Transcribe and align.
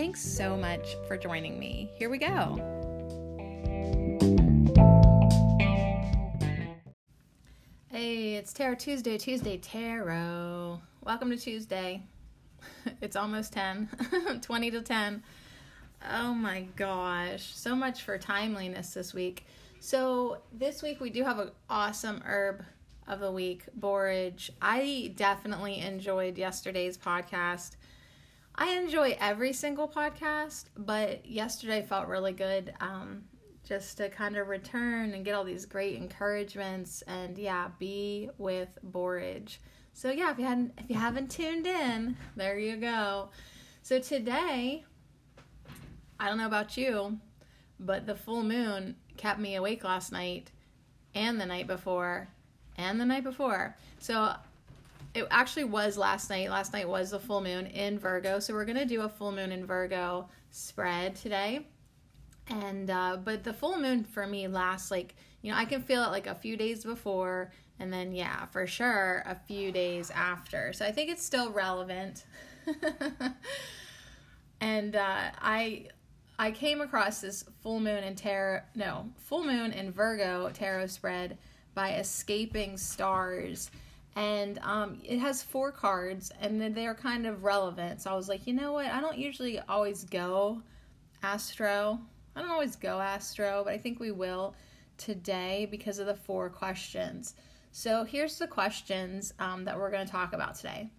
Thanks 0.00 0.20
so 0.20 0.56
much 0.56 0.94
for 1.08 1.16
joining 1.16 1.58
me. 1.58 1.90
Here 1.96 2.08
we 2.08 2.18
go. 2.18 2.54
Hey, 7.90 8.36
it's 8.36 8.52
Tarot 8.52 8.76
Tuesday, 8.76 9.18
Tuesday 9.18 9.56
Tarot. 9.56 10.80
Welcome 11.02 11.30
to 11.30 11.36
Tuesday. 11.36 12.04
It's 13.02 13.16
almost 13.16 13.52
10, 13.54 13.88
20 14.40 14.70
to 14.70 14.82
10. 14.82 15.22
Oh 16.12 16.32
my 16.32 16.68
gosh, 16.76 17.52
so 17.56 17.74
much 17.74 18.02
for 18.02 18.18
timeliness 18.18 18.94
this 18.94 19.12
week. 19.12 19.46
So, 19.80 20.42
this 20.52 20.80
week 20.80 21.00
we 21.00 21.10
do 21.10 21.24
have 21.24 21.40
an 21.40 21.50
awesome 21.68 22.22
herb 22.24 22.62
of 23.08 23.18
the 23.18 23.32
week, 23.32 23.64
borage. 23.74 24.52
I 24.62 25.12
definitely 25.16 25.80
enjoyed 25.80 26.38
yesterday's 26.38 26.96
podcast. 26.96 27.72
I 28.60 28.70
enjoy 28.70 29.16
every 29.20 29.52
single 29.52 29.86
podcast, 29.88 30.64
but 30.76 31.24
yesterday 31.24 31.80
felt 31.80 32.08
really 32.08 32.32
good. 32.32 32.74
Um, 32.80 33.22
just 33.64 33.98
to 33.98 34.08
kind 34.08 34.36
of 34.36 34.48
return 34.48 35.12
and 35.12 35.24
get 35.24 35.34
all 35.34 35.44
these 35.44 35.64
great 35.66 35.96
encouragements 35.96 37.02
and 37.02 37.36
yeah, 37.38 37.68
be 37.78 38.30
with 38.38 38.78
borage. 38.82 39.60
So 39.92 40.10
yeah, 40.10 40.32
if 40.32 40.38
you 40.38 40.44
hadn't 40.44 40.72
if 40.78 40.88
you 40.88 40.96
haven't 40.96 41.30
tuned 41.30 41.66
in, 41.66 42.16
there 42.34 42.58
you 42.58 42.76
go. 42.76 43.28
So 43.82 44.00
today, 44.00 44.84
I 46.18 46.28
don't 46.28 46.38
know 46.38 46.46
about 46.46 46.76
you, 46.76 47.18
but 47.78 48.06
the 48.06 48.14
full 48.16 48.42
moon 48.42 48.96
kept 49.16 49.38
me 49.38 49.54
awake 49.54 49.84
last 49.84 50.10
night 50.10 50.50
and 51.14 51.40
the 51.40 51.46
night 51.46 51.66
before 51.66 52.28
and 52.76 52.98
the 52.98 53.04
night 53.04 53.22
before. 53.22 53.76
So 53.98 54.34
it 55.14 55.26
actually 55.30 55.64
was 55.64 55.96
last 55.96 56.30
night. 56.30 56.50
Last 56.50 56.72
night 56.72 56.88
was 56.88 57.10
the 57.10 57.18
full 57.18 57.40
moon 57.40 57.66
in 57.66 57.98
Virgo, 57.98 58.38
so 58.38 58.54
we're 58.54 58.64
gonna 58.64 58.84
do 58.84 59.02
a 59.02 59.08
full 59.08 59.32
moon 59.32 59.52
in 59.52 59.66
Virgo 59.66 60.28
spread 60.50 61.16
today. 61.16 61.66
And 62.48 62.90
uh, 62.90 63.18
but 63.22 63.44
the 63.44 63.52
full 63.52 63.78
moon 63.78 64.04
for 64.04 64.26
me 64.26 64.48
lasts 64.48 64.90
like 64.90 65.14
you 65.42 65.50
know 65.50 65.58
I 65.58 65.64
can 65.64 65.82
feel 65.82 66.02
it 66.04 66.08
like 66.08 66.26
a 66.26 66.34
few 66.34 66.56
days 66.56 66.84
before, 66.84 67.52
and 67.78 67.92
then 67.92 68.12
yeah 68.12 68.46
for 68.46 68.66
sure 68.66 69.22
a 69.26 69.34
few 69.34 69.72
days 69.72 70.10
after. 70.10 70.72
So 70.72 70.84
I 70.84 70.92
think 70.92 71.10
it's 71.10 71.24
still 71.24 71.50
relevant. 71.52 72.24
and 74.60 74.94
uh, 74.96 75.30
I 75.40 75.86
I 76.38 76.50
came 76.50 76.80
across 76.80 77.20
this 77.20 77.44
full 77.62 77.80
moon 77.80 78.04
in 78.04 78.14
tarot 78.14 78.60
no 78.74 79.08
full 79.16 79.44
moon 79.44 79.72
in 79.72 79.90
Virgo 79.90 80.50
tarot 80.50 80.86
spread 80.86 81.38
by 81.74 81.94
Escaping 81.94 82.76
Stars 82.76 83.70
and 84.18 84.58
um, 84.62 84.98
it 85.04 85.20
has 85.20 85.44
four 85.44 85.70
cards 85.70 86.32
and 86.40 86.60
they're 86.74 86.94
kind 86.94 87.24
of 87.24 87.44
relevant. 87.44 88.02
So 88.02 88.10
i 88.10 88.16
was 88.16 88.28
like 88.28 88.46
you 88.48 88.52
know 88.52 88.72
what? 88.72 88.86
I 88.86 89.00
don't 89.00 89.16
usually 89.16 89.60
always 89.60 90.02
go 90.02 90.60
astro. 91.22 92.00
I 92.34 92.40
don't 92.40 92.50
always 92.50 92.76
go 92.76 93.00
astro 93.00 93.62
but 93.64 93.72
i 93.72 93.78
think 93.78 94.00
we 94.00 94.10
will 94.10 94.54
today 94.96 95.68
because 95.70 96.00
of 96.00 96.06
the 96.06 96.14
four 96.14 96.50
questions. 96.50 97.34
So 97.70 98.02
here's 98.02 98.38
the 98.38 98.48
questions 98.48 99.32
um, 99.38 99.64
that 99.64 99.78
we're 99.78 99.90
going 99.90 100.04
to 100.04 100.10
talk 100.10 100.32
about 100.32 100.56
today. 100.56 100.90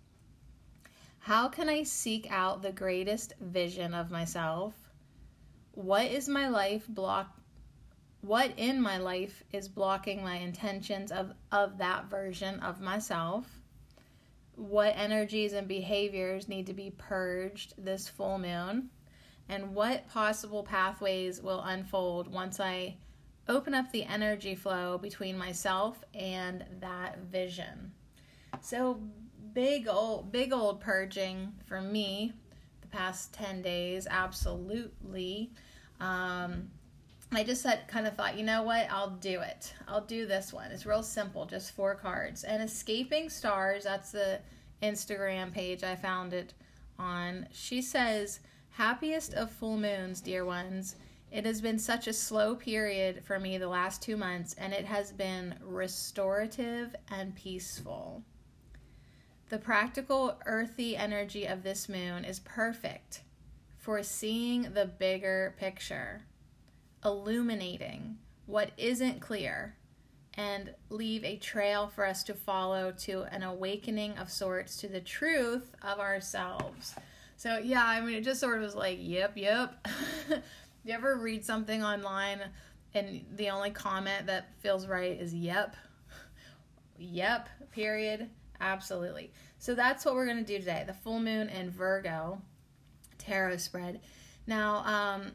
How 1.19 1.49
can 1.49 1.67
i 1.67 1.83
seek 1.83 2.31
out 2.31 2.61
the 2.61 2.71
greatest 2.71 3.33
vision 3.41 3.93
of 3.93 4.11
myself? 4.11 4.73
What 5.73 6.05
is 6.05 6.29
my 6.29 6.47
life 6.47 6.85
block 6.87 7.38
what 8.21 8.51
in 8.57 8.81
my 8.81 8.97
life 8.97 9.43
is 9.51 9.67
blocking 9.67 10.23
my 10.23 10.35
intentions 10.35 11.11
of, 11.11 11.33
of 11.51 11.77
that 11.77 12.09
version 12.09 12.59
of 12.59 12.81
myself, 12.81 13.47
what 14.55 14.93
energies 14.97 15.53
and 15.53 15.67
behaviors 15.67 16.49
need 16.49 16.67
to 16.67 16.73
be 16.73 16.91
purged 16.91 17.73
this 17.77 18.09
full 18.09 18.37
moon, 18.37 18.89
and 19.47 19.73
what 19.73 20.07
possible 20.09 20.63
pathways 20.63 21.41
will 21.41 21.61
unfold 21.61 22.31
once 22.31 22.59
I 22.59 22.97
open 23.47 23.73
up 23.73 23.91
the 23.91 24.03
energy 24.03 24.53
flow 24.53 24.97
between 24.97 25.37
myself 25.37 26.03
and 26.13 26.65
that 26.81 27.19
vision. 27.19 27.91
So 28.61 29.01
big 29.53 29.87
old 29.87 30.31
big 30.31 30.53
old 30.53 30.79
purging 30.79 31.51
for 31.65 31.81
me 31.81 32.31
the 32.81 32.87
past 32.87 33.33
10 33.33 33.61
days 33.61 34.07
absolutely. 34.09 35.51
Um, 35.99 36.69
I 37.31 37.43
just 37.43 37.61
said, 37.61 37.87
kind 37.87 38.07
of 38.07 38.15
thought, 38.15 38.37
you 38.37 38.43
know 38.43 38.63
what? 38.63 38.87
I'll 38.89 39.11
do 39.11 39.41
it. 39.41 39.73
I'll 39.87 40.01
do 40.01 40.25
this 40.25 40.51
one. 40.51 40.71
It's 40.71 40.87
real 40.87 41.03
simple, 41.03 41.45
just 41.45 41.75
four 41.75 41.93
cards. 41.93 42.43
And 42.43 42.63
Escaping 42.63 43.29
Stars, 43.29 43.83
that's 43.83 44.11
the 44.11 44.39
Instagram 44.81 45.53
page 45.53 45.83
I 45.83 45.95
found 45.95 46.33
it 46.33 46.55
on. 46.97 47.47
She 47.51 47.83
says, 47.83 48.39
Happiest 48.71 49.35
of 49.35 49.51
full 49.51 49.77
moons, 49.77 50.21
dear 50.21 50.43
ones. 50.43 50.95
It 51.31 51.45
has 51.45 51.61
been 51.61 51.77
such 51.77 52.07
a 52.07 52.13
slow 52.13 52.55
period 52.55 53.23
for 53.23 53.39
me 53.39 53.59
the 53.59 53.67
last 53.67 54.01
two 54.01 54.17
months, 54.17 54.55
and 54.57 54.73
it 54.73 54.85
has 54.85 55.11
been 55.11 55.53
restorative 55.61 56.95
and 57.11 57.35
peaceful. 57.35 58.23
The 59.49 59.59
practical, 59.59 60.39
earthy 60.47 60.97
energy 60.97 61.45
of 61.45 61.61
this 61.61 61.87
moon 61.87 62.25
is 62.25 62.39
perfect 62.39 63.21
for 63.77 64.01
seeing 64.01 64.73
the 64.73 64.85
bigger 64.85 65.53
picture 65.59 66.21
illuminating 67.03 68.17
what 68.45 68.71
isn't 68.77 69.19
clear 69.19 69.75
and 70.35 70.73
leave 70.89 71.23
a 71.23 71.37
trail 71.37 71.87
for 71.87 72.05
us 72.05 72.23
to 72.23 72.33
follow 72.33 72.91
to 72.91 73.23
an 73.23 73.43
awakening 73.43 74.17
of 74.17 74.29
sorts 74.29 74.77
to 74.77 74.87
the 74.87 75.01
truth 75.01 75.75
of 75.81 75.99
ourselves. 75.99 76.95
So, 77.35 77.57
yeah, 77.57 77.85
I 77.85 78.01
mean, 78.01 78.15
it 78.15 78.23
just 78.23 78.39
sort 78.39 78.57
of 78.57 78.63
was 78.63 78.75
like, 78.75 78.97
yep, 79.01 79.33
yep. 79.35 79.87
you 80.83 80.93
ever 80.93 81.17
read 81.17 81.45
something 81.45 81.83
online 81.83 82.39
and 82.93 83.25
the 83.35 83.49
only 83.49 83.71
comment 83.71 84.27
that 84.27 84.49
feels 84.59 84.87
right 84.87 85.19
is 85.19 85.33
yep? 85.33 85.75
yep, 86.97 87.49
period. 87.71 88.29
Absolutely. 88.61 89.31
So, 89.57 89.75
that's 89.75 90.05
what 90.05 90.15
we're 90.15 90.25
going 90.25 90.43
to 90.43 90.43
do 90.43 90.59
today 90.59 90.83
the 90.85 90.93
full 90.93 91.19
moon 91.19 91.49
in 91.49 91.69
Virgo 91.69 92.41
tarot 93.17 93.57
spread. 93.57 94.01
Now, 94.47 94.77
um, 94.85 95.31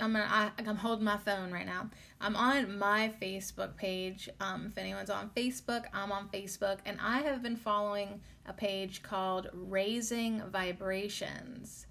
I'm 0.00 0.12
gonna, 0.12 0.26
I, 0.28 0.50
am 0.58 0.76
holding 0.76 1.04
my 1.04 1.16
phone 1.16 1.52
right 1.52 1.66
now. 1.66 1.90
I'm 2.20 2.34
on 2.34 2.78
my 2.78 3.12
Facebook 3.20 3.76
page. 3.76 4.28
Um, 4.40 4.66
if 4.70 4.78
anyone's 4.78 5.10
on 5.10 5.30
Facebook, 5.36 5.84
I'm 5.92 6.10
on 6.10 6.28
Facebook, 6.28 6.78
and 6.84 6.98
I 7.00 7.20
have 7.20 7.42
been 7.42 7.56
following 7.56 8.20
a 8.46 8.52
page 8.52 9.02
called 9.02 9.48
Raising 9.52 10.42
Vibrations. 10.50 11.86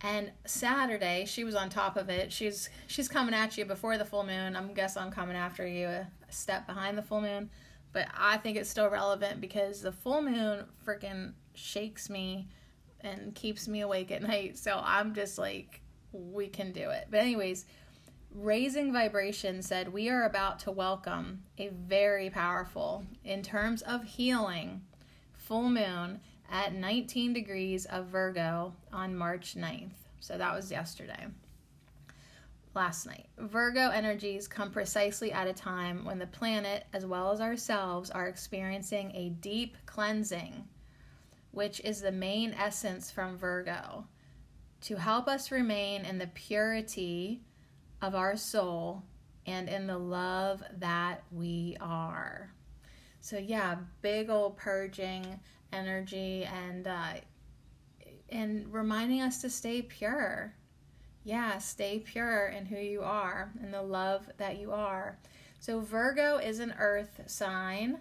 And 0.00 0.30
Saturday, 0.46 1.24
she 1.26 1.44
was 1.44 1.54
on 1.54 1.68
top 1.70 1.96
of 1.96 2.08
it. 2.08 2.32
She's 2.32 2.70
she's 2.86 3.08
coming 3.08 3.34
at 3.34 3.58
you 3.58 3.64
before 3.64 3.98
the 3.98 4.04
full 4.04 4.24
moon. 4.24 4.54
I'm 4.54 4.72
guess 4.72 4.96
I'm 4.96 5.10
coming 5.10 5.36
after 5.36 5.66
you 5.66 5.86
a, 5.86 6.06
a 6.28 6.32
step 6.32 6.66
behind 6.66 6.96
the 6.96 7.02
full 7.02 7.20
moon, 7.20 7.50
but 7.92 8.06
I 8.16 8.36
think 8.38 8.56
it's 8.56 8.70
still 8.70 8.88
relevant 8.88 9.40
because 9.40 9.80
the 9.82 9.92
full 9.92 10.22
moon 10.22 10.66
freaking 10.86 11.32
shakes 11.54 12.08
me 12.08 12.48
and 13.00 13.34
keeps 13.34 13.66
me 13.66 13.80
awake 13.80 14.10
at 14.12 14.22
night. 14.22 14.56
So 14.56 14.80
I'm 14.82 15.14
just 15.14 15.36
like 15.36 15.82
we 16.12 16.48
can 16.48 16.72
do 16.72 16.90
it. 16.90 17.08
But, 17.10 17.20
anyways, 17.20 17.66
Raising 18.34 18.92
Vibration 18.92 19.62
said, 19.62 19.92
We 19.92 20.08
are 20.08 20.24
about 20.24 20.58
to 20.60 20.70
welcome 20.70 21.42
a 21.56 21.68
very 21.68 22.30
powerful, 22.30 23.04
in 23.24 23.42
terms 23.42 23.82
of 23.82 24.04
healing, 24.04 24.82
full 25.32 25.70
moon 25.70 26.20
at 26.50 26.74
19 26.74 27.32
degrees 27.32 27.86
of 27.86 28.06
Virgo 28.06 28.74
on 28.92 29.16
March 29.16 29.54
9th. 29.56 29.90
So 30.20 30.36
that 30.36 30.54
was 30.54 30.70
yesterday. 30.70 31.26
Last 32.74 33.06
night. 33.06 33.26
Virgo 33.38 33.88
energies 33.88 34.46
come 34.46 34.70
precisely 34.70 35.32
at 35.32 35.48
a 35.48 35.52
time 35.52 36.04
when 36.04 36.18
the 36.18 36.26
planet, 36.26 36.84
as 36.92 37.06
well 37.06 37.32
as 37.32 37.40
ourselves, 37.40 38.10
are 38.10 38.28
experiencing 38.28 39.10
a 39.14 39.30
deep 39.30 39.76
cleansing, 39.86 40.68
which 41.50 41.80
is 41.80 42.00
the 42.00 42.12
main 42.12 42.54
essence 42.54 43.10
from 43.10 43.36
Virgo 43.36 44.04
to 44.82 44.96
help 44.96 45.28
us 45.28 45.50
remain 45.50 46.04
in 46.04 46.18
the 46.18 46.28
purity 46.28 47.42
of 48.00 48.14
our 48.14 48.36
soul 48.36 49.02
and 49.46 49.68
in 49.68 49.86
the 49.86 49.98
love 49.98 50.62
that 50.78 51.22
we 51.32 51.76
are. 51.80 52.52
So, 53.20 53.38
yeah, 53.38 53.76
big 54.02 54.30
old 54.30 54.56
purging 54.56 55.40
energy, 55.72 56.44
and 56.44 56.86
uh, 56.86 57.14
and 58.28 58.72
reminding 58.72 59.20
us 59.20 59.40
to 59.42 59.50
stay 59.50 59.82
pure. 59.82 60.54
Yeah, 61.24 61.58
stay 61.58 61.98
pure 61.98 62.46
in 62.46 62.66
who 62.66 62.78
you 62.78 63.02
are 63.02 63.52
and 63.60 63.74
the 63.74 63.82
love 63.82 64.30
that 64.38 64.58
you 64.58 64.72
are. 64.72 65.18
So, 65.60 65.80
Virgo 65.80 66.36
is 66.36 66.60
an 66.60 66.74
earth 66.78 67.20
sign 67.26 67.98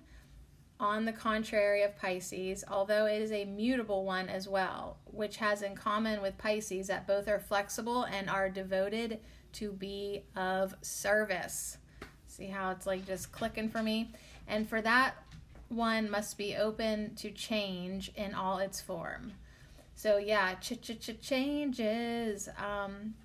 on 0.79 1.05
the 1.05 1.11
contrary 1.11 1.81
of 1.83 1.97
Pisces, 1.97 2.63
although 2.67 3.05
it 3.05 3.21
is 3.21 3.31
a 3.31 3.45
mutable 3.45 4.05
one 4.05 4.29
as 4.29 4.47
well, 4.47 4.97
which 5.05 5.37
has 5.37 5.61
in 5.61 5.75
common 5.75 6.21
with 6.21 6.37
Pisces 6.37 6.87
that 6.87 7.07
both 7.07 7.27
are 7.27 7.39
flexible 7.39 8.03
and 8.03 8.29
are 8.29 8.49
devoted 8.49 9.19
to 9.53 9.71
be 9.71 10.23
of 10.35 10.75
service. 10.81 11.77
See 12.27 12.47
how 12.47 12.71
it's 12.71 12.85
like 12.85 13.07
just 13.07 13.31
clicking 13.31 13.69
for 13.69 13.81
me? 13.81 14.11
And 14.47 14.69
for 14.69 14.81
that, 14.81 15.15
one 15.69 16.09
must 16.09 16.37
be 16.37 16.55
open 16.55 17.15
to 17.15 17.31
change 17.31 18.11
in 18.15 18.35
all 18.35 18.59
its 18.59 18.79
form. 18.79 19.33
So, 19.95 20.17
yeah, 20.17 20.53
ch 20.55 20.79
ch 20.79 20.99
ch 20.99 21.19
changes. 21.19 22.47
Um, 22.57 23.15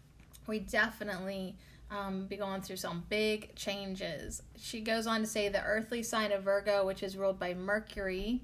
we 0.46 0.58
definitely 0.58 1.56
um, 1.92 2.26
be 2.26 2.36
going 2.36 2.62
through 2.62 2.76
some 2.76 3.04
big 3.08 3.54
changes. 3.54 4.42
She 4.56 4.80
goes 4.80 5.06
on 5.06 5.20
to 5.20 5.26
say 5.26 5.48
the 5.48 5.62
earthly 5.62 6.02
sign 6.02 6.32
of 6.32 6.42
Virgo, 6.42 6.86
which 6.86 7.02
is 7.02 7.16
ruled 7.16 7.38
by 7.38 7.54
Mercury, 7.54 8.42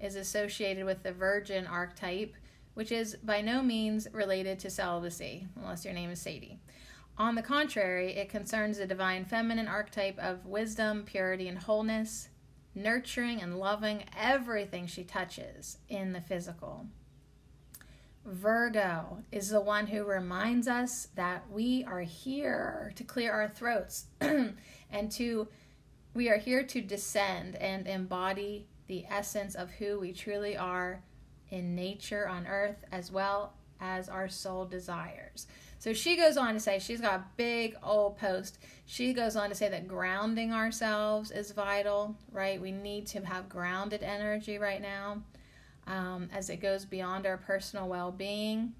is 0.00 0.16
associated 0.16 0.84
with 0.84 1.02
the 1.02 1.12
Virgin 1.12 1.66
archetype, 1.66 2.34
which 2.74 2.92
is 2.92 3.16
by 3.16 3.40
no 3.40 3.62
means 3.62 4.06
related 4.12 4.58
to 4.60 4.70
celibacy, 4.70 5.46
unless 5.56 5.84
your 5.84 5.94
name 5.94 6.10
is 6.10 6.20
Sadie. 6.20 6.60
On 7.18 7.34
the 7.34 7.42
contrary, 7.42 8.16
it 8.16 8.28
concerns 8.28 8.78
the 8.78 8.86
divine 8.86 9.24
feminine 9.24 9.68
archetype 9.68 10.18
of 10.18 10.46
wisdom, 10.46 11.04
purity, 11.04 11.48
and 11.48 11.58
wholeness, 11.58 12.28
nurturing 12.74 13.42
and 13.42 13.58
loving 13.58 14.04
everything 14.16 14.86
she 14.86 15.04
touches 15.04 15.78
in 15.88 16.12
the 16.12 16.20
physical. 16.20 16.86
Virgo 18.24 19.22
is 19.32 19.48
the 19.48 19.60
one 19.60 19.86
who 19.86 20.04
reminds 20.04 20.68
us 20.68 21.08
that 21.14 21.50
we 21.50 21.84
are 21.84 22.00
here 22.00 22.92
to 22.96 23.04
clear 23.04 23.32
our 23.32 23.48
throats 23.48 24.06
and 24.20 25.10
to 25.10 25.48
we 26.12 26.28
are 26.28 26.36
here 26.36 26.64
to 26.64 26.80
descend 26.80 27.56
and 27.56 27.86
embody 27.86 28.66
the 28.88 29.06
essence 29.08 29.54
of 29.54 29.70
who 29.70 30.00
we 30.00 30.12
truly 30.12 30.56
are 30.56 31.02
in 31.50 31.74
nature 31.74 32.28
on 32.28 32.46
earth 32.46 32.84
as 32.92 33.10
well 33.10 33.54
as 33.80 34.08
our 34.08 34.28
soul 34.28 34.64
desires. 34.64 35.46
So 35.78 35.94
she 35.94 36.16
goes 36.16 36.36
on 36.36 36.52
to 36.54 36.60
say 36.60 36.78
she's 36.78 37.00
got 37.00 37.14
a 37.14 37.24
big 37.36 37.76
old 37.82 38.18
post. 38.18 38.58
She 38.84 39.14
goes 39.14 39.34
on 39.36 39.48
to 39.48 39.54
say 39.54 39.68
that 39.70 39.88
grounding 39.88 40.52
ourselves 40.52 41.30
is 41.30 41.52
vital, 41.52 42.16
right? 42.30 42.60
We 42.60 42.72
need 42.72 43.06
to 43.08 43.24
have 43.24 43.48
grounded 43.48 44.02
energy 44.02 44.58
right 44.58 44.82
now 44.82 45.22
um, 45.90 46.28
as 46.32 46.48
it 46.48 46.60
goes 46.60 46.84
beyond 46.84 47.26
our 47.26 47.36
personal 47.36 47.88
well 47.88 48.12
being. 48.12 48.72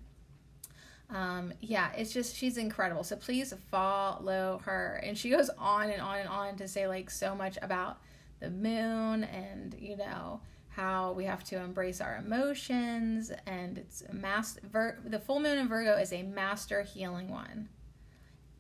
Um, 1.10 1.52
yeah, 1.60 1.90
it's 1.96 2.12
just, 2.12 2.36
she's 2.36 2.56
incredible. 2.56 3.02
So 3.02 3.16
please 3.16 3.52
follow 3.70 4.60
her. 4.64 5.00
And 5.04 5.18
she 5.18 5.30
goes 5.30 5.50
on 5.58 5.90
and 5.90 6.00
on 6.00 6.20
and 6.20 6.28
on 6.28 6.56
to 6.56 6.68
say, 6.68 6.86
like, 6.86 7.10
so 7.10 7.34
much 7.34 7.58
about 7.60 7.98
the 8.38 8.48
moon 8.48 9.24
and, 9.24 9.74
you 9.78 9.96
know, 9.96 10.40
how 10.68 11.10
we 11.12 11.24
have 11.24 11.42
to 11.44 11.56
embrace 11.56 12.00
our 12.00 12.16
emotions. 12.24 13.32
And 13.44 13.76
it's 13.76 14.04
master, 14.12 14.60
Vir- 14.70 14.98
the 15.04 15.18
full 15.18 15.40
moon 15.40 15.58
in 15.58 15.66
Virgo 15.66 15.96
is 15.96 16.12
a 16.12 16.22
master 16.22 16.82
healing 16.82 17.28
one. 17.28 17.68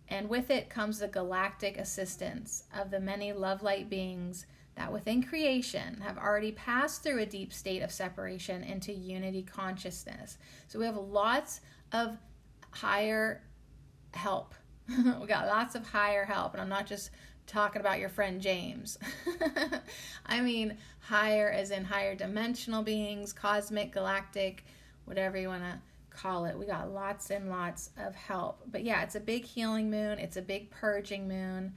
And 0.08 0.28
with 0.28 0.50
it 0.50 0.68
comes 0.68 0.98
the 0.98 1.06
galactic 1.06 1.78
assistance 1.78 2.64
of 2.76 2.90
the 2.90 2.98
many 2.98 3.32
love 3.32 3.62
light 3.62 3.88
beings 3.88 4.44
that 4.80 4.90
within 4.90 5.22
creation 5.22 6.00
have 6.00 6.16
already 6.16 6.52
passed 6.52 7.02
through 7.02 7.18
a 7.18 7.26
deep 7.26 7.52
state 7.52 7.82
of 7.82 7.92
separation 7.92 8.64
into 8.64 8.94
unity 8.94 9.42
consciousness. 9.42 10.38
So 10.68 10.78
we 10.78 10.86
have 10.86 10.96
lots 10.96 11.60
of 11.92 12.16
higher 12.70 13.42
help. 14.14 14.54
we 14.88 15.26
got 15.26 15.46
lots 15.46 15.74
of 15.74 15.86
higher 15.86 16.24
help, 16.24 16.54
and 16.54 16.62
I'm 16.62 16.70
not 16.70 16.86
just 16.86 17.10
talking 17.46 17.80
about 17.80 17.98
your 17.98 18.08
friend 18.08 18.40
James. 18.40 18.96
I 20.26 20.40
mean 20.40 20.78
higher 21.00 21.50
as 21.50 21.72
in 21.72 21.84
higher 21.84 22.14
dimensional 22.14 22.82
beings, 22.82 23.34
cosmic, 23.34 23.92
galactic, 23.92 24.64
whatever 25.04 25.36
you 25.36 25.48
want 25.48 25.64
to 25.64 25.78
call 26.08 26.46
it. 26.46 26.58
We 26.58 26.64
got 26.64 26.90
lots 26.90 27.28
and 27.28 27.50
lots 27.50 27.90
of 27.98 28.14
help. 28.14 28.62
But 28.72 28.82
yeah, 28.82 29.02
it's 29.02 29.14
a 29.14 29.20
big 29.20 29.44
healing 29.44 29.90
moon, 29.90 30.18
it's 30.18 30.38
a 30.38 30.42
big 30.42 30.70
purging 30.70 31.28
moon. 31.28 31.74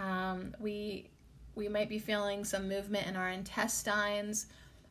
Um, 0.00 0.56
we 0.58 1.10
we 1.60 1.68
might 1.68 1.90
be 1.90 1.98
feeling 1.98 2.42
some 2.42 2.66
movement 2.66 3.06
in 3.06 3.16
our 3.16 3.28
intestines 3.28 4.46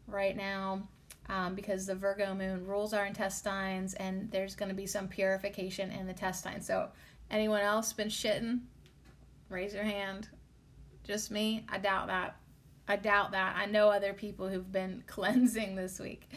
right 0.05 0.37
now 0.37 0.87
um, 1.27 1.55
because 1.55 1.87
the 1.87 1.95
Virgo 1.95 2.35
moon 2.35 2.63
rules 2.63 2.93
our 2.93 3.07
intestines 3.07 3.95
and 3.95 4.29
there's 4.29 4.53
going 4.53 4.69
to 4.69 4.75
be 4.75 4.85
some 4.85 5.07
purification 5.07 5.89
in 5.89 6.05
the 6.05 6.11
intestines. 6.11 6.67
So, 6.67 6.89
anyone 7.31 7.61
else 7.61 7.91
been 7.91 8.07
shitting? 8.07 8.59
Raise 9.49 9.73
your 9.73 9.83
hand. 9.83 10.29
Just 11.03 11.31
me? 11.31 11.65
I 11.69 11.79
doubt 11.79 12.05
that. 12.05 12.35
I 12.87 12.97
doubt 12.97 13.31
that. 13.31 13.55
I 13.57 13.65
know 13.65 13.89
other 13.89 14.13
people 14.13 14.47
who've 14.47 14.71
been 14.71 15.03
cleansing 15.07 15.75
this 15.75 15.99
week. 15.99 16.29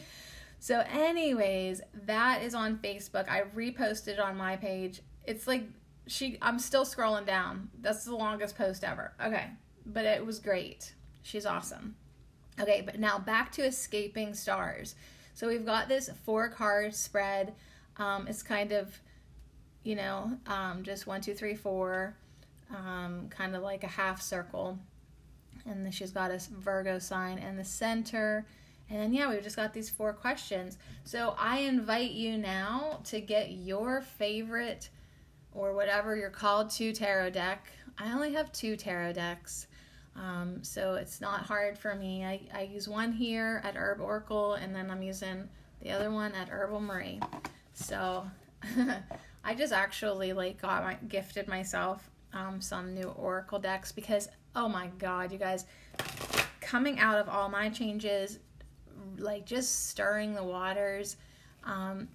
So, 0.61 0.82
anyways, 0.90 1.82
that 2.06 2.43
is 2.43 2.55
on 2.55 2.79
Facebook. 2.79 3.29
I 3.29 3.43
reposted 3.55 4.19
on 4.19 4.38
my 4.38 4.56
page. 4.56 5.02
It's 5.26 5.46
like 5.46 5.64
she 6.06 6.38
I'm 6.40 6.58
still 6.58 6.87
scrolling 6.87 7.26
down. 7.26 7.69
That's 7.82 8.06
the 8.06 8.17
longest 8.17 8.56
post 8.56 8.82
ever. 8.82 9.12
Okay 9.23 9.50
but 9.87 10.05
it 10.05 10.25
was 10.25 10.38
great. 10.38 10.94
She's 11.23 11.46
awesome. 11.46 11.96
Okay, 12.61 12.82
but 12.84 12.99
now 12.99 13.19
back 13.19 13.52
to 13.52 13.62
escaping 13.62 14.34
stars. 14.34 14.94
So 15.34 15.49
we've 15.49 15.64
got 15.64 15.88
this 15.88 16.11
four 16.25 16.49
card 16.49 16.94
spread. 16.94 17.55
Um, 17.96 18.26
it's 18.29 18.43
kind 18.43 18.73
of, 18.73 18.99
you 19.82 19.96
know, 19.96 20.32
um, 20.46 20.82
just 20.82 21.06
one, 21.06 21.20
two, 21.20 21.34
three, 21.34 21.55
four, 21.55 22.14
um, 22.70 23.29
kind 23.31 23.56
of 23.56 23.62
like 23.62 23.84
a 23.84 23.88
half 23.88 24.20
circle. 24.20 24.79
And 25.64 25.84
then 25.84 25.93
she's 25.93 26.11
got 26.11 26.31
a 26.31 26.38
Virgo 26.38 26.99
sign 26.99 27.38
in 27.38 27.56
the 27.56 27.64
center. 27.64 28.44
And 28.90 29.00
then, 29.00 29.14
yeah, 29.14 29.31
we've 29.31 29.43
just 29.43 29.56
got 29.56 29.73
these 29.73 29.88
four 29.88 30.12
questions. 30.12 30.76
So 31.05 31.34
I 31.38 31.61
invite 31.61 32.11
you 32.11 32.37
now 32.37 33.00
to 33.05 33.20
get 33.20 33.52
your 33.52 34.02
favorite 34.02 34.90
or 35.55 35.73
whatever 35.73 36.17
you're 36.17 36.31
called 36.31 36.70
to 36.70 36.93
tarot 36.93 37.31
deck. 37.31 37.69
I 37.99 38.12
only 38.12 38.32
have 38.34 38.52
two 38.52 38.76
tarot 38.76 39.14
decks. 39.14 39.67
Um, 40.17 40.62
so 40.62 40.94
it's 40.94 41.20
not 41.20 41.43
hard 41.43 41.79
for 41.79 41.94
me. 41.94 42.25
I, 42.25 42.41
I 42.55 42.62
use 42.62 42.88
one 42.88 43.12
here 43.12 43.62
at 43.64 43.76
Herb 43.76 44.00
Oracle 44.00 44.55
and 44.55 44.75
then 44.75 44.91
I'm 44.91 45.03
using 45.03 45.48
the 45.81 45.91
other 45.91 46.10
one 46.10 46.32
at 46.32 46.48
Herbal 46.48 46.81
Marie. 46.81 47.20
So 47.75 48.27
I 49.44 49.55
just 49.55 49.72
actually 49.72 50.32
like 50.32 50.60
got 50.60 50.84
my, 50.84 50.96
gifted 51.08 51.48
myself 51.48 52.10
um, 52.32 52.60
some 52.60 52.94
new 52.94 53.08
Oracle 53.10 53.58
decks 53.58 53.93
because 53.93 54.29
oh 54.55 54.69
my 54.69 54.89
god, 54.98 55.32
you 55.32 55.39
guys, 55.39 55.67
coming 56.60 56.98
out 56.98 57.19
of 57.19 57.29
all 57.29 57.48
my 57.48 57.69
changes, 57.69 58.39
like 59.19 59.46
just 59.46 59.89
stirring 59.89 60.34
the 60.34 60.44
waters, 60.44 61.17
um, 61.65 62.08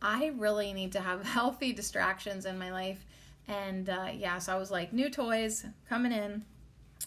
I 0.00 0.32
really 0.36 0.72
need 0.72 0.92
to 0.92 1.00
have 1.00 1.24
healthy 1.26 1.72
distractions 1.72 2.46
in 2.46 2.58
my 2.58 2.72
life. 2.72 3.04
And 3.48 3.90
uh, 3.90 4.08
yeah, 4.14 4.38
so 4.38 4.54
I 4.54 4.58
was 4.58 4.70
like, 4.70 4.92
new 4.92 5.10
toys 5.10 5.66
coming 5.88 6.12
in 6.12 6.44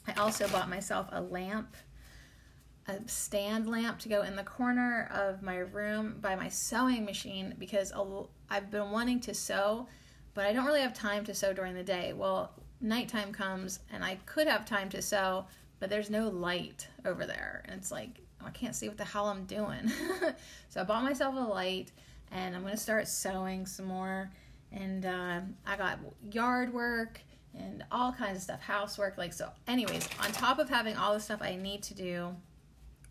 I 0.07 0.13
also 0.13 0.47
bought 0.47 0.69
myself 0.69 1.07
a 1.11 1.21
lamp, 1.21 1.75
a 2.87 2.97
stand 3.07 3.67
lamp 3.67 3.99
to 3.99 4.09
go 4.09 4.21
in 4.21 4.35
the 4.35 4.43
corner 4.43 5.09
of 5.11 5.41
my 5.41 5.57
room 5.57 6.17
by 6.21 6.35
my 6.35 6.49
sewing 6.49 7.05
machine 7.05 7.55
because 7.57 7.91
I've 8.49 8.71
been 8.71 8.91
wanting 8.91 9.19
to 9.21 9.33
sew, 9.33 9.87
but 10.33 10.45
I 10.45 10.53
don't 10.53 10.65
really 10.65 10.81
have 10.81 10.93
time 10.93 11.25
to 11.25 11.33
sew 11.33 11.53
during 11.53 11.73
the 11.73 11.83
day. 11.83 12.13
Well, 12.13 12.51
nighttime 12.79 13.33
comes 13.33 13.79
and 13.91 14.03
I 14.03 14.15
could 14.25 14.47
have 14.47 14.65
time 14.65 14.89
to 14.89 15.01
sew, 15.01 15.45
but 15.79 15.89
there's 15.89 16.09
no 16.09 16.29
light 16.29 16.87
over 17.05 17.25
there. 17.25 17.63
And 17.65 17.79
it's 17.79 17.91
like, 17.91 18.21
I 18.45 18.49
can't 18.51 18.75
see 18.75 18.87
what 18.87 18.97
the 18.97 19.05
hell 19.05 19.27
I'm 19.27 19.45
doing. 19.45 19.91
so 20.69 20.81
I 20.81 20.83
bought 20.83 21.03
myself 21.03 21.35
a 21.35 21.39
light 21.39 21.91
and 22.31 22.55
I'm 22.55 22.61
going 22.61 22.73
to 22.73 22.79
start 22.79 23.07
sewing 23.07 23.65
some 23.65 23.85
more. 23.85 24.29
And 24.71 25.05
uh, 25.05 25.41
I 25.65 25.77
got 25.77 25.99
yard 26.31 26.73
work 26.73 27.21
and 27.55 27.83
all 27.91 28.11
kinds 28.11 28.37
of 28.37 28.43
stuff, 28.43 28.61
housework. 28.61 29.17
Like, 29.17 29.33
so, 29.33 29.49
anyways, 29.67 30.07
on 30.23 30.31
top 30.31 30.59
of 30.59 30.69
having 30.69 30.95
all 30.95 31.13
the 31.13 31.19
stuff 31.19 31.41
I 31.41 31.55
need 31.55 31.83
to 31.83 31.93
do, 31.93 32.35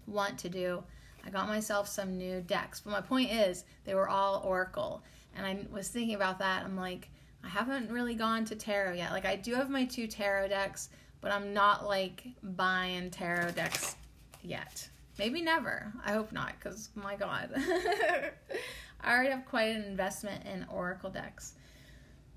want 0.07 0.39
to 0.39 0.49
do, 0.49 0.83
I 1.25 1.31
got 1.31 1.49
myself 1.49 1.89
some 1.89 2.17
new 2.17 2.41
decks. 2.41 2.81
But 2.81 2.93
my 2.93 3.01
point 3.01 3.33
is, 3.33 3.65
they 3.85 3.95
were 3.95 4.09
all 4.09 4.43
Oracle. 4.45 5.03
And 5.37 5.45
I 5.45 5.59
was 5.71 5.89
thinking 5.89 6.15
about 6.15 6.39
that. 6.39 6.65
I'm 6.65 6.77
like, 6.77 7.11
I 7.45 7.49
haven't 7.49 7.91
really 7.91 8.15
gone 8.15 8.45
to 8.47 8.57
tarot 8.57 8.95
yet. 8.95 9.13
Like, 9.13 9.27
I 9.27 9.37
do 9.37 9.55
have 9.55 9.71
my 9.71 9.85
two 9.85 10.07
tarot 10.07 10.49
decks, 10.49 10.89
but 11.21 11.33
I'm 11.33 11.53
not 11.53 11.87
like 11.87 12.25
buying 12.43 13.11
tarot 13.11 13.53
decks 13.53 13.97
yet. 14.43 14.89
Maybe 15.19 15.43
never. 15.43 15.93
I 16.05 16.13
hope 16.13 16.33
not, 16.33 16.55
because 16.59 16.91
my 16.95 17.17
God. 17.17 17.51
I 19.01 19.13
already 19.13 19.31
have 19.31 19.47
quite 19.47 19.75
an 19.77 19.85
investment 19.85 20.45
in 20.45 20.67
Oracle 20.71 21.11
decks. 21.11 21.55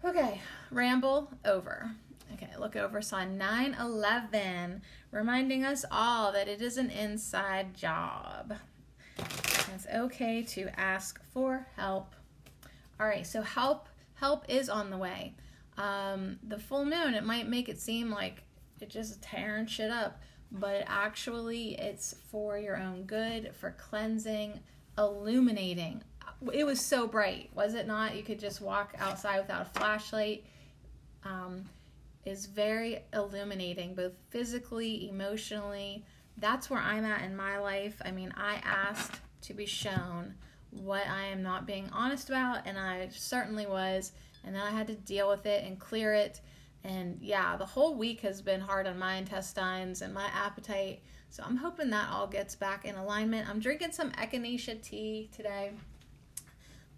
Okay, 0.03 0.39
ramble 0.71 1.29
over. 1.43 1.91
Okay, 2.33 2.49
look 2.57 2.77
over 2.77 3.01
sign 3.01 3.37
911, 3.37 4.81
reminding 5.11 5.65
us 5.65 5.83
all 5.91 6.31
that 6.31 6.47
it 6.47 6.61
is 6.61 6.77
an 6.77 6.89
inside 6.89 7.75
job. 7.75 8.53
It's 9.17 9.87
okay 9.93 10.41
to 10.43 10.69
ask 10.79 11.19
for 11.33 11.67
help. 11.75 12.15
All 12.97 13.07
right, 13.07 13.27
so 13.27 13.41
help 13.41 13.89
help 14.13 14.45
is 14.47 14.69
on 14.69 14.89
the 14.89 14.97
way. 14.97 15.33
Um, 15.77 16.39
the 16.47 16.59
full 16.59 16.85
moon, 16.85 17.13
it 17.13 17.25
might 17.25 17.47
make 17.47 17.67
it 17.67 17.79
seem 17.79 18.09
like 18.09 18.43
it 18.79 18.89
just 18.89 19.21
tearing 19.21 19.65
shit 19.65 19.91
up, 19.91 20.21
but 20.49 20.83
actually 20.87 21.75
it's 21.77 22.15
for 22.31 22.57
your 22.57 22.77
own 22.77 23.03
good, 23.03 23.51
for 23.53 23.71
cleansing, 23.71 24.61
illuminating. 24.97 26.03
It 26.53 26.65
was 26.65 26.79
so 26.79 27.08
bright, 27.08 27.50
was 27.53 27.74
it 27.74 27.86
not? 27.86 28.15
You 28.15 28.24
could 28.24 28.39
just 28.39 28.62
walk 28.62 28.96
outside 28.98 29.39
without 29.39 29.62
a 29.62 29.79
flashlight. 29.79 30.46
Um, 31.24 31.65
is 32.25 32.46
very 32.46 33.00
illuminating, 33.13 33.96
both 33.96 34.13
physically, 34.29 35.10
emotionally. 35.10 36.05
That's 36.38 36.69
where 36.69 36.79
I'm 36.79 37.05
at 37.05 37.24
in 37.24 37.36
my 37.36 37.58
life. 37.58 38.01
I 38.03 38.12
mean, 38.12 38.34
I 38.38 38.62
asked 38.63 39.19
to 39.41 39.53
be 39.53 39.65
shown 39.65 40.36
what 40.72 41.08
I 41.08 41.25
am 41.25 41.41
not 41.41 41.65
being 41.65 41.89
honest 41.91 42.29
about, 42.29 42.65
and 42.65 42.77
I 42.77 43.10
certainly 43.12 43.65
was. 43.65 44.12
And 44.43 44.55
then 44.55 44.62
I 44.62 44.69
had 44.69 44.88
to 44.88 44.96
deal 44.96 45.27
with 45.27 45.46
it 45.46 45.65
and 45.65 45.79
clear 45.79 46.13
it. 46.13 46.41
And 46.84 47.17
yeah, 47.22 47.58
the 47.58 47.65
whole 47.65 47.96
week 47.96 48.22
has 48.22 48.41
been 48.41 48.62
hard 48.62 48.88
on 48.88 48.98
my 48.98 49.15
intestines 49.15 50.01
and 50.01 50.13
my 50.13 50.27
appetite. 50.34 51.01
So 51.29 51.43
I'm 51.46 51.58
hoping 51.58 51.89
that 51.89 52.10
all 52.10 52.27
gets 52.27 52.55
back 52.55 52.86
in 52.86 52.96
alignment. 52.96 53.50
I'm 53.50 53.60
drinking 53.60 53.91
some 53.91 54.12
echinacea 54.12 54.81
tea 54.81 55.29
today 55.36 55.72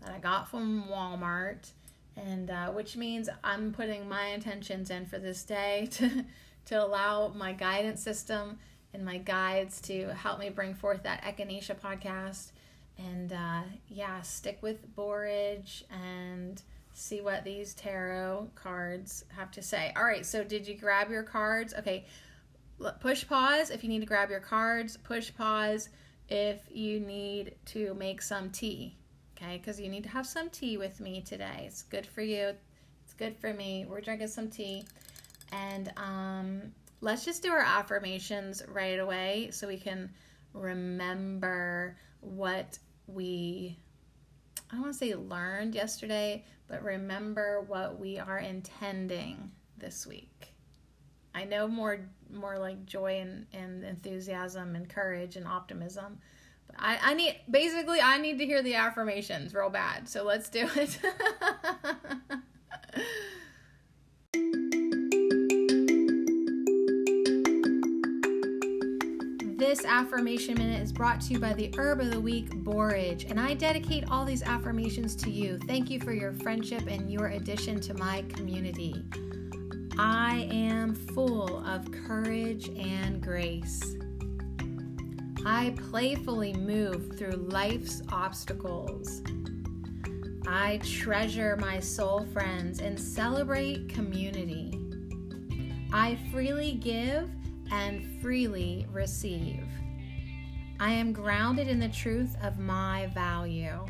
that 0.01 0.11
I 0.11 0.19
got 0.19 0.49
from 0.49 0.85
Walmart, 0.89 1.71
and 2.15 2.49
uh, 2.49 2.69
which 2.69 2.97
means 2.97 3.29
I'm 3.43 3.71
putting 3.71 4.07
my 4.07 4.27
intentions 4.27 4.89
in 4.89 5.05
for 5.05 5.19
this 5.19 5.43
day 5.43 5.87
to 5.91 6.25
to 6.65 6.83
allow 6.83 7.29
my 7.29 7.53
guidance 7.53 8.01
system 8.01 8.59
and 8.93 9.05
my 9.05 9.17
guides 9.17 9.81
to 9.81 10.13
help 10.13 10.39
me 10.39 10.49
bring 10.49 10.73
forth 10.73 11.03
that 11.03 11.23
echinacea 11.23 11.79
podcast. 11.79 12.51
And 12.97 13.33
uh, 13.33 13.61
yeah, 13.87 14.21
stick 14.21 14.59
with 14.61 14.95
borage 14.95 15.83
and 15.89 16.61
see 16.93 17.21
what 17.21 17.43
these 17.43 17.73
tarot 17.73 18.49
cards 18.55 19.25
have 19.29 19.49
to 19.51 19.61
say. 19.61 19.91
All 19.95 20.03
right, 20.03 20.25
so 20.25 20.43
did 20.43 20.67
you 20.67 20.75
grab 20.75 21.09
your 21.09 21.23
cards? 21.23 21.73
Okay, 21.79 22.05
push 22.99 23.27
pause 23.27 23.69
if 23.69 23.83
you 23.83 23.89
need 23.89 24.01
to 24.01 24.05
grab 24.05 24.29
your 24.29 24.39
cards, 24.39 24.97
push 24.97 25.33
pause 25.35 25.89
if 26.29 26.59
you 26.69 26.99
need 26.99 27.55
to 27.67 27.93
make 27.95 28.21
some 28.21 28.49
tea. 28.49 28.95
Okay, 29.41 29.57
because 29.57 29.79
you 29.79 29.89
need 29.89 30.03
to 30.03 30.09
have 30.09 30.27
some 30.27 30.49
tea 30.49 30.77
with 30.77 30.99
me 30.99 31.21
today. 31.21 31.63
It's 31.65 31.83
good 31.83 32.05
for 32.05 32.21
you, 32.21 32.53
it's 33.03 33.13
good 33.17 33.35
for 33.35 33.53
me. 33.53 33.85
We're 33.89 34.01
drinking 34.01 34.27
some 34.27 34.49
tea. 34.49 34.85
And 35.51 35.91
um, 35.97 36.61
let's 37.01 37.25
just 37.25 37.41
do 37.41 37.49
our 37.49 37.59
affirmations 37.59 38.61
right 38.67 38.99
away 38.99 39.49
so 39.51 39.67
we 39.67 39.77
can 39.77 40.11
remember 40.53 41.97
what 42.19 42.77
we 43.07 43.77
I 44.69 44.75
don't 44.75 44.83
want 44.83 44.93
to 44.93 44.99
say 44.99 45.15
learned 45.15 45.75
yesterday, 45.75 46.45
but 46.67 46.81
remember 46.83 47.61
what 47.67 47.99
we 47.99 48.19
are 48.19 48.39
intending 48.39 49.51
this 49.77 50.07
week. 50.07 50.53
I 51.33 51.43
know 51.45 51.67
more 51.67 51.99
more 52.31 52.57
like 52.57 52.85
joy 52.85 53.19
and, 53.19 53.47
and 53.53 53.83
enthusiasm 53.83 54.75
and 54.75 54.87
courage 54.87 55.35
and 55.35 55.47
optimism. 55.47 56.19
I, 56.77 56.99
I 57.01 57.13
need 57.13 57.39
basically 57.49 58.01
I 58.01 58.17
need 58.17 58.37
to 58.39 58.45
hear 58.45 58.61
the 58.61 58.75
affirmations 58.75 59.53
real 59.53 59.69
bad. 59.69 60.07
So 60.07 60.23
let's 60.23 60.49
do 60.49 60.69
it. 60.75 60.99
This 69.71 69.85
affirmation 69.85 70.55
minute 70.55 70.81
is 70.81 70.91
brought 70.91 71.21
to 71.21 71.33
you 71.33 71.39
by 71.39 71.53
the 71.53 71.71
Herb 71.77 72.01
of 72.01 72.09
the 72.11 72.19
Week, 72.19 72.49
Borage, 72.49 73.25
and 73.25 73.39
I 73.39 73.53
dedicate 73.53 74.03
all 74.09 74.25
these 74.25 74.41
affirmations 74.43 75.15
to 75.17 75.29
you. 75.29 75.59
Thank 75.59 75.89
you 75.89 75.99
for 75.99 76.11
your 76.11 76.33
friendship 76.33 76.87
and 76.87 77.09
your 77.09 77.27
addition 77.27 77.79
to 77.81 77.93
my 77.93 78.23
community. 78.23 79.05
I 79.97 80.49
am 80.51 80.93
full 80.93 81.63
of 81.65 81.89
courage 81.91 82.69
and 82.69 83.21
grace. 83.21 83.95
I 85.45 85.73
playfully 85.89 86.53
move 86.53 87.17
through 87.17 87.47
life's 87.49 88.03
obstacles. 88.11 89.23
I 90.47 90.79
treasure 90.83 91.57
my 91.57 91.79
soul 91.79 92.27
friends 92.31 92.79
and 92.79 92.99
celebrate 92.99 93.89
community. 93.89 94.77
I 95.91 96.19
freely 96.31 96.73
give 96.73 97.31
and 97.71 98.21
freely 98.21 98.85
receive. 98.91 99.65
I 100.79 100.91
am 100.91 101.11
grounded 101.11 101.67
in 101.67 101.79
the 101.79 101.89
truth 101.89 102.35
of 102.43 102.59
my 102.59 103.07
value. 103.15 103.83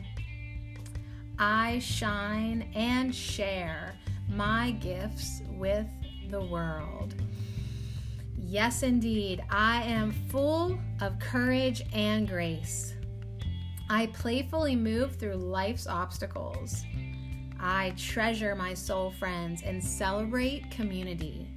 I 1.37 1.79
shine 1.79 2.69
and 2.75 3.13
share 3.13 3.95
my 4.29 4.71
gifts 4.79 5.41
with 5.57 5.87
the 6.29 6.41
world. 6.41 7.13
Yes, 8.51 8.83
indeed, 8.83 9.41
I 9.49 9.81
am 9.83 10.11
full 10.11 10.77
of 10.99 11.17
courage 11.19 11.83
and 11.93 12.27
grace. 12.27 12.95
I 13.89 14.07
playfully 14.07 14.75
move 14.75 15.15
through 15.15 15.35
life's 15.35 15.87
obstacles. 15.87 16.83
I 17.61 17.93
treasure 17.95 18.53
my 18.53 18.73
soul 18.73 19.11
friends 19.11 19.61
and 19.63 19.81
celebrate 19.81 20.69
community. 20.69 21.47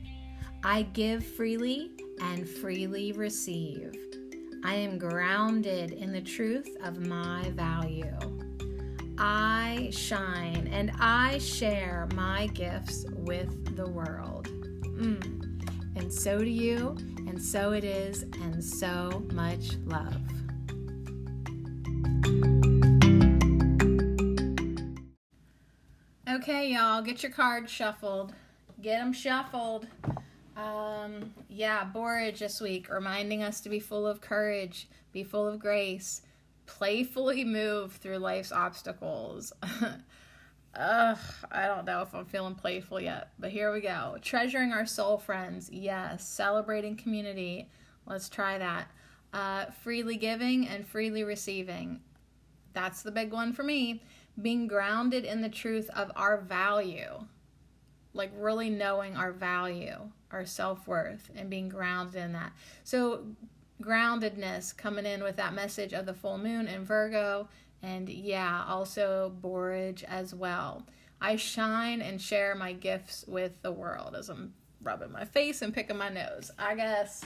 I 0.63 0.83
give 0.83 1.27
freely 1.27 1.91
and 2.21 2.49
freely 2.49 3.11
receive. 3.11 3.97
I 4.63 4.77
am 4.77 4.97
grounded 4.97 5.91
in 5.91 6.13
the 6.13 6.23
truth 6.23 6.77
of 6.85 7.05
my 7.05 7.51
value. 7.57 8.17
I 9.19 9.91
shine 9.91 10.69
and 10.73 10.93
I 11.01 11.39
share 11.39 12.07
my 12.15 12.47
gifts 12.55 13.05
with 13.17 13.75
the 13.75 13.91
world. 13.91 14.47
Mm. 14.97 15.44
And 15.97 16.13
so 16.13 16.39
do 16.39 16.51
you, 16.51 16.97
and 17.27 17.41
so 17.41 17.73
it 17.73 17.85
is, 17.85 18.23
and 18.23 18.63
so 18.63 19.25
much 19.33 19.77
love. 19.85 20.21
Okay, 26.29 26.73
y'all, 26.73 27.01
get 27.01 27.23
your 27.23 27.33
cards 27.33 27.71
shuffled. 27.71 28.35
Get 28.83 28.99
them 28.99 29.13
shuffled. 29.13 29.87
Um, 30.57 31.33
yeah, 31.49 31.85
Borage 31.85 32.41
this 32.41 32.61
week, 32.61 32.91
reminding 32.91 33.43
us 33.43 33.61
to 33.63 33.69
be 33.69 33.81
full 33.81 34.07
of 34.07 34.21
courage, 34.21 34.89
be 35.13 35.23
full 35.23 35.47
of 35.47 35.59
grace, 35.59 36.23
playfully 36.67 37.45
move 37.45 37.93
through 37.93 38.19
life's 38.19 38.53
obstacles. 38.53 39.53
Ugh, 40.77 41.19
I 41.53 41.67
don't 41.67 41.85
know 41.85 42.03
if 42.03 42.15
I'm 42.15 42.25
feeling 42.25 42.55
playful 42.55 43.01
yet, 43.01 43.31
but 43.39 43.51
here 43.51 43.73
we 43.73 43.81
go. 43.81 44.17
Treasuring 44.23 44.73
our 44.73 44.87
soul 44.87 45.19
friends, 45.19 45.71
yes. 45.73 46.27
Celebrating 46.27 46.97
community, 46.97 47.69
let's 48.07 48.29
try 48.29 48.59
that. 48.59 48.89
Uh, 49.33 49.67
freely 49.83 50.17
giving 50.17 50.69
and 50.69 50.87
freely 50.87 51.25
receiving, 51.25 52.01
that's 52.73 53.03
the 53.03 53.13
big 53.13 53.33
one 53.33 53.53
for 53.53 53.63
me. 53.63 54.03
Being 54.41 54.67
grounded 54.67 55.25
in 55.25 55.43
the 55.43 55.49
truth 55.49 55.89
of 55.91 56.11
our 56.17 56.39
value, 56.41 57.25
like 58.13 58.33
really 58.37 58.69
knowing 58.71 59.17
our 59.17 59.33
value 59.33 60.11
our 60.35 60.45
self 60.45 60.87
worth 60.87 61.31
and 61.37 61.49
being 61.49 61.69
grounded 61.69 62.17
in 62.17 62.33
that. 62.33 62.53
So, 62.83 63.25
groundedness 63.81 64.77
coming 64.77 65.07
in 65.07 65.23
with 65.23 65.37
that 65.37 65.55
message 65.55 65.93
of 65.93 66.07
the 66.07 66.15
full 66.15 66.39
moon 66.39 66.67
in 66.67 66.85
Virgo, 66.85 67.49
and 67.85 68.09
yeah, 68.09 68.65
also 68.67 69.33
borage 69.41 70.05
as 70.05 70.35
well. 70.35 70.87
I 71.21 71.37
shine 71.37 72.01
and 72.01 72.21
share 72.21 72.55
my 72.55 72.73
gifts 72.73 73.25
with 73.29 73.61
the 73.63 73.73
world 73.73 74.15
as 74.17 74.29
I'm 74.29 74.55
rubbing 74.83 75.13
my 75.13 75.25
face 75.25 75.63
and 75.63 75.73
picking 75.73 75.97
my 75.97 76.09
nose, 76.09 76.51
I 76.59 76.75
guess. 76.75 77.25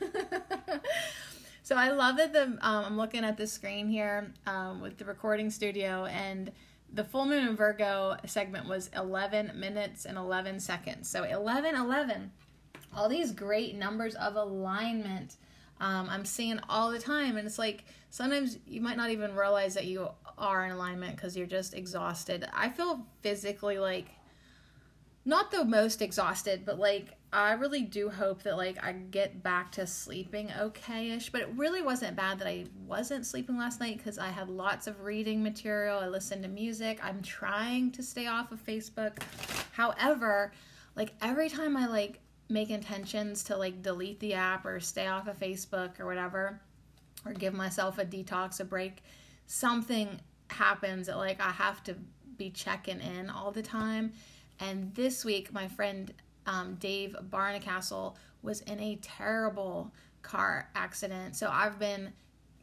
so 1.62 1.76
I 1.76 1.90
love 1.90 2.16
that 2.18 2.32
the 2.32 2.42
um, 2.42 2.58
I'm 2.62 2.96
looking 2.96 3.24
at 3.24 3.36
the 3.36 3.46
screen 3.46 3.88
here 3.88 4.32
um, 4.46 4.80
with 4.80 4.98
the 4.98 5.04
recording 5.04 5.50
studio 5.50 6.06
and 6.06 6.52
the 6.92 7.04
full 7.04 7.26
moon 7.26 7.48
in 7.48 7.56
Virgo 7.56 8.16
segment 8.24 8.68
was 8.68 8.88
11 8.94 9.52
minutes 9.54 10.04
and 10.04 10.16
11 10.16 10.60
seconds. 10.60 11.08
So 11.08 11.24
11 11.24 11.74
11 11.74 12.30
all 12.96 13.08
these 13.08 13.32
great 13.32 13.74
numbers 13.74 14.14
of 14.14 14.36
alignment 14.36 15.36
um, 15.80 16.08
I'm 16.08 16.24
seeing 16.24 16.60
all 16.68 16.90
the 16.90 16.98
time. 16.98 17.36
And 17.36 17.46
it's 17.46 17.58
like 17.58 17.84
sometimes 18.14 18.58
you 18.64 18.80
might 18.80 18.96
not 18.96 19.10
even 19.10 19.34
realize 19.34 19.74
that 19.74 19.86
you 19.86 20.08
are 20.38 20.64
in 20.64 20.70
alignment 20.70 21.16
because 21.16 21.36
you're 21.36 21.48
just 21.48 21.74
exhausted. 21.74 22.48
I 22.54 22.68
feel 22.68 23.04
physically 23.22 23.76
like 23.80 24.06
not 25.24 25.50
the 25.50 25.64
most 25.64 26.00
exhausted, 26.00 26.64
but 26.64 26.78
like 26.78 27.08
I 27.32 27.54
really 27.54 27.82
do 27.82 28.08
hope 28.08 28.44
that 28.44 28.56
like 28.56 28.80
I 28.80 28.92
get 28.92 29.42
back 29.42 29.72
to 29.72 29.86
sleeping 29.88 30.48
okay-ish. 30.56 31.30
But 31.30 31.40
it 31.40 31.48
really 31.56 31.82
wasn't 31.82 32.14
bad 32.14 32.38
that 32.38 32.46
I 32.46 32.66
wasn't 32.86 33.26
sleeping 33.26 33.58
last 33.58 33.80
night 33.80 33.96
because 33.96 34.16
I 34.16 34.28
had 34.28 34.48
lots 34.48 34.86
of 34.86 35.00
reading 35.00 35.42
material. 35.42 35.98
I 35.98 36.06
listened 36.06 36.44
to 36.44 36.48
music. 36.48 37.00
I'm 37.02 37.20
trying 37.20 37.90
to 37.90 38.02
stay 38.04 38.28
off 38.28 38.52
of 38.52 38.64
Facebook. 38.64 39.24
However, 39.72 40.52
like 40.94 41.14
every 41.20 41.48
time 41.48 41.76
I 41.76 41.88
like 41.88 42.20
make 42.48 42.70
intentions 42.70 43.42
to 43.44 43.56
like 43.56 43.82
delete 43.82 44.20
the 44.20 44.34
app 44.34 44.64
or 44.64 44.78
stay 44.78 45.08
off 45.08 45.26
of 45.26 45.36
Facebook 45.36 45.98
or 45.98 46.06
whatever, 46.06 46.60
or 47.24 47.32
give 47.32 47.54
myself 47.54 47.98
a 47.98 48.04
detox, 48.04 48.60
a 48.60 48.64
break, 48.64 49.02
something 49.46 50.20
happens 50.48 51.06
that 51.06 51.16
like 51.16 51.40
I 51.40 51.50
have 51.50 51.82
to 51.84 51.96
be 52.36 52.50
checking 52.50 53.00
in 53.00 53.30
all 53.30 53.50
the 53.50 53.62
time. 53.62 54.12
And 54.60 54.94
this 54.94 55.24
week, 55.24 55.52
my 55.52 55.68
friend 55.68 56.12
um, 56.46 56.76
Dave 56.76 57.16
Barnacastle 57.30 58.16
was 58.42 58.60
in 58.62 58.78
a 58.80 58.96
terrible 58.96 59.92
car 60.22 60.68
accident. 60.74 61.36
So 61.36 61.48
I've 61.50 61.78
been 61.78 62.12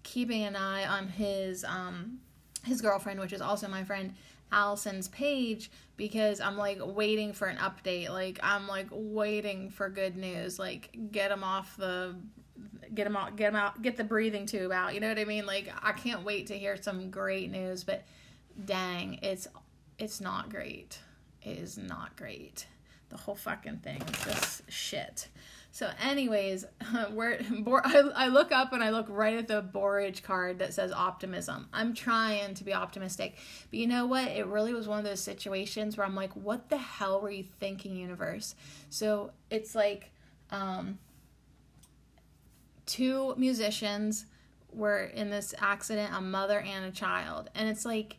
keeping 0.03 0.43
an 0.43 0.55
eye 0.55 0.85
on 0.85 1.07
his 1.07 1.63
um, 1.63 2.19
his 2.63 2.81
girlfriend, 2.81 3.19
which 3.19 3.33
is 3.33 3.41
also 3.41 3.67
my 3.67 3.83
friend 3.83 4.13
Allison's 4.51 5.07
page, 5.07 5.71
because 5.97 6.41
I'm 6.41 6.57
like 6.57 6.79
waiting 6.81 7.33
for 7.33 7.47
an 7.47 7.57
update. 7.57 8.09
Like 8.09 8.39
I'm 8.43 8.67
like 8.67 8.87
waiting 8.91 9.69
for 9.69 9.89
good 9.89 10.15
news. 10.15 10.59
Like 10.59 10.95
get 11.11 11.31
him 11.31 11.43
off 11.43 11.75
the 11.77 12.15
get 12.93 13.05
them 13.05 13.15
out, 13.15 13.35
get 13.35 13.49
him 13.49 13.55
out, 13.55 13.81
get 13.81 13.97
the 13.97 14.03
breathing 14.03 14.45
tube 14.45 14.71
out. 14.71 14.93
You 14.93 14.99
know 14.99 15.09
what 15.09 15.19
I 15.19 15.25
mean? 15.25 15.45
Like 15.45 15.71
I 15.81 15.91
can't 15.91 16.23
wait 16.23 16.47
to 16.47 16.57
hear 16.57 16.75
some 16.81 17.09
great 17.09 17.51
news. 17.51 17.83
But 17.83 18.03
dang, 18.65 19.19
it's 19.21 19.47
it's 19.97 20.21
not 20.21 20.49
great. 20.49 20.99
It 21.41 21.57
is 21.57 21.77
not 21.77 22.15
great. 22.15 22.67
The 23.09 23.17
whole 23.17 23.35
fucking 23.35 23.77
thing 23.79 24.01
is 24.01 24.23
just 24.23 24.71
shit. 24.71 25.27
So, 25.73 25.89
anyways, 26.01 26.65
where 27.13 27.39
I, 27.85 27.99
I 28.15 28.27
look 28.27 28.51
up 28.51 28.73
and 28.73 28.83
I 28.83 28.89
look 28.89 29.05
right 29.09 29.37
at 29.37 29.47
the 29.47 29.61
Borage 29.61 30.21
card 30.21 30.59
that 30.59 30.73
says 30.73 30.91
optimism. 30.91 31.67
I'm 31.71 31.93
trying 31.93 32.53
to 32.55 32.63
be 32.63 32.73
optimistic, 32.73 33.35
but 33.69 33.79
you 33.79 33.87
know 33.87 34.05
what? 34.05 34.27
It 34.27 34.47
really 34.47 34.73
was 34.73 34.87
one 34.87 34.99
of 34.99 35.05
those 35.05 35.21
situations 35.21 35.97
where 35.97 36.05
I'm 36.05 36.15
like, 36.15 36.33
what 36.35 36.69
the 36.69 36.77
hell 36.77 37.21
were 37.21 37.31
you 37.31 37.45
thinking, 37.59 37.95
universe? 37.95 38.55
So 38.89 39.31
it's 39.49 39.73
like, 39.73 40.11
um, 40.49 40.99
two 42.91 43.33
musicians 43.37 44.25
were 44.73 45.03
in 45.03 45.29
this 45.29 45.53
accident, 45.59 46.11
a 46.13 46.19
mother 46.19 46.59
and 46.59 46.85
a 46.85 46.91
child, 46.91 47.49
and 47.55 47.69
it's 47.69 47.85
like 47.85 48.17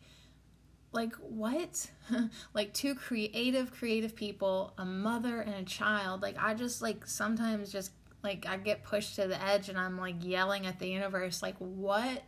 like 0.93 1.15
what? 1.17 1.91
Like 2.55 2.73
two 2.75 2.95
creative 2.95 3.73
creative 3.73 4.15
people 4.15 4.75
a 4.79 4.85
mother 4.85 5.41
and 5.41 5.55
a 5.55 5.63
child. 5.63 6.23
Like 6.23 6.37
i 6.39 6.55
just 6.55 6.81
like 6.83 7.07
sometimes 7.07 7.71
just 7.71 7.93
like 8.23 8.47
i 8.47 8.57
get 8.57 8.83
pushed 8.85 9.17
to 9.17 9.27
the 9.27 9.43
edge 9.43 9.69
and 9.69 9.79
i'm 9.79 9.99
like 9.99 10.17
yelling 10.21 10.67
at 10.67 10.79
the 10.79 10.87
universe 10.87 11.43
like 11.43 11.57
what 11.59 12.23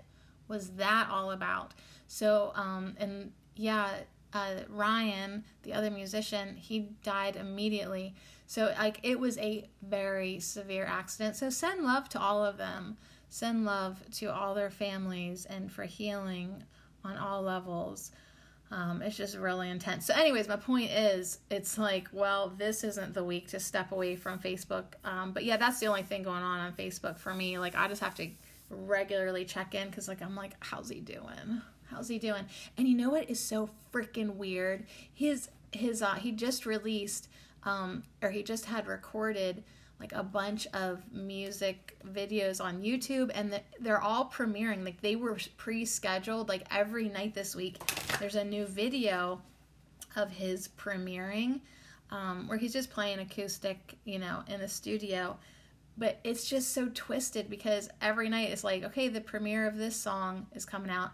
was 0.48 0.70
that 0.70 1.08
all 1.10 1.30
about? 1.30 1.72
So 2.06 2.52
um 2.54 2.94
and 2.98 3.32
yeah 3.56 3.88
uh, 4.32 4.62
ryan 4.68 5.44
the 5.62 5.72
other 5.72 5.90
musician 5.90 6.56
he 6.56 6.88
died 7.04 7.36
immediately 7.36 8.14
so 8.46 8.74
like 8.78 9.00
it 9.02 9.18
was 9.18 9.38
a 9.38 9.68
very 9.82 10.38
severe 10.38 10.84
accident 10.84 11.36
so 11.36 11.50
send 11.50 11.82
love 11.82 12.08
to 12.08 12.20
all 12.20 12.44
of 12.44 12.56
them 12.56 12.96
send 13.28 13.64
love 13.64 14.02
to 14.10 14.26
all 14.26 14.54
their 14.54 14.70
families 14.70 15.44
and 15.46 15.72
for 15.72 15.84
healing 15.84 16.62
on 17.04 17.16
all 17.16 17.42
levels 17.42 18.12
um, 18.74 19.02
it's 19.02 19.16
just 19.16 19.36
really 19.36 19.70
intense. 19.70 20.06
So, 20.06 20.14
anyways, 20.14 20.48
my 20.48 20.56
point 20.56 20.90
is, 20.90 21.38
it's 21.48 21.78
like, 21.78 22.08
well, 22.12 22.52
this 22.56 22.82
isn't 22.82 23.14
the 23.14 23.22
week 23.22 23.48
to 23.48 23.60
step 23.60 23.92
away 23.92 24.16
from 24.16 24.40
Facebook. 24.40 24.84
Um, 25.04 25.30
but 25.32 25.44
yeah, 25.44 25.56
that's 25.56 25.78
the 25.78 25.86
only 25.86 26.02
thing 26.02 26.24
going 26.24 26.42
on 26.42 26.58
on 26.58 26.72
Facebook 26.72 27.18
for 27.18 27.32
me. 27.32 27.56
Like, 27.58 27.76
I 27.76 27.86
just 27.86 28.02
have 28.02 28.16
to 28.16 28.28
regularly 28.70 29.44
check 29.44 29.76
in 29.76 29.88
because, 29.88 30.08
like, 30.08 30.22
I'm 30.22 30.34
like, 30.34 30.54
how's 30.58 30.88
he 30.88 30.98
doing? 30.98 31.62
How's 31.84 32.08
he 32.08 32.18
doing? 32.18 32.46
And 32.76 32.88
you 32.88 32.96
know 32.96 33.10
what 33.10 33.30
is 33.30 33.38
so 33.38 33.70
freaking 33.92 34.34
weird? 34.34 34.86
His 35.12 35.50
his 35.70 36.02
uh, 36.02 36.14
he 36.14 36.32
just 36.32 36.66
released, 36.66 37.28
um, 37.64 38.02
or 38.22 38.30
he 38.30 38.42
just 38.42 38.66
had 38.66 38.86
recorded 38.86 39.64
like 40.00 40.12
a 40.12 40.22
bunch 40.22 40.66
of 40.74 41.00
music 41.12 41.96
videos 42.06 42.62
on 42.62 42.82
YouTube 42.82 43.30
and 43.34 43.52
the, 43.52 43.60
they're 43.80 44.00
all 44.00 44.26
premiering. 44.26 44.84
Like 44.84 45.00
they 45.00 45.16
were 45.16 45.38
pre-scheduled. 45.56 46.48
Like 46.48 46.66
every 46.70 47.08
night 47.08 47.34
this 47.34 47.54
week 47.54 47.78
there's 48.18 48.34
a 48.34 48.44
new 48.44 48.66
video 48.66 49.40
of 50.16 50.30
his 50.30 50.68
premiering 50.76 51.60
um, 52.10 52.46
where 52.48 52.58
he's 52.58 52.72
just 52.72 52.90
playing 52.90 53.18
acoustic 53.18 53.96
you 54.04 54.18
know 54.18 54.42
in 54.48 54.60
the 54.60 54.68
studio. 54.68 55.38
But 55.96 56.18
it's 56.24 56.48
just 56.48 56.72
so 56.72 56.90
twisted 56.92 57.48
because 57.48 57.88
every 58.02 58.28
night 58.28 58.50
it's 58.50 58.64
like 58.64 58.82
okay 58.84 59.08
the 59.08 59.20
premiere 59.20 59.66
of 59.66 59.76
this 59.76 59.96
song 59.96 60.48
is 60.54 60.64
coming 60.64 60.90
out 60.90 61.12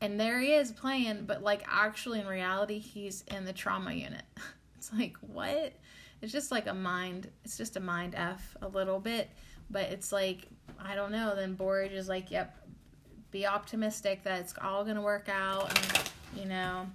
and 0.00 0.18
there 0.20 0.40
he 0.40 0.52
is 0.52 0.72
playing 0.72 1.24
but 1.26 1.42
like 1.42 1.62
actually 1.68 2.20
in 2.20 2.26
reality 2.26 2.78
he's 2.78 3.24
in 3.28 3.44
the 3.44 3.52
trauma 3.52 3.92
unit 3.92 4.22
it's 4.86 4.98
like 4.98 5.16
what? 5.20 5.72
It's 6.22 6.32
just 6.32 6.50
like 6.50 6.66
a 6.66 6.74
mind 6.74 7.28
it's 7.44 7.56
just 7.56 7.76
a 7.76 7.80
mind 7.80 8.14
f 8.16 8.56
a 8.62 8.68
little 8.68 8.98
bit 8.98 9.28
but 9.68 9.82
it's 9.82 10.12
like 10.12 10.48
i 10.80 10.94
don't 10.94 11.12
know 11.12 11.36
then 11.36 11.54
borage 11.54 11.92
is 11.92 12.08
like 12.08 12.30
yep 12.30 12.56
be 13.30 13.46
optimistic 13.46 14.22
that 14.24 14.40
it's 14.40 14.54
all 14.62 14.82
gonna 14.82 15.02
work 15.02 15.28
out 15.28 15.68
and 15.68 16.10
you 16.40 16.48
know 16.48 16.86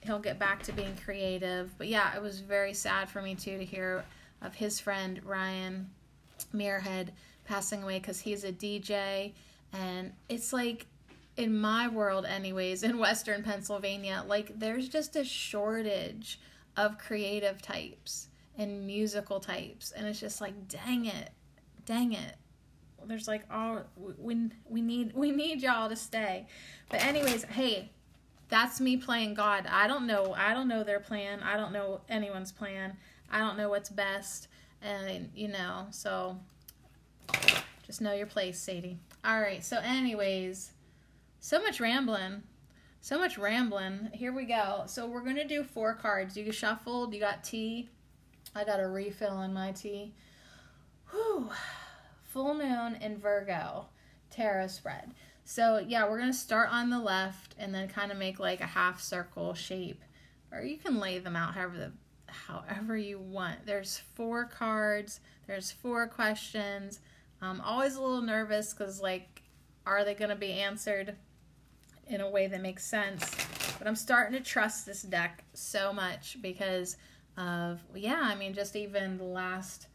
he'll 0.00 0.18
get 0.18 0.38
back 0.38 0.62
to 0.62 0.72
being 0.72 0.94
creative. 1.04 1.76
But 1.76 1.88
yeah 1.88 2.16
it 2.16 2.22
was 2.22 2.40
very 2.40 2.72
sad 2.72 3.08
for 3.08 3.20
me 3.20 3.34
too 3.34 3.58
to 3.58 3.64
hear 3.64 4.04
of 4.40 4.54
his 4.54 4.80
friend 4.80 5.20
ryan 5.24 5.90
muirhead 6.54 7.08
passing 7.44 7.82
away 7.82 7.98
because 7.98 8.20
he's 8.20 8.44
a 8.44 8.52
dj 8.52 9.32
and 9.72 10.12
it's 10.28 10.52
like 10.52 10.86
in 11.36 11.58
my 11.58 11.88
world 11.88 12.26
anyways 12.26 12.82
in 12.82 12.98
western 12.98 13.42
pennsylvania 13.42 14.24
like 14.26 14.58
there's 14.58 14.88
just 14.88 15.16
a 15.16 15.24
shortage 15.24 16.38
of 16.76 16.98
creative 16.98 17.62
types 17.62 18.28
and 18.56 18.86
musical 18.86 19.40
types. 19.40 19.92
And 19.92 20.06
it's 20.06 20.20
just 20.20 20.40
like 20.40 20.68
dang 20.68 21.06
it 21.06 21.30
dang 21.86 22.12
it. 22.12 22.36
There's 23.06 23.28
like 23.28 23.42
all 23.50 23.82
we, 24.18 24.48
we 24.68 24.80
need 24.80 25.12
we 25.14 25.30
need 25.30 25.62
y'all 25.62 25.88
to 25.88 25.96
stay. 25.96 26.46
But 26.88 27.04
anyways 27.04 27.44
hey 27.44 27.90
that's 28.48 28.80
me 28.80 28.96
playing 28.96 29.34
god. 29.34 29.66
I 29.70 29.86
don't 29.86 30.06
know 30.06 30.34
i 30.36 30.54
don't 30.54 30.68
know 30.68 30.84
their 30.84 31.00
plan. 31.00 31.40
I 31.42 31.56
don't 31.56 31.72
know 31.72 32.00
anyone's 32.08 32.52
plan. 32.52 32.96
I 33.30 33.38
don't 33.38 33.56
know 33.56 33.68
what's 33.68 33.90
best. 33.90 34.48
And 34.80 35.30
you 35.34 35.48
know 35.48 35.86
so 35.90 36.38
just 37.86 38.00
know 38.00 38.14
your 38.14 38.26
place 38.26 38.58
sadie. 38.58 38.98
All 39.24 39.40
right 39.40 39.62
so 39.64 39.78
anyways 39.78 40.72
so 41.40 41.60
much 41.60 41.80
rambling 41.80 42.42
so 43.04 43.18
much 43.18 43.36
rambling 43.36 44.08
here 44.14 44.32
we 44.32 44.44
go 44.44 44.84
so 44.86 45.06
we're 45.06 45.20
gonna 45.20 45.46
do 45.46 45.62
four 45.62 45.94
cards 45.94 46.36
you 46.36 46.50
shuffled 46.50 47.12
you 47.12 47.20
got 47.20 47.44
tea 47.44 47.88
I 48.54 48.64
got 48.64 48.80
a 48.80 48.86
refill 48.86 49.42
in 49.42 49.52
my 49.52 49.72
tea. 49.72 50.14
Whew. 51.10 51.50
Full 52.22 52.54
moon 52.54 52.96
in 53.00 53.18
Virgo 53.18 53.86
tarot 54.30 54.68
spread. 54.68 55.12
So 55.44 55.78
yeah, 55.78 56.08
we're 56.08 56.18
gonna 56.18 56.32
start 56.32 56.68
on 56.70 56.90
the 56.90 57.00
left 57.00 57.54
and 57.58 57.74
then 57.74 57.88
kind 57.88 58.12
of 58.12 58.18
make 58.18 58.38
like 58.38 58.60
a 58.60 58.66
half 58.66 59.00
circle 59.00 59.54
shape, 59.54 60.02
or 60.52 60.62
you 60.62 60.76
can 60.76 61.00
lay 61.00 61.18
them 61.18 61.36
out 61.36 61.54
however 61.54 61.78
the 61.78 61.92
however 62.32 62.96
you 62.96 63.18
want. 63.18 63.66
There's 63.66 63.98
four 64.14 64.44
cards. 64.44 65.20
There's 65.46 65.72
four 65.72 66.06
questions. 66.06 67.00
I'm 67.42 67.60
always 67.60 67.96
a 67.96 68.00
little 68.00 68.22
nervous 68.22 68.72
because 68.72 69.00
like, 69.00 69.42
are 69.84 70.04
they 70.04 70.14
gonna 70.14 70.36
be 70.36 70.52
answered 70.52 71.16
in 72.08 72.20
a 72.20 72.28
way 72.28 72.46
that 72.46 72.60
makes 72.60 72.84
sense? 72.84 73.34
But 73.78 73.88
I'm 73.88 73.96
starting 73.96 74.36
to 74.38 74.44
trust 74.44 74.86
this 74.86 75.02
deck 75.02 75.44
so 75.54 75.92
much 75.92 76.38
because 76.40 76.96
of 77.36 77.80
yeah 77.94 78.20
i 78.22 78.34
mean 78.34 78.54
just 78.54 78.76
even 78.76 79.18
the 79.18 79.24
last 79.24 79.88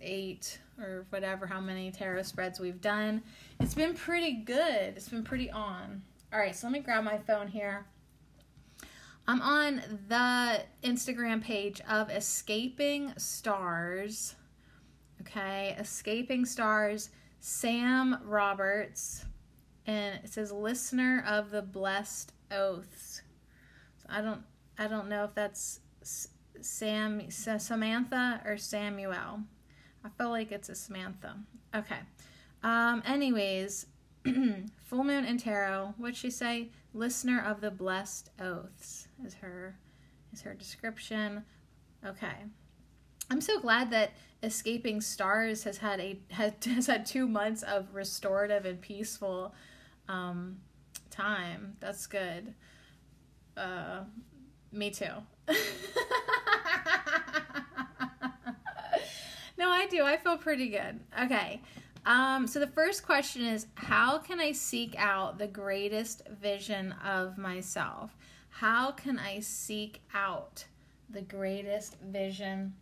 eight 0.00 0.58
or 0.78 1.06
whatever 1.10 1.46
how 1.46 1.60
many 1.60 1.90
tarot 1.90 2.22
spreads 2.22 2.60
we've 2.60 2.80
done. 2.80 3.22
It's 3.60 3.74
been 3.74 3.94
pretty 3.94 4.34
good. 4.34 4.94
It's 4.94 5.08
been 5.08 5.24
pretty 5.24 5.50
on. 5.50 6.02
All 6.32 6.38
right 6.38 6.54
so 6.54 6.66
let 6.66 6.72
me 6.72 6.80
grab 6.80 7.02
my 7.04 7.18
phone 7.18 7.48
here. 7.48 7.86
I'm 9.26 9.40
on 9.40 9.82
the 10.08 10.62
instagram 10.84 11.42
page 11.42 11.80
of 11.88 12.10
escaping 12.10 13.12
stars. 13.16 14.36
Okay 15.22 15.74
escaping 15.78 16.44
stars 16.44 17.10
sam 17.40 18.18
roberts 18.24 19.25
and 19.86 20.20
it 20.24 20.32
says 20.32 20.52
listener 20.52 21.24
of 21.26 21.50
the 21.50 21.62
blessed 21.62 22.32
oaths 22.50 23.22
so 23.98 24.06
i 24.08 24.20
don't 24.20 24.42
i 24.78 24.86
don't 24.86 25.08
know 25.08 25.24
if 25.24 25.34
that's 25.34 25.80
Sam 26.60 27.30
Samantha 27.30 28.42
or 28.44 28.56
Samuel. 28.56 29.40
I 30.04 30.08
feel 30.16 30.30
like 30.30 30.52
it's 30.52 30.68
a 30.68 30.74
Samantha. 30.74 31.36
Okay. 31.74 31.98
Um, 32.62 33.02
anyways, 33.06 33.86
full 34.84 35.04
moon 35.04 35.24
and 35.24 35.38
tarot. 35.38 35.94
What'd 35.96 36.16
she 36.16 36.30
say? 36.30 36.70
Listener 36.94 37.40
of 37.40 37.60
the 37.60 37.70
blessed 37.70 38.30
oaths 38.40 39.08
is 39.24 39.34
her 39.34 39.78
is 40.32 40.42
her 40.42 40.54
description. 40.54 41.44
Okay. 42.04 42.44
I'm 43.30 43.40
so 43.40 43.60
glad 43.60 43.90
that 43.90 44.12
Escaping 44.42 45.00
Stars 45.00 45.64
has 45.64 45.78
had 45.78 46.00
a 46.00 46.18
has 46.30 46.86
had 46.86 47.06
two 47.06 47.26
months 47.26 47.62
of 47.62 47.94
restorative 47.94 48.64
and 48.64 48.80
peaceful 48.80 49.54
um, 50.08 50.58
time. 51.10 51.76
That's 51.80 52.06
good. 52.06 52.54
Uh, 53.56 54.04
me 54.72 54.90
too. 54.90 55.06
no, 59.58 59.70
I 59.70 59.86
do. 59.90 60.04
I 60.04 60.16
feel 60.16 60.36
pretty 60.36 60.68
good. 60.68 61.00
Okay. 61.22 61.62
Um, 62.04 62.46
so 62.46 62.60
the 62.60 62.68
first 62.68 63.04
question 63.04 63.44
is 63.44 63.66
How 63.74 64.18
can 64.18 64.40
I 64.40 64.52
seek 64.52 64.94
out 64.96 65.38
the 65.38 65.48
greatest 65.48 66.26
vision 66.28 66.94
of 67.04 67.36
myself? 67.36 68.16
How 68.50 68.92
can 68.92 69.18
I 69.18 69.40
seek 69.40 70.00
out 70.14 70.64
the 71.10 71.22
greatest 71.22 71.96
vision 72.00 72.74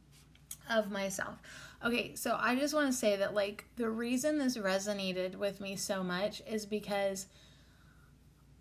of 0.70 0.90
myself? 0.90 1.38
Okay, 1.84 2.14
so 2.14 2.38
I 2.40 2.56
just 2.56 2.72
want 2.72 2.86
to 2.86 2.96
say 2.96 3.16
that, 3.16 3.34
like, 3.34 3.66
the 3.76 3.90
reason 3.90 4.38
this 4.38 4.56
resonated 4.56 5.34
with 5.34 5.60
me 5.60 5.76
so 5.76 6.02
much 6.02 6.40
is 6.48 6.64
because 6.64 7.26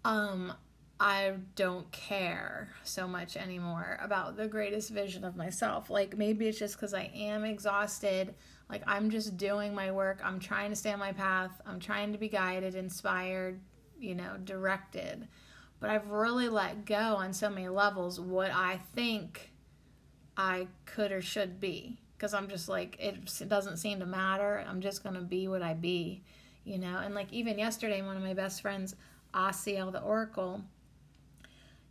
um, 0.03 0.51
I 0.99 1.31
don't 1.55 1.89
care 1.93 2.73
so 2.83 3.07
much 3.07 3.37
anymore 3.37 3.97
about 4.01 4.35
the 4.35 4.49
greatest 4.49 4.89
vision 4.89 5.23
of 5.23 5.37
myself. 5.37 5.89
Like, 5.89 6.17
maybe 6.17 6.49
it's 6.49 6.59
just 6.59 6.75
because 6.75 6.93
I 6.93 7.11
am 7.15 7.45
exhausted. 7.45 8.35
Like, 8.69 8.83
I'm 8.87 9.09
just 9.09 9.37
doing 9.37 9.73
my 9.73 9.89
work. 9.89 10.19
I'm 10.21 10.41
trying 10.41 10.71
to 10.71 10.75
stay 10.75 10.91
on 10.91 10.99
my 10.99 11.13
path. 11.13 11.61
I'm 11.65 11.79
trying 11.79 12.11
to 12.11 12.17
be 12.17 12.27
guided, 12.27 12.75
inspired, 12.75 13.61
you 13.97 14.15
know, 14.15 14.35
directed. 14.43 15.29
But 15.79 15.91
I've 15.91 16.09
really 16.09 16.49
let 16.49 16.83
go 16.83 17.15
on 17.15 17.31
so 17.31 17.49
many 17.49 17.69
levels 17.69 18.19
what 18.19 18.51
I 18.51 18.81
think 18.93 19.53
I 20.35 20.67
could 20.85 21.13
or 21.13 21.21
should 21.21 21.61
be 21.61 21.99
because 22.23 22.33
I'm 22.33 22.47
just 22.47 22.69
like 22.69 22.95
it, 23.01 23.49
doesn't 23.49 23.75
seem 23.75 23.99
to 23.99 24.05
matter. 24.05 24.63
I'm 24.65 24.79
just 24.79 25.03
gonna 25.03 25.19
be 25.19 25.49
what 25.49 25.61
I 25.61 25.73
be, 25.73 26.21
you 26.63 26.77
know. 26.77 26.99
And 26.99 27.13
like 27.13 27.33
even 27.33 27.59
yesterday, 27.59 28.01
one 28.01 28.15
of 28.15 28.23
my 28.23 28.33
best 28.33 28.61
friends, 28.61 28.95
Asiel 29.33 29.91
the 29.91 29.99
Oracle, 29.99 30.61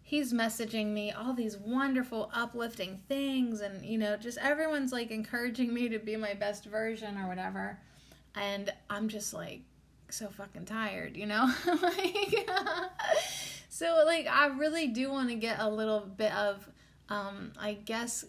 he's 0.01 0.33
messaging 0.33 0.87
me 0.87 1.13
all 1.13 1.35
these 1.35 1.59
wonderful, 1.59 2.31
uplifting 2.33 3.03
things, 3.09 3.61
and 3.61 3.85
you 3.85 3.99
know, 3.99 4.17
just 4.17 4.39
everyone's 4.39 4.91
like 4.91 5.11
encouraging 5.11 5.75
me 5.75 5.91
to 5.91 5.99
be 5.99 6.17
my 6.17 6.33
best 6.33 6.65
version 6.65 7.19
or 7.19 7.29
whatever. 7.29 7.79
And 8.35 8.73
I'm 8.89 9.11
just 9.11 9.35
like 9.35 9.61
so 10.09 10.29
fucking 10.29 10.65
tired, 10.65 11.15
you 11.15 11.27
know. 11.27 11.53
like, 11.83 12.51
so 13.69 14.03
like 14.07 14.27
I 14.29 14.47
really 14.47 14.87
do 14.87 15.11
want 15.11 15.29
to 15.29 15.35
get 15.35 15.61
a 15.61 15.69
little 15.69 16.01
bit 16.01 16.35
of, 16.35 16.67
um, 17.11 17.53
I 17.61 17.75
guess 17.75 18.25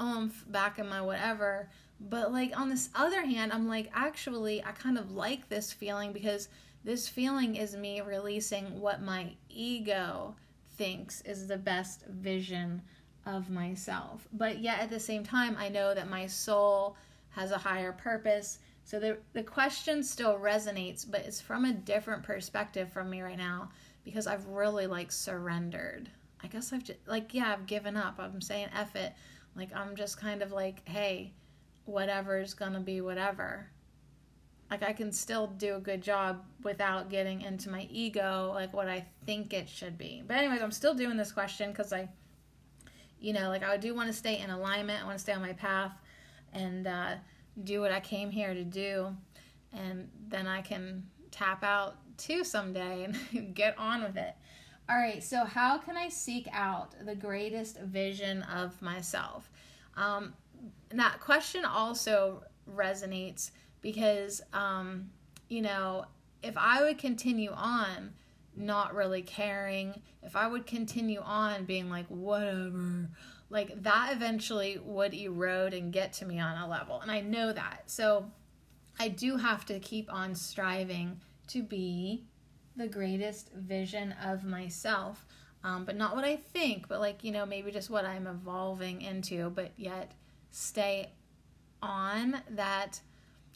oomph 0.00 0.44
back 0.48 0.78
in 0.78 0.88
my 0.88 1.00
whatever. 1.00 1.68
But 2.00 2.32
like 2.32 2.58
on 2.58 2.68
this 2.68 2.90
other 2.94 3.24
hand, 3.24 3.52
I'm 3.52 3.68
like, 3.68 3.90
actually, 3.94 4.62
I 4.64 4.72
kind 4.72 4.98
of 4.98 5.12
like 5.12 5.48
this 5.48 5.72
feeling 5.72 6.12
because 6.12 6.48
this 6.84 7.08
feeling 7.08 7.56
is 7.56 7.74
me 7.74 8.00
releasing 8.00 8.80
what 8.80 9.02
my 9.02 9.32
ego 9.48 10.34
thinks 10.76 11.20
is 11.22 11.48
the 11.48 11.56
best 11.56 12.04
vision 12.06 12.82
of 13.24 13.50
myself. 13.50 14.28
But 14.32 14.60
yet 14.60 14.80
at 14.80 14.90
the 14.90 15.00
same 15.00 15.24
time, 15.24 15.56
I 15.58 15.68
know 15.68 15.94
that 15.94 16.08
my 16.08 16.26
soul 16.26 16.96
has 17.30 17.50
a 17.50 17.58
higher 17.58 17.92
purpose. 17.92 18.58
So 18.84 19.00
the 19.00 19.18
the 19.32 19.42
question 19.42 20.02
still 20.02 20.38
resonates, 20.38 21.04
but 21.10 21.22
it's 21.22 21.40
from 21.40 21.64
a 21.64 21.72
different 21.72 22.22
perspective 22.22 22.92
from 22.92 23.10
me 23.10 23.20
right 23.20 23.36
now 23.36 23.70
because 24.04 24.26
I've 24.26 24.46
really 24.46 24.86
like 24.86 25.10
surrendered. 25.10 26.08
I 26.42 26.46
guess 26.46 26.72
I've 26.72 26.84
just 26.84 27.00
like 27.06 27.34
yeah, 27.34 27.52
I've 27.52 27.66
given 27.66 27.96
up. 27.96 28.14
I'm 28.18 28.40
saying 28.40 28.68
F 28.74 28.94
it. 28.94 29.12
Like, 29.56 29.74
I'm 29.74 29.96
just 29.96 30.20
kind 30.20 30.42
of 30.42 30.52
like, 30.52 30.86
hey, 30.88 31.32
whatever's 31.84 32.54
gonna 32.54 32.80
be 32.80 33.00
whatever. 33.00 33.68
Like, 34.70 34.82
I 34.82 34.92
can 34.92 35.12
still 35.12 35.46
do 35.46 35.76
a 35.76 35.80
good 35.80 36.02
job 36.02 36.44
without 36.62 37.08
getting 37.08 37.42
into 37.42 37.70
my 37.70 37.86
ego, 37.90 38.50
like 38.54 38.72
what 38.72 38.88
I 38.88 39.06
think 39.24 39.54
it 39.54 39.68
should 39.68 39.96
be. 39.96 40.22
But, 40.26 40.38
anyways, 40.38 40.60
I'm 40.60 40.72
still 40.72 40.94
doing 40.94 41.16
this 41.16 41.32
question 41.32 41.70
because 41.70 41.92
I, 41.92 42.08
you 43.20 43.32
know, 43.32 43.48
like, 43.48 43.62
I 43.62 43.76
do 43.76 43.94
want 43.94 44.08
to 44.08 44.12
stay 44.12 44.40
in 44.40 44.50
alignment. 44.50 45.02
I 45.02 45.06
want 45.06 45.16
to 45.16 45.22
stay 45.22 45.32
on 45.32 45.40
my 45.40 45.52
path 45.52 45.92
and 46.52 46.86
uh, 46.86 47.14
do 47.64 47.80
what 47.80 47.92
I 47.92 48.00
came 48.00 48.30
here 48.30 48.54
to 48.54 48.64
do. 48.64 49.16
And 49.72 50.08
then 50.28 50.46
I 50.46 50.62
can 50.62 51.04
tap 51.30 51.62
out 51.62 51.96
too 52.18 52.44
someday 52.44 53.04
and 53.32 53.54
get 53.54 53.78
on 53.78 54.02
with 54.02 54.16
it. 54.16 54.34
All 54.88 54.96
right, 54.96 55.22
so 55.22 55.44
how 55.44 55.78
can 55.78 55.96
I 55.96 56.08
seek 56.08 56.46
out 56.52 56.94
the 57.04 57.14
greatest 57.16 57.80
vision 57.80 58.42
of 58.44 58.80
myself? 58.80 59.50
Um, 59.96 60.34
that 60.90 61.18
question 61.20 61.64
also 61.64 62.44
resonates 62.72 63.50
because, 63.82 64.42
um, 64.52 65.10
you 65.48 65.60
know, 65.60 66.04
if 66.42 66.56
I 66.56 66.84
would 66.84 66.98
continue 66.98 67.50
on 67.50 68.12
not 68.54 68.94
really 68.94 69.22
caring, 69.22 70.00
if 70.22 70.36
I 70.36 70.46
would 70.46 70.66
continue 70.66 71.20
on 71.20 71.64
being 71.64 71.90
like, 71.90 72.06
whatever, 72.06 73.08
like 73.50 73.82
that 73.82 74.12
eventually 74.12 74.78
would 74.84 75.14
erode 75.14 75.74
and 75.74 75.92
get 75.92 76.12
to 76.14 76.24
me 76.26 76.38
on 76.38 76.56
a 76.58 76.68
level. 76.68 77.00
And 77.00 77.10
I 77.10 77.20
know 77.20 77.52
that. 77.52 77.82
So 77.86 78.30
I 79.00 79.08
do 79.08 79.36
have 79.36 79.66
to 79.66 79.80
keep 79.80 80.12
on 80.12 80.36
striving 80.36 81.20
to 81.48 81.62
be 81.62 82.24
the 82.76 82.86
greatest 82.86 83.52
vision 83.52 84.14
of 84.24 84.44
myself. 84.44 85.26
Um, 85.64 85.84
but 85.84 85.96
not 85.96 86.14
what 86.14 86.24
I 86.24 86.36
think, 86.36 86.86
but 86.86 87.00
like, 87.00 87.24
you 87.24 87.32
know, 87.32 87.44
maybe 87.44 87.70
just 87.72 87.90
what 87.90 88.04
I'm 88.04 88.26
evolving 88.26 89.02
into, 89.02 89.50
but 89.50 89.72
yet 89.76 90.12
stay 90.50 91.10
on 91.82 92.40
that 92.50 93.00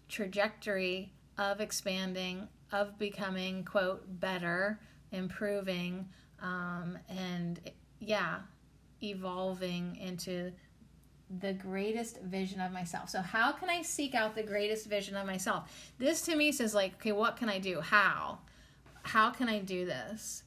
trajectory 0.09 1.13
of 1.39 1.61
expanding, 1.61 2.49
of 2.73 2.99
becoming, 2.99 3.65
quote, 3.65 4.03
better, 4.19 4.81
improving, 5.13 6.09
um, 6.43 6.99
and 7.09 7.61
yeah, 8.01 8.41
evolving 9.03 9.97
into 9.97 10.53
the 11.39 11.53
greatest 11.53 12.21
vision 12.23 12.61
of 12.61 12.73
myself. 12.73 13.09
So, 13.09 13.21
how 13.21 13.53
can 13.53 13.71
I 13.71 13.83
seek 13.83 14.15
out 14.15 14.35
the 14.35 14.43
greatest 14.43 14.87
vision 14.89 15.17
of 15.17 15.27
myself? 15.27 15.93
This 15.99 16.23
to 16.23 16.35
me 16.35 16.51
says, 16.51 16.75
like, 16.75 16.95
okay, 16.95 17.13
what 17.13 17.37
can 17.37 17.49
I 17.49 17.59
do? 17.59 17.81
How? 17.81 18.39
How 19.03 19.31
can 19.31 19.49
I 19.49 19.61
do 19.61 19.85
this? 19.85 20.43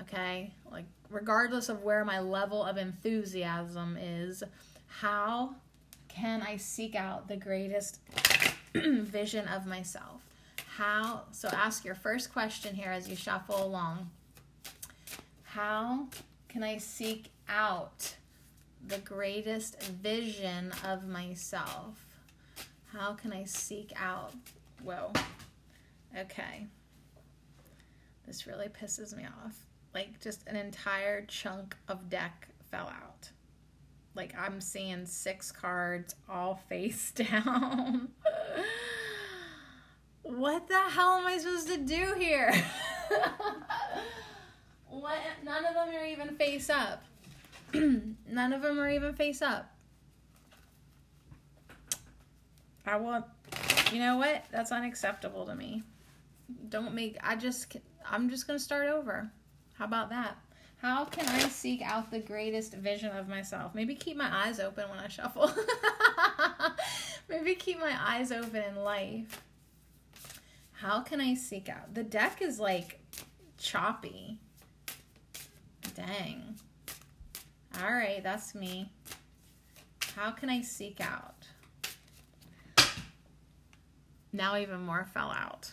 Okay, 0.00 0.52
like 0.70 0.84
regardless 1.10 1.68
of 1.68 1.82
where 1.82 2.04
my 2.04 2.20
level 2.20 2.62
of 2.62 2.76
enthusiasm 2.76 3.96
is, 3.96 4.42
how 4.86 5.54
can 6.08 6.42
I 6.42 6.56
seek 6.56 6.94
out 6.94 7.28
the 7.28 7.36
greatest 7.36 8.00
vision 8.74 9.48
of 9.48 9.66
myself? 9.66 10.22
How, 10.76 11.22
so 11.32 11.48
ask 11.48 11.84
your 11.84 11.94
first 11.94 12.32
question 12.32 12.74
here 12.74 12.90
as 12.90 13.08
you 13.08 13.16
shuffle 13.16 13.64
along. 13.64 14.10
How 15.44 16.08
can 16.48 16.62
I 16.62 16.76
seek 16.76 17.30
out 17.48 18.16
the 18.86 18.98
greatest 18.98 19.82
vision 19.82 20.72
of 20.84 21.06
myself? 21.06 22.04
How 22.92 23.14
can 23.14 23.32
I 23.32 23.44
seek 23.44 23.92
out? 23.96 24.32
Whoa. 24.82 25.12
Okay. 26.18 26.66
This 28.26 28.46
really 28.46 28.68
pisses 28.68 29.16
me 29.16 29.24
off. 29.24 29.56
Like, 29.94 30.20
just 30.20 30.46
an 30.46 30.56
entire 30.56 31.24
chunk 31.26 31.76
of 31.88 32.10
deck 32.10 32.48
fell 32.70 32.88
out. 32.88 33.30
Like, 34.14 34.34
I'm 34.36 34.60
seeing 34.60 35.06
six 35.06 35.52
cards 35.52 36.14
all 36.28 36.60
face 36.68 37.12
down. 37.12 38.08
what 40.22 40.68
the 40.68 40.78
hell 40.78 41.18
am 41.18 41.26
I 41.26 41.38
supposed 41.38 41.68
to 41.68 41.78
do 41.78 42.14
here? 42.18 42.52
what? 44.88 45.18
None 45.44 45.64
of 45.64 45.74
them 45.74 45.88
are 45.94 46.04
even 46.04 46.36
face 46.36 46.68
up. 46.68 47.04
None 47.74 48.52
of 48.52 48.62
them 48.62 48.80
are 48.80 48.90
even 48.90 49.14
face 49.14 49.42
up. 49.42 49.72
I 52.86 52.96
want, 52.96 53.24
you 53.92 53.98
know 53.98 54.16
what? 54.16 54.44
That's 54.50 54.72
unacceptable 54.72 55.44
to 55.46 55.54
me. 55.54 55.82
Don't 56.68 56.94
make, 56.94 57.16
I 57.22 57.34
just, 57.34 57.76
I'm 58.10 58.30
just 58.30 58.46
going 58.46 58.58
to 58.58 58.64
start 58.64 58.88
over. 58.88 59.30
How 59.74 59.84
about 59.84 60.10
that? 60.10 60.36
How 60.78 61.04
can 61.04 61.26
I 61.26 61.40
seek 61.48 61.82
out 61.82 62.10
the 62.10 62.20
greatest 62.20 62.74
vision 62.74 63.10
of 63.16 63.28
myself? 63.28 63.74
Maybe 63.74 63.94
keep 63.94 64.16
my 64.16 64.46
eyes 64.46 64.60
open 64.60 64.88
when 64.88 64.98
I 64.98 65.08
shuffle. 65.08 65.50
Maybe 67.28 67.54
keep 67.54 67.80
my 67.80 67.96
eyes 67.98 68.30
open 68.30 68.62
in 68.62 68.76
life. 68.76 69.42
How 70.72 71.00
can 71.00 71.20
I 71.20 71.34
seek 71.34 71.68
out? 71.68 71.94
The 71.94 72.04
deck 72.04 72.42
is 72.42 72.60
like 72.60 73.00
choppy. 73.58 74.38
Dang. 75.94 76.56
All 77.82 77.92
right, 77.92 78.22
that's 78.22 78.54
me. 78.54 78.90
How 80.14 80.30
can 80.30 80.50
I 80.50 80.60
seek 80.60 81.00
out? 81.00 81.46
Now 84.32 84.56
even 84.56 84.82
more 84.82 85.06
fell 85.12 85.30
out. 85.30 85.72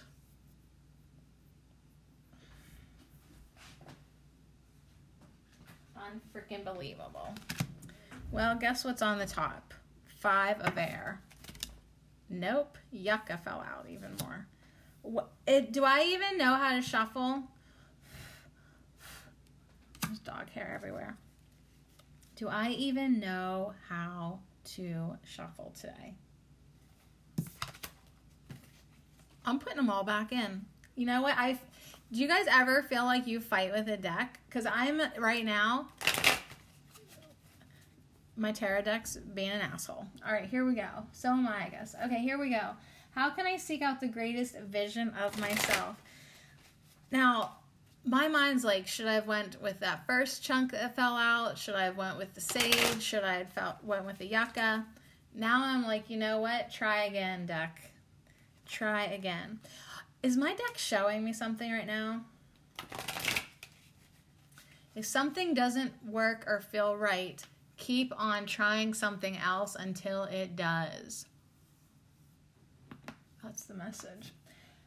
Unfreaking 6.14 6.64
believable. 6.64 7.34
Well, 8.32 8.56
guess 8.56 8.84
what's 8.84 9.02
on 9.02 9.20
the 9.20 9.26
top? 9.26 9.74
Five 10.06 10.60
of 10.62 10.78
air. 10.78 11.22
Nope. 12.30 12.78
Yucca 12.92 13.38
fell 13.38 13.62
out 13.62 13.88
even 13.90 14.16
more. 14.22 14.48
What, 15.02 15.30
it, 15.46 15.52
eh, 15.52 15.68
do 15.72 15.84
I 15.84 16.04
even 16.04 16.38
know 16.38 16.56
how 16.56 16.76
to 16.76 16.82
shuffle? 16.82 17.44
There's 20.02 20.20
dog 20.20 20.50
hair 20.50 20.74
everywhere. 20.76 21.18
Do 22.36 22.48
I 22.48 22.70
even 22.70 23.20
know 23.20 23.74
how 23.90 24.40
to 24.76 25.18
shuffle 25.24 25.74
today? 25.80 26.16
I'm 29.46 29.60
putting 29.60 29.78
them 29.78 29.90
all 29.90 30.04
back 30.04 30.32
in. 30.32 30.66
You 30.96 31.06
know 31.06 31.22
what? 31.22 31.36
I 31.38 31.60
do 32.14 32.22
you 32.22 32.28
guys 32.28 32.46
ever 32.50 32.84
feel 32.84 33.06
like 33.06 33.28
you 33.28 33.40
fight 33.40 33.74
with 33.74 33.90
a 33.90 33.98
deck? 33.98 34.40
Because 34.48 34.66
I'm 34.66 35.02
right 35.18 35.44
now 35.44 35.88
my 38.36 38.52
tarot 38.52 38.82
deck's 38.84 39.18
being 39.18 39.52
an 39.52 39.62
asshole. 39.62 40.06
All 40.26 40.34
right, 40.34 40.46
here 40.46 40.66
we 40.66 40.76
go. 40.76 40.88
So 41.12 41.30
am 41.30 41.48
I, 41.48 41.66
I 41.66 41.70
guess. 41.70 41.96
Okay, 42.06 42.20
here 42.20 42.40
we 42.40 42.50
go. 42.50 42.72
How 43.12 43.30
can 43.30 43.46
I 43.46 43.58
seek 43.58 43.82
out 43.82 44.00
the 44.00 44.08
greatest 44.08 44.58
vision 44.58 45.14
of 45.22 45.40
myself? 45.40 46.02
Now, 47.12 47.58
my 48.06 48.28
mind's 48.28 48.64
like, 48.64 48.88
should 48.88 49.06
I 49.06 49.14
have 49.14 49.28
went 49.28 49.62
with 49.62 49.80
that 49.82 50.06
first 50.08 50.44
chunk 50.44 50.72
that 50.72 50.96
fell 50.96 51.16
out? 51.16 51.58
Should 51.58 51.76
I 51.76 51.86
have 51.86 51.98
went 51.98 52.18
with 52.18 52.34
the 52.34 52.42
sage? 52.42 53.02
Should 53.02 53.24
I 53.24 53.36
have 53.36 53.50
felt, 53.50 53.84
went 53.84 54.06
with 54.06 54.18
the 54.18 54.26
yucca? 54.26 54.86
Now 55.36 55.64
I'm 55.64 55.84
like, 55.84 56.10
you 56.10 56.18
know 56.18 56.40
what? 56.40 56.72
Try 56.72 57.04
again, 57.04 57.46
deck. 57.46 57.92
Try 58.66 59.06
again. 59.06 59.60
Is 60.24 60.38
my 60.38 60.54
deck 60.56 60.78
showing 60.78 61.26
me 61.26 61.34
something 61.34 61.70
right 61.70 61.86
now? 61.86 62.22
If 64.96 65.06
something 65.06 65.54
doesn't 65.54 65.92
work 66.06 66.46
or 66.48 66.62
feel 66.62 66.96
right, 66.96 67.44
keep 67.76 68.14
on 68.18 68.46
trying 68.46 68.94
something 68.94 69.36
else 69.38 69.76
until 69.78 70.24
it 70.24 70.56
does. 70.56 71.26
That's 73.44 73.66
the 73.66 73.74
message. 73.74 74.32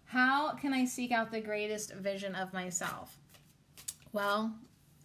How 0.07 0.55
can 0.55 0.72
I 0.72 0.87
seek 0.87 1.12
out 1.12 1.31
the 1.31 1.40
greatest 1.40 1.92
vision 1.92 2.35
of 2.35 2.55
myself? 2.55 3.18
Well, 4.14 4.55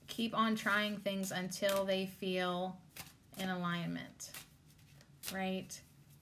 keep 0.08 0.34
on 0.34 0.56
trying 0.56 0.96
things 0.98 1.32
until 1.32 1.84
they 1.84 2.06
feel 2.06 2.78
in 3.38 3.50
alignment, 3.50 4.32
right? 5.34 5.78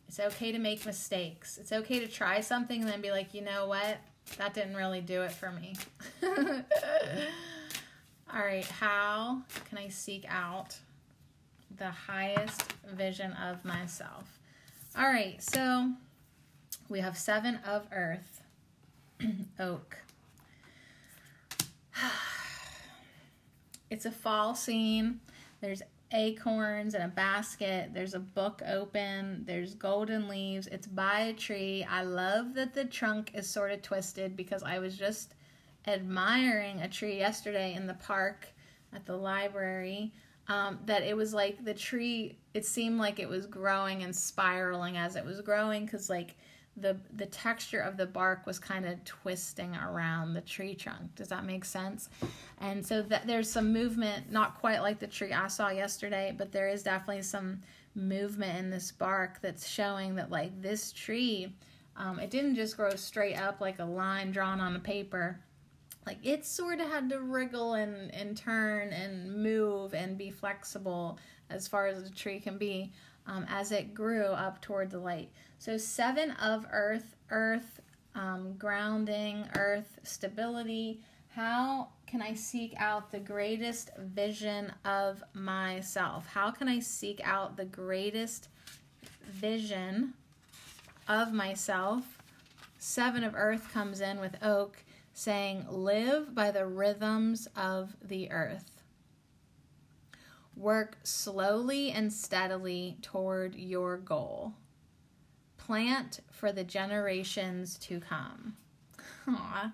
It's 0.10 0.20
okay 0.20 0.52
to 0.52 0.58
make 0.58 0.88
mistakes. 0.88 1.60
It's 1.60 1.72
okay 1.72 2.00
to 2.00 2.08
try 2.08 2.42
something 2.42 2.82
and 2.82 2.90
then 2.90 3.00
be 3.00 3.12
like, 3.12 3.36
you 3.36 3.42
know 3.42 3.68
what? 3.68 4.00
That 4.40 4.56
didn't 4.56 4.76
really 4.76 5.02
do 5.02 5.22
it 5.22 5.32
for 5.32 5.52
me. 5.52 5.76
All 8.34 8.42
right, 8.42 8.66
how 8.66 9.44
can 9.70 9.78
I 9.78 9.90
seek 9.90 10.26
out 10.28 10.76
the 11.78 11.92
highest 11.92 12.74
vision 12.92 13.34
of 13.34 13.64
myself? 13.64 14.40
All 14.98 15.06
right, 15.06 15.40
so 15.44 15.92
we 16.90 17.02
have 17.02 17.16
seven 17.16 17.60
of 17.64 17.86
earth, 17.92 18.42
oak. 19.60 19.98
It's 23.92 24.06
a 24.06 24.12
fall 24.12 24.54
scene. 24.54 25.20
There's 25.62 25.82
acorns 26.14 26.96
in 26.96 27.02
a 27.02 27.08
basket. 27.08 27.92
There's 27.94 28.14
a 28.14 28.20
book 28.20 28.62
open. 28.68 29.44
There's 29.46 29.76
golden 29.76 30.28
leaves. 30.28 30.68
It's 30.68 30.88
by 30.88 31.20
a 31.20 31.34
tree. 31.34 31.86
I 31.90 32.04
love 32.04 32.54
that 32.56 32.74
the 32.74 32.86
trunk 32.86 33.32
is 33.34 33.50
sort 33.50 33.72
of 33.72 33.82
twisted 33.82 34.36
because 34.36 34.64
I 34.64 34.80
was 34.80 34.98
just 34.98 35.36
admiring 35.88 36.82
a 36.82 36.88
tree 36.88 37.18
yesterday 37.18 37.74
in 37.74 37.88
the 37.88 37.94
park 37.96 38.48
at 38.94 39.06
the 39.06 39.16
library. 39.16 40.14
Um, 40.48 40.80
that 40.88 41.04
it 41.04 41.16
was 41.16 41.32
like 41.32 41.64
the 41.64 41.76
tree, 41.76 42.40
it 42.56 42.66
seemed 42.66 42.98
like 42.98 43.20
it 43.20 43.30
was 43.30 43.46
growing 43.46 44.02
and 44.02 44.16
spiraling 44.16 44.98
as 44.98 45.16
it 45.16 45.24
was 45.24 45.42
growing 45.42 45.86
because, 45.86 46.10
like, 46.10 46.36
the 46.82 46.98
the 47.16 47.26
texture 47.26 47.80
of 47.80 47.98
the 47.98 48.06
bark 48.06 48.46
was 48.46 48.60
kind 48.60 48.86
of 48.86 49.04
twisting 49.06 49.76
around 49.76 50.34
the 50.34 50.42
tree 50.42 50.76
trunk. 50.76 51.16
Does 51.16 51.28
that 51.30 51.46
make 51.46 51.66
sense? 51.66 52.10
And 52.60 52.86
so 52.86 53.02
that 53.04 53.28
there's 53.28 53.50
some 53.50 53.72
movement, 53.74 54.32
not 54.32 54.60
quite 54.60 54.80
like 54.82 55.00
the 55.00 55.08
tree 55.08 55.34
I 55.34 55.48
saw 55.48 55.70
yesterday, 55.70 56.34
but 56.38 56.52
there 56.52 56.70
is 56.70 56.84
definitely 56.84 57.24
some 57.24 57.62
movement 57.96 58.58
in 58.58 58.70
this 58.70 58.92
bark 58.92 59.42
that's 59.42 59.68
showing 59.68 60.16
that 60.16 60.30
like 60.30 60.62
this 60.62 60.92
tree, 60.92 61.54
um, 61.98 62.20
it 62.20 62.30
didn't 62.30 62.56
just 62.56 62.78
grow 62.78 62.92
straight 62.96 63.36
up 63.36 63.62
like 63.62 63.80
a 63.80 63.86
line 63.86 64.32
drawn 64.32 64.60
on 64.60 64.76
a 64.76 64.80
paper. 64.80 65.40
Like 66.06 66.18
it 66.24 66.46
sort 66.46 66.80
of 66.80 66.88
had 66.88 67.10
to 67.10 67.20
wriggle 67.20 67.74
and, 67.74 68.14
and 68.14 68.36
turn 68.36 68.94
and 68.94 69.44
move 69.44 69.94
and 69.94 70.18
be 70.18 70.32
flexible 70.32 71.20
as 71.50 71.68
far 71.68 71.88
as 71.88 72.02
a 72.04 72.12
tree 72.12 72.40
can 72.40 72.58
be 72.58 72.92
um, 73.28 73.46
as 73.50 73.72
it 73.72 73.94
grew 73.94 74.26
up 74.26 74.62
toward 74.62 74.90
the 74.90 75.00
light. 75.00 75.30
So, 75.60 75.76
seven 75.76 76.32
of 76.32 76.66
earth, 76.72 77.18
earth, 77.30 77.82
um, 78.16 78.54
grounding, 78.58 79.46
earth, 79.58 80.00
stability. 80.04 81.02
How 81.36 81.90
can 82.08 82.22
I 82.22 82.34
seek 82.34 82.74
out 82.78 83.12
the 83.12 83.20
greatest 83.20 83.92
vision 83.98 84.72
of 84.86 85.22
myself? 85.34 86.28
How 86.28 86.50
can 86.50 86.70
I 86.70 86.80
seek 86.80 87.20
out 87.26 87.58
the 87.58 87.66
greatest 87.66 88.48
vision 89.30 90.14
of 91.10 91.34
myself? 91.34 92.06
Seven 92.78 93.26
of 93.26 93.36
earth 93.36 93.70
comes 93.74 94.00
in 94.00 94.22
with 94.22 94.42
oak 94.42 94.78
saying, 95.14 95.66
Live 95.70 96.34
by 96.34 96.52
the 96.52 96.68
rhythms 96.68 97.50
of 97.58 97.98
the 98.02 98.32
earth. 98.32 98.82
Work 100.56 101.00
slowly 101.04 101.92
and 101.92 102.14
steadily 102.14 102.96
toward 103.02 103.56
your 103.56 103.98
goal 103.98 104.54
plant 105.70 106.20
for 106.32 106.52
the 106.52 106.64
generations 106.64 107.78
to 107.78 108.00
come. 108.00 108.56
Aww. 109.28 109.72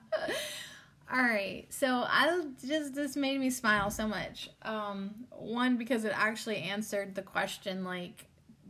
All 1.10 1.22
right, 1.22 1.66
so 1.70 2.04
I 2.06 2.44
just 2.68 2.94
this 2.94 3.16
made 3.16 3.40
me 3.40 3.50
smile 3.50 3.90
so 3.90 4.06
much. 4.06 4.50
Um, 4.64 5.26
one 5.30 5.78
because 5.78 6.04
it 6.04 6.12
actually 6.14 6.58
answered 6.58 7.16
the 7.16 7.22
question 7.22 7.86
like 7.86 8.26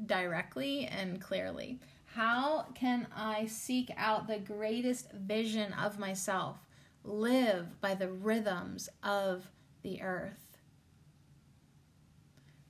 directly 0.05 0.85
and 0.85 1.19
clearly. 1.19 1.79
How 2.13 2.67
can 2.75 3.07
I 3.15 3.47
seek 3.47 3.89
out 3.97 4.27
the 4.27 4.37
greatest 4.37 5.11
vision 5.11 5.73
of 5.73 5.97
myself? 5.97 6.57
Live 7.03 7.81
by 7.81 7.95
the 7.95 8.09
rhythms 8.09 8.87
of 9.01 9.49
the 9.81 10.03
earth. 10.03 10.59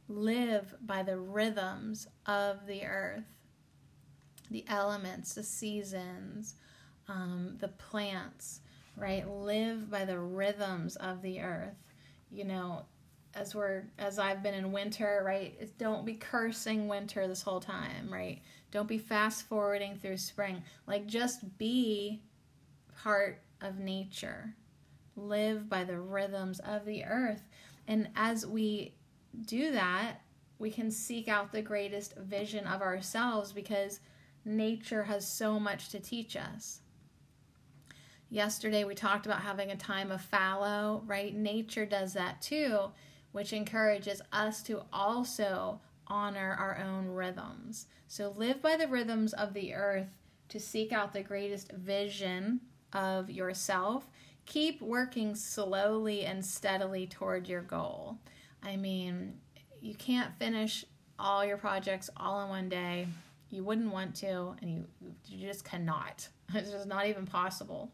Live 0.07 0.75
by 0.79 1.03
the 1.03 1.17
rhythms 1.17 2.07
of 2.25 2.67
the 2.67 2.85
earth 2.85 3.34
the 4.49 4.65
elements, 4.67 5.33
the 5.33 5.43
seasons, 5.43 6.55
um, 7.07 7.57
the 7.59 7.67
plants, 7.67 8.61
right? 8.97 9.29
Live 9.29 9.89
by 9.89 10.05
the 10.05 10.19
rhythms 10.19 10.95
of 10.97 11.21
the 11.21 11.41
earth. 11.41 11.75
You 12.31 12.45
know, 12.45 12.85
as 13.33 13.53
we're 13.53 13.83
as 13.99 14.17
I've 14.17 14.41
been 14.41 14.53
in 14.53 14.71
winter, 14.71 15.21
right? 15.25 15.77
Don't 15.77 16.05
be 16.05 16.15
cursing 16.15 16.87
winter 16.87 17.27
this 17.27 17.41
whole 17.41 17.59
time, 17.59 18.11
right? 18.11 18.41
Don't 18.71 18.87
be 18.87 18.97
fast 18.97 19.47
forwarding 19.47 19.97
through 19.97 20.17
spring. 20.17 20.63
Like 20.87 21.05
just 21.05 21.57
be 21.57 22.21
part 23.03 23.41
of 23.61 23.79
nature. 23.79 24.53
Live 25.15 25.69
by 25.69 25.83
the 25.83 25.99
rhythms 25.99 26.59
of 26.59 26.85
the 26.85 27.05
earth. 27.05 27.43
And 27.87 28.09
as 28.15 28.45
we 28.45 28.95
do 29.45 29.71
that, 29.71 30.21
we 30.57 30.71
can 30.71 30.89
seek 30.89 31.27
out 31.27 31.51
the 31.51 31.61
greatest 31.61 32.15
vision 32.17 32.65
of 32.65 32.81
ourselves 32.81 33.51
because 33.51 33.99
nature 34.45 35.03
has 35.03 35.27
so 35.27 35.59
much 35.59 35.89
to 35.89 35.99
teach 35.99 36.37
us. 36.37 36.79
Yesterday, 38.29 38.83
we 38.83 38.95
talked 38.95 39.25
about 39.25 39.41
having 39.41 39.71
a 39.71 39.75
time 39.75 40.11
of 40.11 40.21
fallow, 40.21 41.03
right? 41.05 41.33
Nature 41.35 41.85
does 41.85 42.13
that 42.13 42.41
too, 42.41 42.91
which 43.31 43.53
encourages 43.53 44.21
us 44.31 44.61
to 44.63 44.83
also 44.93 45.79
honor 46.07 46.55
our 46.59 46.77
own 46.77 47.07
rhythms. 47.07 47.87
So, 48.07 48.33
live 48.35 48.61
by 48.61 48.77
the 48.77 48.87
rhythms 48.87 49.33
of 49.33 49.53
the 49.53 49.73
earth 49.73 50.17
to 50.49 50.59
seek 50.59 50.91
out 50.91 51.13
the 51.13 51.23
greatest 51.23 51.71
vision 51.71 52.61
of 52.93 53.29
yourself. 53.29 54.07
Keep 54.45 54.81
working 54.81 55.35
slowly 55.35 56.25
and 56.25 56.45
steadily 56.45 57.07
toward 57.07 57.47
your 57.47 57.61
goal. 57.61 58.19
I 58.61 58.75
mean, 58.75 59.39
you 59.81 59.95
can't 59.95 60.37
finish 60.37 60.85
all 61.17 61.45
your 61.45 61.57
projects 61.57 62.09
all 62.17 62.43
in 62.43 62.49
one 62.49 62.69
day 62.69 63.07
you 63.55 63.63
wouldn't 63.63 63.91
want 63.91 64.15
to 64.15 64.55
and 64.61 64.69
you, 64.69 64.85
you 65.27 65.47
just 65.47 65.63
cannot. 65.63 66.27
It's 66.53 66.69
just 66.69 66.87
not 66.87 67.07
even 67.07 67.25
possible. 67.25 67.91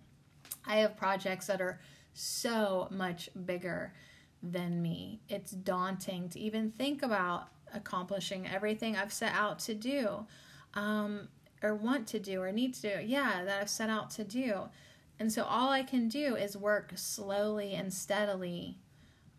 I 0.66 0.78
have 0.78 0.98
projects 0.98 1.48
that 1.48 1.62
are 1.62 1.80
so 2.14 2.90
much 2.92 3.30
bigger 3.46 3.94
than 4.44 4.82
me. 4.82 5.22
It's 5.30 5.52
daunting 5.52 6.28
to 6.30 6.40
even 6.40 6.72
think 6.72 7.02
about 7.02 7.48
accomplishing 7.74 8.48
everything 8.48 8.96
i've 8.96 9.14
set 9.14 9.34
out 9.34 9.60
to 9.60 9.74
do 9.74 10.26
um, 10.74 11.28
or 11.64 11.76
want 11.76 12.08
to 12.08 12.20
do 12.20 12.42
or 12.42 12.52
need 12.52 12.74
to 12.74 12.82
do 12.82 13.02
yeah 13.02 13.44
that 13.46 13.62
i've 13.62 13.70
set 13.70 13.90
out 13.90 14.10
to 14.12 14.24
do. 14.24 14.64
And 15.20 15.32
so 15.32 15.44
all 15.44 15.70
i 15.70 15.84
can 15.84 16.08
do 16.08 16.36
is 16.36 16.58
work 16.58 16.94
slowly 16.96 17.74
and 17.76 17.94
steadily 17.94 18.80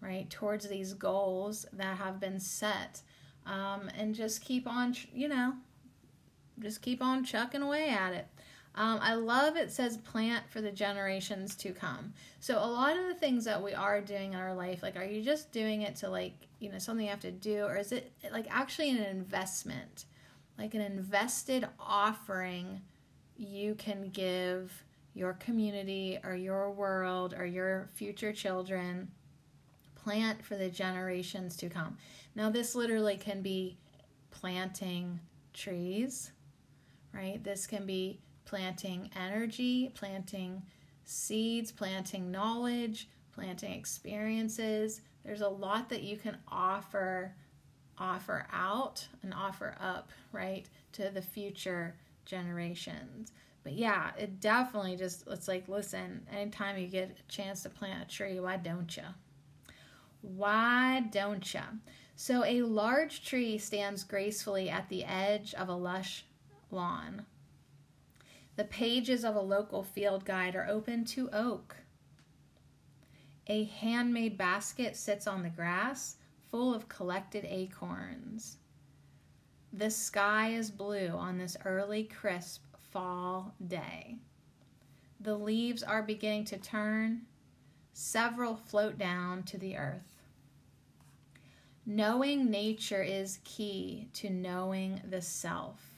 right 0.01 0.31
towards 0.31 0.69
these 0.69 0.95
goals 0.95 1.67
that 1.73 1.99
have 1.99 2.21
been 2.21 2.39
set 2.39 3.03
um, 3.47 3.91
and 3.99 4.15
just 4.15 4.45
keep 4.45 4.67
on 4.69 4.95
you 5.13 5.29
know 5.29 5.55
just 6.63 6.83
keep 6.83 7.03
on 7.03 7.25
chucking 7.25 7.63
away 7.63 7.89
at 7.89 8.13
it. 8.15 8.27
Um, 8.75 9.01
I 9.03 9.15
love 9.15 9.57
it 9.57 9.71
says 9.71 9.99
plant 9.99 10.45
for 10.49 10.63
the 10.63 10.71
generations 10.71 11.55
to 11.57 11.73
come. 11.73 12.15
So 12.41 12.59
a 12.59 12.65
lot 12.65 12.97
of 12.97 13.07
the 13.07 13.15
things 13.15 13.45
that 13.45 13.63
we 13.63 13.75
are 13.75 14.01
doing 14.01 14.33
in 14.33 14.39
our 14.39 14.55
life, 14.55 14.83
like, 14.83 14.97
are 14.97 15.05
you 15.05 15.23
just 15.23 15.53
doing 15.53 15.83
it 15.83 15.97
to 15.97 16.09
like, 16.09 16.33
you 16.59 16.71
know, 16.71 16.79
something 16.79 17.05
you 17.05 17.11
have 17.11 17.21
to 17.21 17.33
do, 17.33 17.65
or 17.65 17.77
is 17.77 17.93
it 17.93 18.13
like 18.33 18.47
actually 18.51 18.91
an 18.91 19.03
investment, 19.03 20.07
like 20.59 20.75
an 20.75 20.81
invested 20.81 21.69
offering, 21.79 22.81
you 23.37 23.75
can 23.75 24.09
give 24.09 24.85
your 25.15 25.35
community 25.35 26.19
or 26.25 26.35
your 26.35 26.71
world 26.71 27.35
or 27.37 27.45
your 27.45 27.91
future 27.93 28.33
children 28.33 29.11
plant 29.95 30.43
for 30.43 30.57
the 30.57 30.71
generations 30.71 31.57
to 31.57 31.69
come. 31.69 31.97
Now, 32.35 32.51
this 32.51 32.75
literally 32.75 33.17
can 33.17 33.43
be 33.43 33.77
planting 34.31 35.21
trees, 35.53 36.33
right? 37.15 37.43
This 37.43 37.67
can 37.67 37.87
be 37.87 38.19
planting 38.45 39.11
energy, 39.17 39.91
planting 39.95 40.63
seeds, 41.05 41.73
planting 41.73 42.31
knowledge, 42.31 43.09
planting 43.33 43.73
experiences. 43.73 45.01
There's 45.25 45.41
a 45.41 45.49
lot 45.49 45.89
that 45.91 46.03
you 46.03 46.17
can 46.17 46.37
offer 46.49 47.35
offer 47.99 48.47
out 48.53 49.07
and 49.23 49.33
offer 49.33 49.77
up, 49.79 50.11
right, 50.33 50.67
to 50.93 51.11
the 51.11 51.23
future 51.23 51.95
generations. 52.25 53.33
But 53.63 53.75
yeah, 53.75 54.11
it 54.19 54.41
definitely 54.41 54.97
just 54.97 55.25
it's 55.29 55.49
like 55.49 55.69
listen, 55.69 56.27
anytime 56.33 56.79
you 56.79 56.89
get 56.89 57.17
a 57.19 57.33
chance 57.33 57.63
to 57.63 57.69
plant 57.69 58.03
a 58.03 58.15
tree, 58.15 58.41
why 58.41 58.57
don't 58.57 58.97
you? 58.97 59.05
Why 60.23 61.05
don't 61.11 61.53
you? 61.55 61.61
So 62.17 62.45
a 62.45 62.63
large 62.63 63.25
tree 63.25 63.59
stands 63.59 64.05
gracefully 64.05 64.69
at 64.69 64.89
the 64.89 65.05
edge 65.05 65.55
of 65.55 65.69
a 65.69 65.75
lush 65.75 66.25
lawn. 66.73 67.27
The 68.57 68.65
pages 68.65 69.25
of 69.25 69.35
a 69.35 69.41
local 69.41 69.83
field 69.83 70.25
guide 70.25 70.55
are 70.55 70.67
open 70.69 71.05
to 71.07 71.31
oak. 71.33 71.77
A 73.47 73.65
handmade 73.65 74.39
basket 74.39 74.97
sits 74.97 75.27
on 75.27 75.43
the 75.43 75.49
grass, 75.49 76.17
full 76.51 76.75
of 76.75 76.89
collected 76.89 77.45
acorns. 77.45 78.59
The 79.73 79.91
sky 79.91 80.51
is 80.51 80.71
blue 80.71 81.09
on 81.09 81.39
this 81.39 81.57
early, 81.65 82.05
crisp 82.05 82.63
fall 82.91 83.55
day. 83.67 84.19
The 85.21 85.37
leaves 85.37 85.83
are 85.83 86.03
beginning 86.03 86.45
to 86.47 86.59
turn, 86.59 87.23
several 87.93 88.55
float 88.55 88.99
down 88.99 89.45
to 89.45 89.57
the 89.57 89.77
earth. 89.77 90.23
Knowing 91.87 92.51
nature 92.51 93.03
is 93.03 93.39
key 93.45 94.09
to 94.13 94.31
knowing 94.31 95.01
the 95.09 95.23
self. 95.23 95.92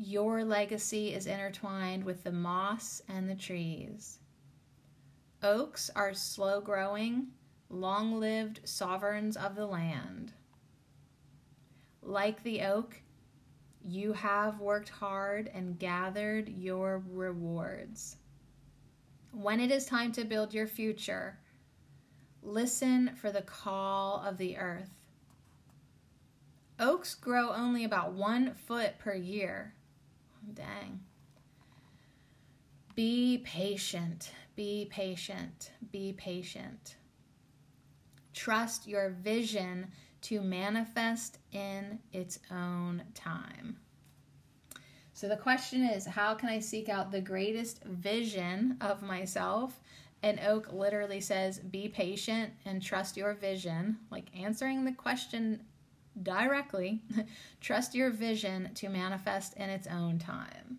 Your 0.00 0.44
legacy 0.44 1.12
is 1.12 1.26
intertwined 1.26 2.04
with 2.04 2.22
the 2.22 2.30
moss 2.30 3.02
and 3.08 3.28
the 3.28 3.34
trees. 3.34 4.20
Oaks 5.42 5.90
are 5.96 6.14
slow 6.14 6.60
growing, 6.60 7.32
long 7.68 8.20
lived 8.20 8.60
sovereigns 8.62 9.36
of 9.36 9.56
the 9.56 9.66
land. 9.66 10.34
Like 12.00 12.44
the 12.44 12.62
oak, 12.62 13.02
you 13.84 14.12
have 14.12 14.60
worked 14.60 14.88
hard 14.88 15.50
and 15.52 15.80
gathered 15.80 16.48
your 16.48 17.02
rewards. 17.10 18.18
When 19.32 19.58
it 19.58 19.72
is 19.72 19.84
time 19.84 20.12
to 20.12 20.24
build 20.24 20.54
your 20.54 20.68
future, 20.68 21.40
listen 22.40 23.16
for 23.16 23.32
the 23.32 23.42
call 23.42 24.22
of 24.24 24.38
the 24.38 24.58
earth. 24.58 24.94
Oaks 26.78 27.16
grow 27.16 27.50
only 27.50 27.82
about 27.82 28.12
one 28.12 28.54
foot 28.54 29.00
per 29.00 29.14
year. 29.14 29.74
Dang. 30.54 31.00
Be 32.94 33.42
patient, 33.44 34.32
be 34.56 34.88
patient, 34.90 35.72
be 35.92 36.12
patient. 36.14 36.96
Trust 38.34 38.86
your 38.86 39.10
vision 39.10 39.86
to 40.22 40.40
manifest 40.40 41.38
in 41.52 41.98
its 42.12 42.40
own 42.50 43.02
time. 43.14 43.76
So 45.12 45.28
the 45.28 45.36
question 45.36 45.84
is 45.84 46.06
how 46.06 46.34
can 46.34 46.48
I 46.48 46.60
seek 46.60 46.88
out 46.88 47.10
the 47.10 47.20
greatest 47.20 47.82
vision 47.84 48.76
of 48.80 49.02
myself? 49.02 49.80
And 50.22 50.40
Oak 50.40 50.72
literally 50.72 51.20
says, 51.20 51.58
be 51.58 51.88
patient 51.88 52.52
and 52.64 52.82
trust 52.82 53.16
your 53.16 53.34
vision, 53.34 53.98
like 54.10 54.26
answering 54.36 54.84
the 54.84 54.92
question 54.92 55.60
directly. 56.22 57.02
trust 57.60 57.94
your 57.94 58.10
vision 58.10 58.70
to 58.74 58.88
manifest 58.88 59.54
in 59.56 59.70
its 59.70 59.86
own 59.86 60.18
time. 60.18 60.78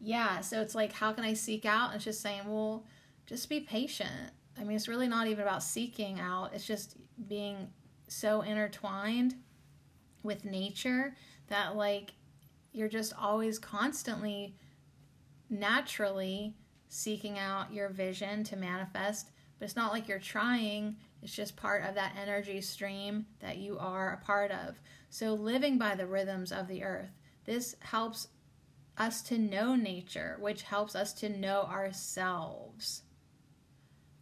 Yeah, 0.00 0.40
so 0.40 0.60
it's 0.60 0.74
like, 0.74 0.92
how 0.92 1.12
can 1.12 1.24
I 1.24 1.34
seek 1.34 1.64
out? 1.64 1.88
And 1.88 1.96
it's 1.96 2.04
just 2.04 2.20
saying, 2.20 2.42
well, 2.46 2.84
just 3.26 3.48
be 3.48 3.60
patient. 3.60 4.30
I 4.58 4.64
mean, 4.64 4.76
it's 4.76 4.88
really 4.88 5.08
not 5.08 5.26
even 5.26 5.42
about 5.42 5.62
seeking 5.62 6.20
out, 6.20 6.54
it's 6.54 6.66
just 6.66 6.96
being 7.28 7.68
so 8.08 8.42
intertwined 8.42 9.34
with 10.22 10.44
nature 10.44 11.14
that 11.48 11.76
like 11.76 12.12
you're 12.72 12.88
just 12.88 13.12
always 13.18 13.58
constantly 13.58 14.54
naturally 15.48 16.54
seeking 16.88 17.38
out 17.38 17.72
your 17.72 17.88
vision 17.88 18.44
to 18.44 18.56
manifest 18.56 19.30
but 19.58 19.64
it's 19.64 19.76
not 19.76 19.92
like 19.92 20.08
you're 20.08 20.18
trying 20.18 20.96
it's 21.26 21.34
just 21.34 21.56
part 21.56 21.84
of 21.84 21.94
that 21.94 22.16
energy 22.20 22.60
stream 22.60 23.26
that 23.40 23.58
you 23.58 23.78
are 23.78 24.12
a 24.12 24.24
part 24.24 24.50
of 24.50 24.80
so 25.10 25.34
living 25.34 25.76
by 25.76 25.94
the 25.94 26.06
rhythms 26.06 26.52
of 26.52 26.68
the 26.68 26.82
earth 26.82 27.10
this 27.44 27.76
helps 27.80 28.28
us 28.96 29.20
to 29.20 29.36
know 29.36 29.76
nature 29.76 30.36
which 30.40 30.62
helps 30.62 30.96
us 30.96 31.12
to 31.12 31.28
know 31.28 31.62
ourselves 31.62 33.02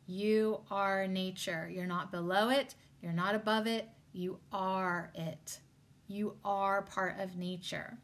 you 0.07 0.61
are 0.71 1.07
nature 1.07 1.71
you're 1.73 1.87
not 1.87 2.11
below 2.11 2.49
it 2.49 2.75
you're 3.05 3.13
not 3.13 3.35
above 3.35 3.67
it, 3.67 3.87
you 4.15 4.39
are 4.51 5.11
it. 5.15 5.61
You 6.07 6.39
are 6.43 6.81
part 6.81 7.21
of 7.21 7.37
nature. 7.37 7.99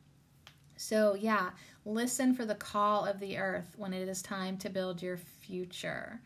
So, 0.77 1.15
yeah, 1.15 1.53
listen 1.87 2.35
for 2.35 2.45
the 2.45 2.55
call 2.55 3.07
of 3.07 3.19
the 3.19 3.39
earth 3.39 3.73
when 3.79 3.95
it 3.95 4.07
is 4.07 4.21
time 4.21 4.59
to 4.59 4.69
build 4.69 5.01
your 5.01 5.17
future. 5.17 6.21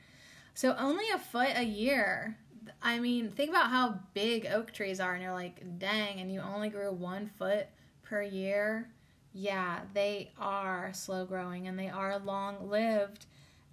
So, 0.55 0.75
only 0.77 1.05
a 1.15 1.19
foot 1.19 1.53
a 1.55 1.63
year. 1.63 2.37
I 2.83 2.99
mean, 2.99 3.31
think 3.31 3.51
about 3.51 3.71
how 3.71 4.01
big 4.15 4.47
oak 4.47 4.73
trees 4.73 5.01
are, 5.01 5.15
and 5.15 5.23
you're 5.23 5.33
like, 5.33 5.79
dang, 5.79 6.21
and 6.21 6.33
you 6.33 6.41
only 6.41 6.69
grew 6.69 6.93
one 6.93 7.31
foot 7.39 7.67
per 8.03 8.23
year. 8.23 8.89
Yeah, 9.33 9.81
they 9.93 10.31
are 10.39 10.93
slow 10.93 11.25
growing 11.25 11.67
and 11.67 11.77
they 11.77 11.89
are 11.89 12.19
long 12.21 12.71
lived. 12.71 13.27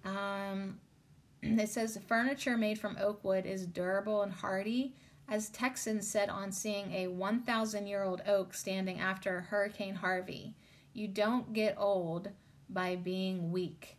Um, 0.04 0.80
it 1.42 1.68
says 1.68 1.98
furniture 2.08 2.56
made 2.56 2.80
from 2.80 2.96
oak 3.00 3.22
wood 3.22 3.46
is 3.46 3.66
durable 3.66 4.22
and 4.22 4.32
hardy, 4.32 4.94
as 5.28 5.48
Texans 5.50 6.08
said 6.08 6.28
on 6.28 6.50
seeing 6.50 6.92
a 6.92 7.06
1,000 7.06 7.86
year 7.86 8.02
old 8.02 8.22
oak 8.26 8.54
standing 8.54 8.98
after 8.98 9.42
Hurricane 9.42 9.94
Harvey. 9.94 10.56
You 10.92 11.06
don't 11.06 11.52
get 11.52 11.76
old 11.78 12.28
by 12.68 12.96
being 12.96 13.52
weak. 13.52 13.96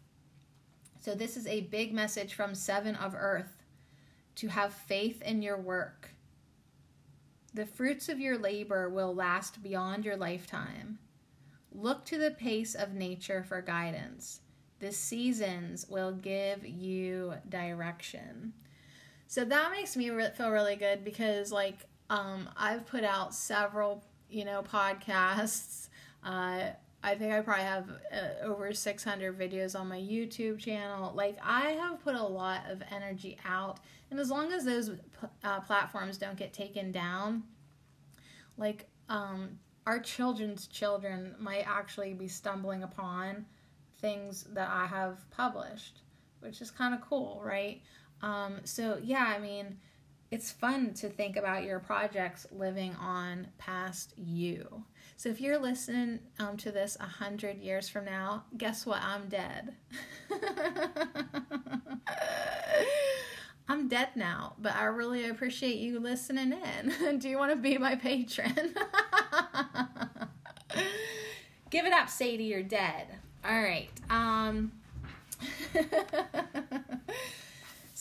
So, 1.00 1.16
this 1.16 1.36
is 1.36 1.48
a 1.48 1.62
big 1.62 1.94
message 1.94 2.34
from 2.34 2.56
Seven 2.56 2.96
of 2.96 3.14
Earth 3.18 3.63
to 4.36 4.48
have 4.48 4.74
faith 4.74 5.22
in 5.22 5.42
your 5.42 5.60
work. 5.60 6.10
The 7.54 7.66
fruits 7.66 8.10
of 8.10 8.20
your 8.20 8.38
labor 8.38 8.90
will 8.90 9.14
last 9.14 9.62
beyond 9.62 10.06
your 10.06 10.18
lifetime. 10.18 10.98
Look 11.72 12.06
to 12.06 12.18
the 12.18 12.32
pace 12.32 12.74
of 12.76 12.94
nature 12.94 13.44
for 13.44 13.62
guidance. 13.62 14.42
The 14.80 14.92
seasons 14.92 15.88
will 15.88 16.12
give 16.12 16.66
you 16.66 17.36
direction. 17.50 18.54
So 19.28 19.46
that 19.46 19.72
makes 19.72 19.96
me 19.96 20.10
feel 20.36 20.52
really 20.52 20.76
good 20.76 21.04
because, 21.04 21.52
like, 21.52 21.86
um, 22.10 22.50
I've 22.58 22.86
put 22.86 23.04
out 23.04 23.34
several, 23.34 24.04
you 24.30 24.46
know, 24.46 24.64
podcasts. 24.64 25.90
Uh, 26.24 26.72
I 27.04 27.16
think 27.16 27.34
I 27.34 27.42
probably 27.42 27.66
have 27.66 27.90
uh, 27.90 28.46
over 28.46 28.74
600 28.74 29.38
videos 29.38 29.78
on 29.78 29.90
my 29.90 30.00
YouTube 30.00 30.60
channel. 30.60 31.12
Like, 31.14 31.38
I 31.44 31.72
have 31.72 32.02
put 32.02 32.16
a 32.16 32.24
lot 32.24 32.62
of 32.70 32.82
energy 32.90 33.38
out. 33.46 33.80
And 34.10 34.20
as 34.20 34.30
long 34.30 34.54
as 34.54 34.64
those 34.64 34.92
uh, 35.44 35.60
platforms 35.62 36.18
don't 36.18 36.38
get 36.38 36.54
taken 36.54 36.94
down, 36.94 37.44
like, 38.58 38.88
um, 39.10 39.60
our 39.86 40.00
children's 40.00 40.68
children 40.68 41.36
might 41.38 41.68
actually 41.68 42.14
be 42.14 42.30
stumbling 42.30 42.84
upon 42.84 43.46
things 44.00 44.44
that 44.54 44.70
I 44.70 44.86
have 44.86 45.30
published, 45.30 46.00
which 46.40 46.62
is 46.62 46.72
kind 46.72 46.94
of 46.94 47.02
cool, 47.02 47.42
right? 47.44 47.82
Um, 48.22 48.62
so, 48.64 48.98
yeah, 49.04 49.34
I 49.36 49.40
mean, 49.40 49.78
it's 50.34 50.52
fun 50.52 50.94
to 50.96 51.08
think 51.10 51.38
about 51.38 51.64
your 51.64 51.78
projects 51.78 52.48
living 52.52 52.96
on 52.96 53.46
past 53.60 54.16
you. 54.18 54.84
So, 55.16 55.30
if 55.30 55.40
you're 55.40 55.60
listening 55.60 56.22
um, 56.40 56.58
to 56.58 56.72
this 56.72 56.98
a 57.00 57.06
hundred 57.06 57.60
years 57.60 57.88
from 57.88 58.06
now, 58.06 58.46
guess 58.58 58.84
what? 58.84 59.00
I'm 59.04 59.30
dead. 59.30 59.76
I'm 63.70 63.88
dead 63.88 64.10
now, 64.16 64.56
but 64.58 64.76
I 64.76 64.86
really 64.86 65.30
appreciate 65.30 65.76
you 65.76 66.00
listening 66.00 66.52
in. 66.52 67.20
Do 67.20 67.30
you 67.30 67.38
want 67.38 67.52
to 67.52 67.56
be 67.56 67.78
my 67.78 67.94
patron? 67.96 68.56
Give 71.70 71.86
it 71.86 71.94
up, 71.94 72.10
Sadie, 72.10 72.46
you're 72.46 72.64
dead. 72.64 73.06
All 73.46 73.62
right. 73.62 73.90
Um 74.10 74.72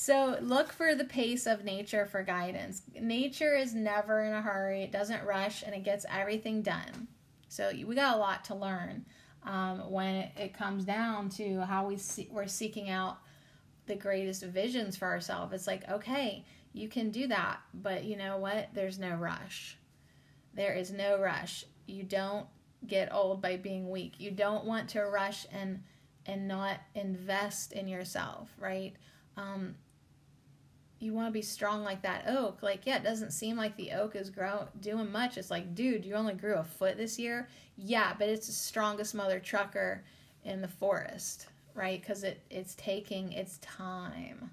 So 0.03 0.37
look 0.41 0.73
for 0.73 0.97
the 0.97 1.05
pace 1.05 1.47
of 1.47 1.63
nature 1.63 2.07
for 2.07 2.25
guidance. 2.25 2.83
Nature 3.01 3.55
is 3.55 3.73
never 3.73 4.25
in 4.25 4.33
a 4.33 4.43
hurry. 4.43 4.83
It 4.83 4.91
doesn't 4.91 5.25
rush 5.25 5.63
and 5.63 5.77
it 5.77 5.85
gets 5.85 6.05
everything 6.11 6.61
done. 6.61 7.07
So 7.47 7.71
we 7.71 7.95
got 7.95 8.17
a 8.17 8.19
lot 8.19 8.45
to 8.47 8.57
learn. 8.57 9.07
um, 9.45 9.93
when 9.93 10.29
it, 10.37 10.55
comes 10.55 10.85
down 10.85 11.29
to 11.31 11.61
how 11.61 11.87
we 11.87 11.99
see, 11.99 12.29
we're 12.33 12.49
seeking 12.49 12.91
out 12.91 13.19
the 13.87 13.95
greatest 13.95 14.43
visions 14.43 14.97
for 14.97 15.07
ourselves. 15.07 15.53
It's 15.53 15.69
like, 15.69 15.89
okay, 15.89 16.45
you 16.73 16.89
can 16.89 17.13
do 17.13 17.29
that, 17.29 17.61
but 17.73 18.03
you 18.03 18.17
know 18.17 18.39
what? 18.39 18.71
There's 18.75 18.99
no 18.99 19.15
rush. 19.15 19.79
There 20.53 20.75
is 20.75 20.91
no 20.91 21.21
rush. 21.21 21.65
You 21.87 22.03
don't 22.03 22.47
get 22.89 23.15
old 23.15 23.41
by 23.41 23.57
being 23.57 23.89
weak. 23.89 24.15
You 24.19 24.33
don't 24.33 24.65
want 24.65 24.89
to 24.91 25.03
rush 25.03 25.47
and 25.53 25.85
and 26.27 26.49
not 26.49 26.79
invest 26.97 27.73
in 27.73 27.87
yourself, 27.87 28.49
right? 28.59 28.95
Um, 29.37 29.75
you 31.03 31.13
want 31.13 31.27
to 31.27 31.33
be 31.33 31.43
strong 31.43 31.83
like 31.83 32.03
that 32.03 32.25
oak. 32.29 32.63
Like, 32.63 32.87
yeah, 32.87 32.97
it 32.97 33.03
doesn't 33.03 33.33
seem 33.33 33.57
like 33.57 33.77
the 33.77 33.93
oak 33.93 34.15
is 34.15 34.31
grow 34.31 34.69
doing 34.81 35.11
much. 35.11 35.37
It's 35.37 35.51
like, 35.51 35.75
dude, 35.75 36.05
you 36.05 36.15
only 36.15 36.35
grew 36.35 36.55
a 36.55 36.65
foot 36.65 36.97
this 36.97 37.19
year. 37.19 37.49
Yeah, 37.77 38.15
but 38.19 38.29
it's 38.29 38.47
the 38.47 38.53
strongest 38.53 39.15
mother 39.15 39.41
trucker 39.41 40.05
in 40.45 40.61
the 40.61 40.69
forest, 40.69 41.49
right? 41.75 42.01
Because 42.01 42.23
it 42.23 42.41
it's 42.51 42.77
taking 42.77 43.33
its 43.33 43.59
time. 43.59 44.51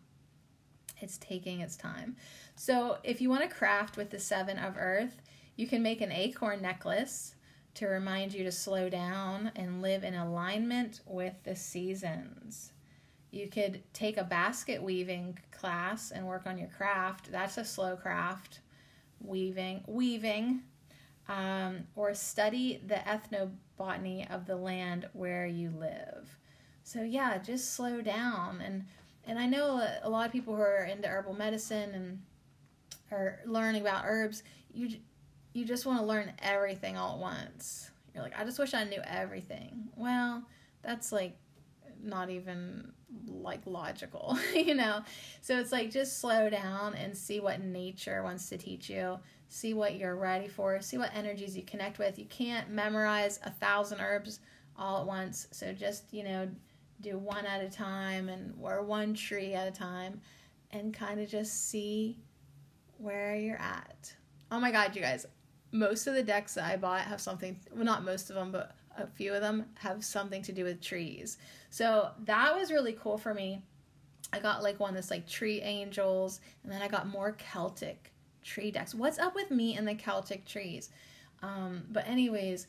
It's 1.02 1.18
taking 1.20 1.62
its 1.62 1.78
time. 1.78 2.16
So 2.56 2.98
if 3.04 3.22
you 3.22 3.30
want 3.30 3.44
to 3.44 3.56
craft 3.56 3.96
with 3.96 4.10
the 4.10 4.20
seven 4.20 4.58
of 4.58 4.76
earth, 4.78 5.22
you 5.56 5.68
can 5.68 5.84
make 5.84 6.02
an 6.02 6.12
acorn 6.12 6.62
necklace 6.62 7.36
to 7.76 7.88
remind 7.88 8.34
you 8.34 8.44
to 8.44 8.52
slow 8.52 8.90
down 8.90 9.52
and 9.56 9.82
live 9.82 10.04
in 10.04 10.16
alignment 10.16 11.02
with 11.06 11.36
the 11.44 11.56
seasons. 11.56 12.72
You 13.32 13.48
could 13.48 13.84
take 13.94 14.18
a 14.18 14.24
basket 14.24 14.82
weaving 14.82 15.38
class 15.52 16.12
and 16.12 16.26
work 16.26 16.48
on 16.48 16.58
your 16.58 16.70
craft. 16.70 17.32
That's 17.32 17.58
a 17.58 17.66
slow 17.66 17.96
craft. 17.96 18.62
Weaving, 19.22 19.84
weaving, 19.88 20.62
um, 21.28 21.84
or 21.96 22.14
study 22.14 22.82
the 22.88 22.96
ethnobotany 22.96 24.30
of 24.34 24.48
the 24.48 24.56
land 24.56 25.08
where 25.14 25.46
you 25.46 25.72
live. 25.78 26.38
So 26.84 27.04
yeah, 27.04 27.38
just 27.38 27.74
slow 27.74 28.02
down 28.02 28.62
and 28.62 28.86
and 29.26 29.38
I 29.38 29.46
know 29.46 29.88
a 30.02 30.10
lot 30.10 30.26
of 30.26 30.32
people 30.32 30.56
who 30.56 30.62
are 30.62 30.86
into 30.86 31.08
herbal 31.08 31.36
medicine 31.36 31.94
and 31.94 32.22
are 33.12 33.40
learning 33.46 33.82
about 33.82 34.06
herbs. 34.06 34.42
You 34.74 34.90
you 35.54 35.66
just 35.66 35.86
want 35.86 36.00
to 36.00 36.06
learn 36.06 36.32
everything 36.40 36.98
all 36.98 37.14
at 37.14 37.20
once. 37.20 37.92
You're 38.14 38.24
like, 38.24 38.40
I 38.40 38.44
just 38.44 38.58
wish 38.58 38.74
I 38.74 38.86
knew 38.86 39.02
everything. 39.04 39.90
Well, 39.96 40.44
that's 40.82 41.12
like 41.12 41.38
not 42.02 42.30
even 42.30 42.92
like 43.28 43.62
logical, 43.66 44.38
you 44.54 44.76
know? 44.76 45.02
So 45.42 45.60
it's 45.60 45.72
like 45.72 45.92
just 45.92 46.20
slow 46.20 46.50
down 46.50 46.96
and 46.96 47.16
see 47.16 47.40
what 47.40 47.62
nature 47.62 48.24
wants 48.24 48.50
to 48.50 48.58
teach 48.58 48.90
you. 48.90 49.20
See 49.48 49.74
what 49.74 49.96
you're 49.96 50.16
ready 50.16 50.48
for. 50.48 50.80
See 50.82 50.98
what 50.98 51.16
energies 51.16 51.58
you 51.58 51.64
connect 51.64 51.98
with. 51.98 52.20
You 52.20 52.26
can't 52.26 52.70
memorize 52.70 53.40
a 53.44 53.50
thousand 53.50 54.00
herbs 54.00 54.40
all 54.78 55.02
at 55.02 55.08
once. 55.08 55.48
So 55.52 55.74
just, 55.74 56.14
you 56.14 56.24
know, 56.24 56.50
do 57.02 57.18
one 57.18 57.46
at 57.46 57.62
a 57.64 57.70
time 57.70 58.30
and 58.30 58.54
or 58.62 58.84
one 58.84 59.14
tree 59.14 59.54
at 59.54 59.68
a 59.68 59.72
time 59.72 60.22
and 60.72 60.94
kind 60.94 61.20
of 61.20 61.28
just 61.28 61.70
see 61.70 62.18
where 62.98 63.36
you're 63.36 63.58
at. 63.58 64.14
Oh 64.52 64.60
my 64.60 64.72
god, 64.72 64.96
you 64.96 65.02
guys. 65.02 65.26
Most 65.72 66.08
of 66.08 66.16
the 66.16 66.24
decks 66.24 66.56
that 66.56 66.66
I 66.66 66.78
bought 66.78 67.02
have 67.02 67.22
something 67.22 67.60
well 67.74 67.86
not 67.86 68.04
most 68.04 68.30
of 68.30 68.36
them, 68.36 68.52
but 68.52 68.76
a 69.02 69.08
few 69.08 69.34
of 69.34 69.42
them 69.42 69.66
have 69.76 70.04
something 70.04 70.42
to 70.44 70.52
do 70.52 70.64
with 70.64 70.82
trees. 70.82 71.38
So 71.70 72.10
that 72.26 72.56
was 72.56 72.72
really 72.72 72.94
cool 72.94 73.18
for 73.18 73.34
me. 73.34 73.62
I 74.32 74.40
got 74.40 74.64
like 74.64 74.80
one 74.80 74.94
that's 74.94 75.12
like 75.12 75.28
tree 75.28 75.62
angels, 75.62 76.42
and 76.64 76.72
then 76.72 76.82
I 76.82 76.88
got 76.88 77.08
more 77.08 77.34
Celtic 77.34 78.12
tree 78.44 78.72
decks. 78.72 78.94
What's 78.94 79.20
up 79.20 79.36
with 79.36 79.52
me 79.52 79.76
and 79.76 79.88
the 79.88 79.96
Celtic 79.96 80.46
trees? 80.46 80.90
Um, 81.42 81.84
but 81.90 82.08
anyways, 82.08 82.68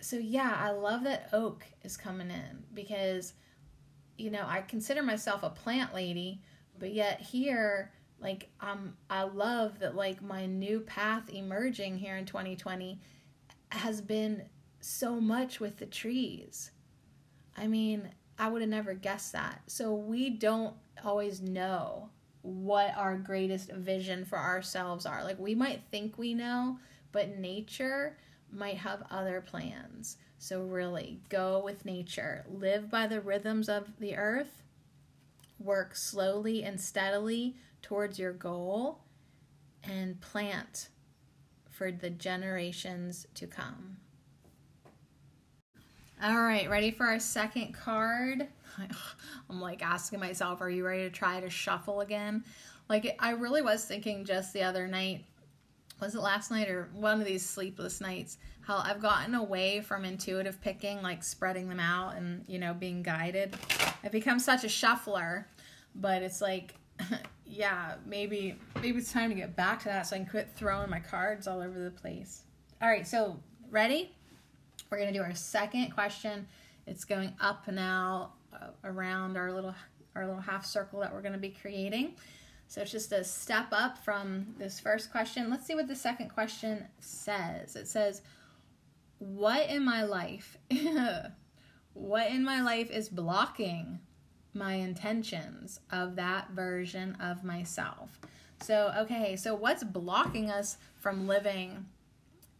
so 0.00 0.16
yeah, 0.16 0.56
I 0.58 0.70
love 0.70 1.04
that 1.04 1.28
oak 1.32 1.64
is 1.82 1.96
coming 1.96 2.30
in 2.30 2.64
because 2.74 3.34
you 4.18 4.30
know 4.30 4.44
I 4.46 4.62
consider 4.62 5.02
myself 5.02 5.42
a 5.42 5.50
plant 5.50 5.94
lady, 5.94 6.40
but 6.78 6.92
yet 6.92 7.20
here 7.20 7.92
like 8.20 8.48
um 8.60 8.94
I 9.10 9.22
love 9.24 9.78
that 9.80 9.94
like 9.94 10.22
my 10.22 10.46
new 10.46 10.80
path 10.80 11.28
emerging 11.32 11.98
here 11.98 12.16
in 12.16 12.24
2020 12.24 12.98
has 13.70 14.00
been 14.00 14.42
so 14.80 15.20
much 15.20 15.60
with 15.60 15.78
the 15.78 15.86
trees. 15.86 16.70
I 17.56 17.66
mean, 17.66 18.10
I 18.38 18.48
would 18.48 18.60
have 18.60 18.70
never 18.70 18.94
guessed 18.94 19.32
that. 19.32 19.62
So 19.66 19.94
we 19.94 20.30
don't 20.30 20.74
always 21.04 21.40
know 21.40 22.10
what 22.42 22.96
our 22.96 23.16
greatest 23.16 23.72
vision 23.72 24.24
for 24.24 24.38
ourselves 24.38 25.06
are. 25.06 25.24
Like 25.24 25.38
we 25.38 25.54
might 25.54 25.82
think 25.90 26.16
we 26.18 26.34
know, 26.34 26.78
but 27.12 27.38
nature 27.38 28.18
might 28.52 28.76
have 28.78 29.02
other 29.10 29.40
plans. 29.40 30.18
So 30.38 30.62
really, 30.62 31.20
go 31.28 31.62
with 31.64 31.84
nature. 31.84 32.44
Live 32.48 32.90
by 32.90 33.06
the 33.06 33.20
rhythms 33.20 33.68
of 33.68 33.98
the 33.98 34.16
earth. 34.16 34.62
Work 35.58 35.96
slowly 35.96 36.62
and 36.62 36.80
steadily 36.80 37.56
towards 37.82 38.18
your 38.18 38.32
goal 38.32 39.00
and 39.82 40.20
plant 40.20 40.88
for 41.70 41.90
the 41.90 42.10
generations 42.10 43.26
to 43.34 43.46
come. 43.46 43.96
All 46.22 46.40
right, 46.40 46.68
ready 46.70 46.90
for 46.92 47.04
our 47.04 47.18
second 47.18 47.74
card? 47.74 48.48
I'm 49.50 49.60
like 49.60 49.84
asking 49.84 50.18
myself, 50.18 50.62
are 50.62 50.70
you 50.70 50.86
ready 50.86 51.02
to 51.02 51.10
try 51.10 51.40
to 51.40 51.50
shuffle 51.50 52.00
again? 52.00 52.42
Like, 52.88 53.16
I 53.18 53.30
really 53.32 53.60
was 53.60 53.84
thinking 53.84 54.24
just 54.24 54.54
the 54.54 54.62
other 54.62 54.86
night, 54.86 55.26
was 56.00 56.14
it 56.14 56.20
last 56.20 56.50
night 56.50 56.70
or 56.70 56.88
one 56.94 57.20
of 57.20 57.26
these 57.26 57.44
sleepless 57.44 58.00
nights, 58.00 58.38
how 58.62 58.78
I've 58.78 59.02
gotten 59.02 59.34
away 59.34 59.82
from 59.82 60.06
intuitive 60.06 60.58
picking, 60.62 61.02
like 61.02 61.22
spreading 61.22 61.68
them 61.68 61.80
out 61.80 62.16
and, 62.16 62.44
you 62.48 62.58
know, 62.58 62.72
being 62.72 63.02
guided. 63.02 63.54
I've 64.02 64.12
become 64.12 64.38
such 64.38 64.64
a 64.64 64.70
shuffler, 64.70 65.46
but 65.94 66.22
it's 66.22 66.40
like, 66.40 66.76
yeah, 67.44 67.96
maybe 68.06 68.58
maybe 68.76 68.98
it's 68.98 69.12
time 69.12 69.28
to 69.28 69.36
get 69.36 69.54
back 69.54 69.80
to 69.80 69.84
that 69.86 70.06
so 70.06 70.16
I 70.16 70.20
can 70.20 70.28
quit 70.28 70.48
throwing 70.56 70.88
my 70.88 71.00
cards 71.00 71.46
all 71.46 71.60
over 71.60 71.78
the 71.78 71.90
place. 71.90 72.44
All 72.80 72.88
right, 72.88 73.06
so 73.06 73.38
ready? 73.70 74.15
We're 74.90 74.98
going 74.98 75.12
to 75.12 75.18
do 75.18 75.24
our 75.24 75.34
second 75.34 75.90
question. 75.90 76.46
It's 76.86 77.04
going 77.04 77.32
up 77.40 77.66
now 77.68 78.32
uh, 78.52 78.68
around 78.84 79.36
our 79.36 79.52
little 79.52 79.74
our 80.14 80.26
little 80.26 80.40
half 80.40 80.64
circle 80.64 81.00
that 81.00 81.12
we're 81.12 81.20
going 81.20 81.34
to 81.34 81.38
be 81.38 81.50
creating. 81.50 82.14
So 82.68 82.80
it's 82.80 82.90
just 82.90 83.12
a 83.12 83.22
step 83.22 83.66
up 83.70 83.98
from 83.98 84.54
this 84.58 84.80
first 84.80 85.10
question. 85.10 85.50
Let's 85.50 85.66
see 85.66 85.74
what 85.74 85.88
the 85.88 85.94
second 85.94 86.30
question 86.30 86.86
says. 87.00 87.76
It 87.76 87.86
says, 87.86 88.22
"What 89.18 89.68
in 89.68 89.84
my 89.84 90.04
life 90.04 90.56
what 91.92 92.30
in 92.30 92.44
my 92.44 92.60
life 92.60 92.90
is 92.90 93.08
blocking 93.08 94.00
my 94.54 94.74
intentions 94.74 95.80
of 95.90 96.16
that 96.16 96.50
version 96.50 97.16
of 97.20 97.44
myself?" 97.44 98.18
So, 98.62 98.92
okay, 99.00 99.36
so 99.36 99.54
what's 99.54 99.84
blocking 99.84 100.50
us 100.50 100.78
from 100.96 101.28
living 101.28 101.86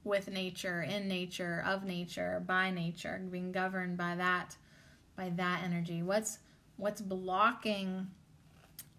with 0.07 0.31
nature, 0.31 0.83
in 0.83 1.09
nature, 1.09 1.63
of 1.67 1.85
nature, 1.85 2.41
by 2.47 2.71
nature, 2.71 3.21
being 3.31 3.51
governed 3.51 3.97
by 3.97 4.15
that 4.15 4.57
by 5.17 5.31
that 5.31 5.63
energy. 5.65 6.03
What's 6.03 6.39
what's 6.77 7.01
blocking 7.01 8.07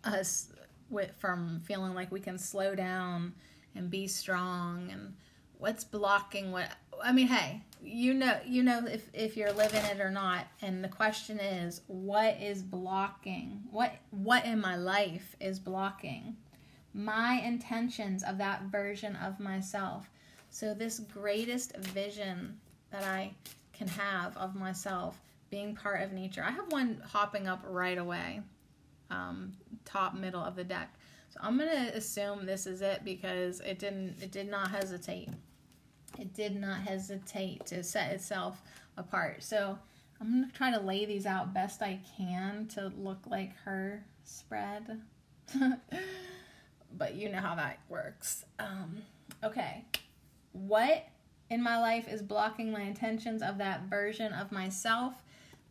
us 0.03 0.51
with 0.89 1.11
from 1.17 1.61
feeling 1.63 1.93
like 1.93 2.11
we 2.11 2.19
can 2.19 2.37
slow 2.37 2.75
down 2.75 3.33
and 3.75 3.89
be 3.89 4.07
strong 4.07 4.89
and 4.91 5.13
what's 5.59 5.83
blocking 5.83 6.51
what 6.51 6.69
I 7.03 7.11
mean, 7.11 7.27
hey, 7.27 7.61
you 7.81 8.13
know 8.13 8.37
you 8.45 8.61
know 8.61 8.85
if 8.85 9.09
if 9.13 9.37
you're 9.37 9.53
living 9.53 9.85
it 9.85 10.01
or 10.01 10.11
not 10.11 10.47
and 10.61 10.83
the 10.83 10.89
question 10.89 11.39
is 11.39 11.81
what 11.87 12.37
is 12.41 12.61
blocking? 12.61 13.61
What 13.71 13.93
what 14.11 14.45
in 14.45 14.59
my 14.59 14.75
life 14.75 15.37
is 15.39 15.57
blocking 15.57 16.35
my 16.93 17.41
intentions 17.45 18.23
of 18.23 18.37
that 18.39 18.63
version 18.63 19.15
of 19.15 19.39
myself? 19.39 20.09
So, 20.57 20.73
this 20.73 20.97
greatest 20.97 21.77
vision 21.77 22.59
that 22.89 23.03
I 23.03 23.35
can 23.73 23.87
have 23.89 24.35
of 24.37 24.55
myself 24.55 25.21
being 25.51 25.75
part 25.75 26.01
of 26.01 26.13
nature, 26.13 26.43
I 26.43 26.49
have 26.49 26.71
one 26.71 26.99
hopping 27.05 27.47
up 27.47 27.61
right 27.63 27.99
away, 27.99 28.41
um, 29.11 29.53
top 29.85 30.15
middle 30.15 30.41
of 30.41 30.55
the 30.55 30.63
deck. 30.63 30.91
So 31.29 31.39
I'm 31.43 31.59
gonna 31.59 31.91
assume 31.93 32.47
this 32.47 32.65
is 32.65 32.81
it 32.81 33.05
because 33.05 33.59
it 33.59 33.77
didn't. 33.77 34.15
It 34.19 34.31
did 34.31 34.49
not 34.49 34.71
hesitate. 34.71 35.29
It 36.17 36.33
did 36.33 36.55
not 36.55 36.79
hesitate 36.79 37.67
to 37.67 37.83
set 37.83 38.11
itself 38.11 38.59
apart. 38.97 39.43
So 39.43 39.77
I'm 40.19 40.41
gonna 40.41 40.51
try 40.53 40.71
to 40.71 40.79
lay 40.79 41.05
these 41.05 41.27
out 41.27 41.53
best 41.53 41.83
I 41.83 41.99
can 42.17 42.65
to 42.69 42.91
look 42.97 43.19
like 43.27 43.55
her 43.57 44.03
spread. 44.23 45.01
but 46.97 47.13
you 47.13 47.29
know 47.29 47.41
how 47.41 47.53
that 47.53 47.77
works. 47.89 48.43
Um, 48.57 49.03
okay. 49.43 49.85
What 50.51 51.07
in 51.49 51.61
my 51.61 51.79
life 51.79 52.07
is 52.07 52.21
blocking 52.21 52.71
my 52.71 52.81
intentions 52.81 53.41
of 53.41 53.57
that 53.59 53.83
version 53.83 54.33
of 54.33 54.51
myself? 54.51 55.13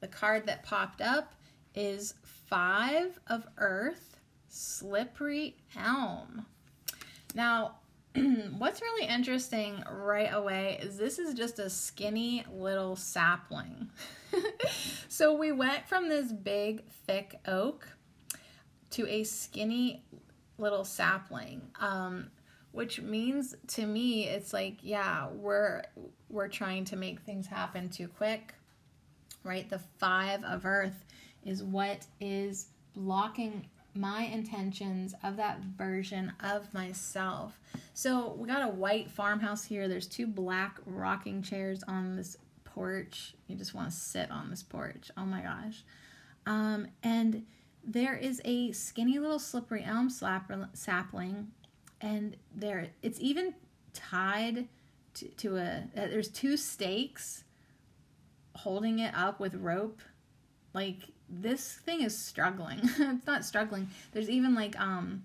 The 0.00 0.08
card 0.08 0.46
that 0.46 0.62
popped 0.62 1.00
up 1.00 1.34
is 1.74 2.14
Five 2.22 3.18
of 3.26 3.46
Earth, 3.58 4.16
Slippery 4.48 5.56
Elm. 5.76 6.46
Now, 7.34 7.76
what's 8.58 8.80
really 8.80 9.06
interesting 9.06 9.82
right 9.90 10.32
away 10.32 10.78
is 10.82 10.96
this 10.96 11.18
is 11.18 11.34
just 11.34 11.58
a 11.58 11.68
skinny 11.68 12.44
little 12.50 12.96
sapling. 12.96 13.90
so 15.08 15.34
we 15.34 15.52
went 15.52 15.86
from 15.86 16.08
this 16.08 16.32
big, 16.32 16.84
thick 17.06 17.38
oak 17.46 17.88
to 18.90 19.06
a 19.08 19.24
skinny 19.24 20.02
little 20.58 20.84
sapling. 20.84 21.60
Um, 21.80 22.30
which 22.76 23.00
means 23.00 23.54
to 23.66 23.86
me 23.86 24.28
it's 24.28 24.52
like 24.52 24.76
yeah 24.82 25.28
we're 25.28 25.82
we're 26.28 26.48
trying 26.48 26.84
to 26.84 26.96
make 26.96 27.20
things 27.20 27.46
happen 27.46 27.88
too 27.88 28.06
quick 28.06 28.54
right? 29.46 29.70
The 29.70 29.78
five 29.98 30.44
of 30.44 30.66
earth 30.66 31.04
is 31.44 31.62
what 31.62 32.06
is 32.20 32.66
blocking 32.94 33.66
my 33.94 34.24
intentions 34.24 35.14
of 35.22 35.36
that 35.38 35.60
version 35.60 36.32
of 36.40 36.72
myself. 36.74 37.58
So 37.94 38.34
we 38.36 38.46
got 38.46 38.62
a 38.62 38.68
white 38.68 39.10
farmhouse 39.10 39.64
here. 39.64 39.88
There's 39.88 40.06
two 40.06 40.26
black 40.26 40.78
rocking 40.84 41.40
chairs 41.40 41.82
on 41.88 42.16
this 42.16 42.36
porch. 42.64 43.34
You 43.46 43.56
just 43.56 43.72
want 43.72 43.88
to 43.88 43.96
sit 43.96 44.30
on 44.30 44.50
this 44.50 44.62
porch. 44.62 45.10
Oh 45.16 45.24
my 45.24 45.40
gosh. 45.40 45.84
Um, 46.44 46.88
and 47.02 47.46
there 47.82 48.16
is 48.16 48.42
a 48.44 48.72
skinny 48.72 49.18
little 49.18 49.38
slippery 49.38 49.84
elm 49.84 50.10
sapling 50.10 51.52
and 52.00 52.36
there 52.54 52.88
it's 53.02 53.20
even 53.20 53.54
tied 53.92 54.68
to, 55.14 55.28
to 55.28 55.56
a 55.56 55.84
uh, 55.96 56.06
there's 56.06 56.28
two 56.28 56.56
stakes 56.56 57.44
holding 58.54 58.98
it 58.98 59.14
up 59.14 59.40
with 59.40 59.54
rope. 59.54 60.00
Like 60.72 60.98
this 61.28 61.74
thing 61.74 62.02
is 62.02 62.16
struggling. 62.16 62.80
It's 62.98 63.26
not 63.26 63.44
struggling. 63.44 63.88
There's 64.12 64.30
even 64.30 64.54
like 64.54 64.78
um 64.78 65.24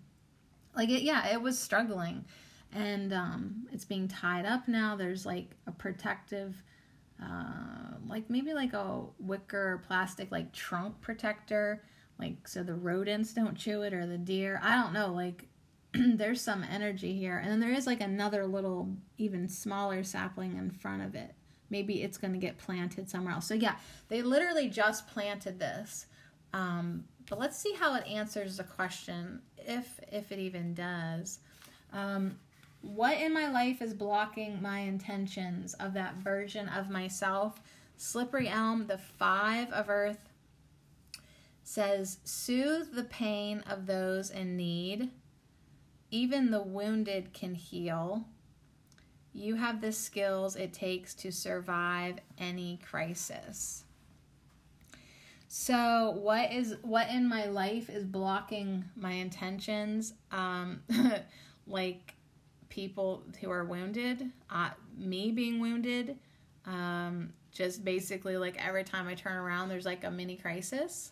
like 0.76 0.90
it 0.90 1.04
yeah 1.04 1.28
it 1.32 1.42
was 1.42 1.58
struggling. 1.60 2.26
And 2.74 3.14
um 3.14 3.68
it's 3.72 3.86
being 3.86 4.08
tied 4.08 4.46
up 4.46 4.68
now. 4.68 4.96
There's 4.96 5.26
like 5.26 5.52
a 5.68 5.72
protective 5.72 6.62
uh 7.22 7.98
like 8.08 8.30
maybe 8.30 8.54
like 8.54 8.74
a 8.74 9.02
wicker 9.20 9.84
plastic 9.86 10.32
like 10.32 10.54
trunk 10.54 11.00
protector. 11.02 11.84
Like 12.18 12.48
so 12.48 12.64
the 12.64 12.76
rodents 12.76 13.34
don't 13.34 13.56
chew 13.56 13.82
it 13.82 13.94
or 13.94 14.06
the 14.06 14.18
deer. 14.18 14.60
I 14.64 14.82
don't 14.82 14.94
know. 14.94 15.12
Like 15.14 15.48
there's 15.94 16.42
some 16.42 16.64
energy 16.64 17.14
here. 17.18 17.38
And 17.38 17.52
then 17.52 17.60
there 17.60 17.74
is 17.74 17.88
like 17.88 18.02
another 18.02 18.46
little, 18.46 18.90
even 19.18 19.48
smaller 19.50 20.04
sapling 20.04 20.58
in 20.58 20.70
front 20.72 21.04
of 21.04 21.16
it. 21.16 21.34
Maybe 21.70 22.04
it's 22.04 22.18
going 22.18 22.34
to 22.34 22.40
get 22.40 22.58
planted 22.58 23.10
somewhere 23.10 23.34
else. 23.34 23.48
So, 23.48 23.54
yeah, 23.54 23.76
they 24.10 24.22
literally 24.22 24.70
just 24.70 25.08
planted 25.08 25.60
this. 25.60 26.06
Um, 26.54 27.06
but 27.30 27.40
let's 27.40 27.58
see 27.58 27.74
how 27.74 27.96
it 27.96 28.06
answers 28.08 28.58
the 28.58 28.64
question, 28.64 29.42
if 29.58 30.00
if 30.12 30.32
it 30.32 30.40
even 30.40 30.74
does. 30.74 31.40
Um, 31.94 32.38
what 32.82 33.18
in 33.18 33.34
my 33.34 33.50
life 33.50 33.82
is 33.82 33.94
blocking 33.94 34.62
my 34.62 34.80
intentions 34.80 35.74
of 35.76 35.94
that 35.94 36.16
version 36.16 36.68
of 36.70 36.90
myself? 36.90 37.62
Slippery 37.96 38.50
Elm, 38.50 38.88
the 38.88 38.98
five 38.98 39.72
of 39.72 39.90
earth, 39.90 40.30
says, 41.64 42.18
soothe 42.24 42.94
the 42.94 43.04
pain 43.04 43.64
of 43.70 43.86
those 43.86 44.32
in 44.32 44.58
need 44.58 45.12
even 46.12 46.52
the 46.52 46.62
wounded 46.62 47.34
can 47.34 47.56
heal. 47.56 48.26
You 49.34 49.56
have 49.56 49.82
the 49.82 49.94
skills 49.94 50.56
it 50.56 50.74
takes 50.74 51.14
to 51.16 51.32
survive 51.32 52.18
any 52.38 52.80
crisis. 52.90 53.86
So, 55.48 56.18
what 56.22 56.52
is 56.52 56.76
what 56.82 57.10
in 57.10 57.28
my 57.28 57.46
life 57.46 57.90
is 57.90 58.06
blocking 58.06 58.86
my 58.96 59.12
intentions? 59.12 60.14
Um, 60.32 60.82
like 61.68 62.16
people 62.70 63.24
who 63.40 63.50
are 63.50 63.66
wounded, 63.66 64.32
uh, 64.50 64.70
me 64.98 65.32
being 65.32 65.60
wounded, 65.60 66.18
um, 66.66 67.34
just 67.52 67.84
basically 67.84 68.38
like 68.38 68.66
every 68.66 68.84
time 68.84 69.08
I 69.08 69.14
turn 69.14 69.36
around, 69.36 69.70
there's 69.70 69.86
like 69.86 70.04
a 70.04 70.12
mini 70.12 70.38
crisis. 70.38 71.12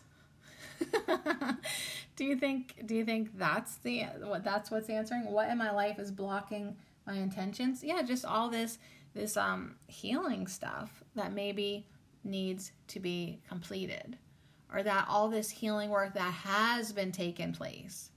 do 2.16 2.24
you 2.24 2.36
think 2.36 2.86
do 2.86 2.94
you 2.94 3.04
think 3.04 3.36
that's 3.38 3.76
the 3.76 4.04
what 4.22 4.44
that's 4.44 4.70
what's 4.70 4.88
answering? 4.88 5.30
What 5.30 5.50
in 5.50 5.58
my 5.58 5.70
life 5.70 5.98
is 5.98 6.10
blocking 6.10 6.76
my 7.06 7.14
intentions? 7.14 7.82
Yeah 7.82 8.02
just 8.02 8.24
all 8.24 8.48
this 8.48 8.78
this 9.14 9.36
um 9.36 9.74
healing 9.86 10.46
stuff 10.46 11.02
that 11.14 11.32
maybe 11.32 11.86
needs 12.24 12.72
to 12.88 13.00
be 13.00 13.40
completed 13.48 14.18
or 14.72 14.82
that 14.82 15.06
all 15.08 15.28
this 15.28 15.50
healing 15.50 15.90
work 15.90 16.14
that 16.14 16.32
has 16.32 16.92
been 16.92 17.12
taken 17.12 17.52
place. 17.52 18.10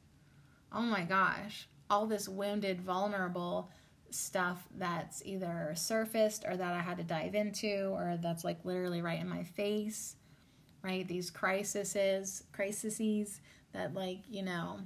Oh 0.71 0.81
my 0.81 1.03
gosh. 1.03 1.67
All 1.89 2.05
this 2.05 2.29
wounded 2.29 2.81
vulnerable 2.81 3.69
stuff 4.11 4.67
that's 4.77 5.23
either 5.25 5.73
surfaced 5.75 6.45
or 6.47 6.55
that 6.55 6.73
I 6.73 6.79
had 6.79 6.97
to 6.97 7.03
dive 7.03 7.35
into 7.35 7.89
or 7.93 8.17
that's 8.21 8.43
like 8.43 8.63
literally 8.63 9.01
right 9.01 9.19
in 9.19 9.27
my 9.27 9.43
face 9.43 10.15
right? 10.83 11.07
These 11.07 11.31
crises, 11.31 12.43
crises 12.51 13.41
that 13.73 13.93
like 13.93 14.19
you 14.29 14.43
know 14.43 14.79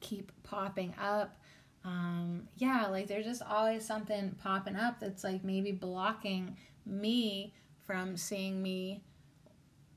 keep 0.00 0.30
popping 0.42 0.94
up. 1.00 1.36
Um, 1.84 2.48
yeah, 2.56 2.86
like 2.88 3.06
there's 3.06 3.26
just 3.26 3.42
always 3.42 3.86
something 3.86 4.36
popping 4.42 4.76
up 4.76 5.00
that's 5.00 5.24
like 5.24 5.44
maybe 5.44 5.72
blocking 5.72 6.56
me 6.84 7.54
from 7.84 8.16
seeing 8.16 8.62
me 8.62 9.02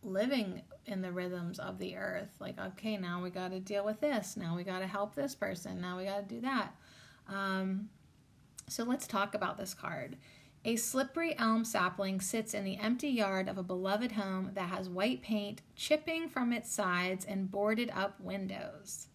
living 0.04 0.62
in 0.86 1.02
the 1.02 1.12
rhythms 1.12 1.60
of 1.60 1.80
the 1.80 1.96
earth. 1.96 2.30
Like, 2.40 2.60
okay, 2.60 2.98
now 2.98 3.22
we 3.22 3.30
got 3.30 3.52
to 3.52 3.60
deal 3.60 3.86
with 3.86 4.00
this. 4.00 4.38
Now 4.38 4.56
we 4.56 4.64
got 4.64 4.80
to 4.80 4.88
help 4.88 5.16
this 5.16 5.36
person. 5.36 5.82
Now 5.82 5.98
we 5.98 6.06
got 6.06 6.28
to 6.28 6.36
do 6.36 6.42
that. 6.42 6.76
Um, 7.28 7.90
so 8.68 8.84
let's 8.84 9.08
talk 9.08 9.34
about 9.36 9.58
this 9.58 9.74
card. 9.74 10.16
A 10.66 10.76
slippery 10.76 11.38
elm 11.38 11.64
sapling 11.64 12.20
sits 12.20 12.54
in 12.54 12.66
the 12.66 12.78
empty 12.78 13.08
yard 13.08 13.48
of 13.48 13.58
a 13.58 13.64
beloved 13.64 14.14
home 14.14 14.52
that 14.56 14.70
has 14.70 14.90
white 14.90 15.22
paint 15.22 15.62
chipping 15.76 16.28
from 16.28 16.52
its 16.52 16.72
sides 16.72 17.26
and 17.26 17.50
boarded 17.50 17.90
up 17.96 18.20
windows. 18.20 19.08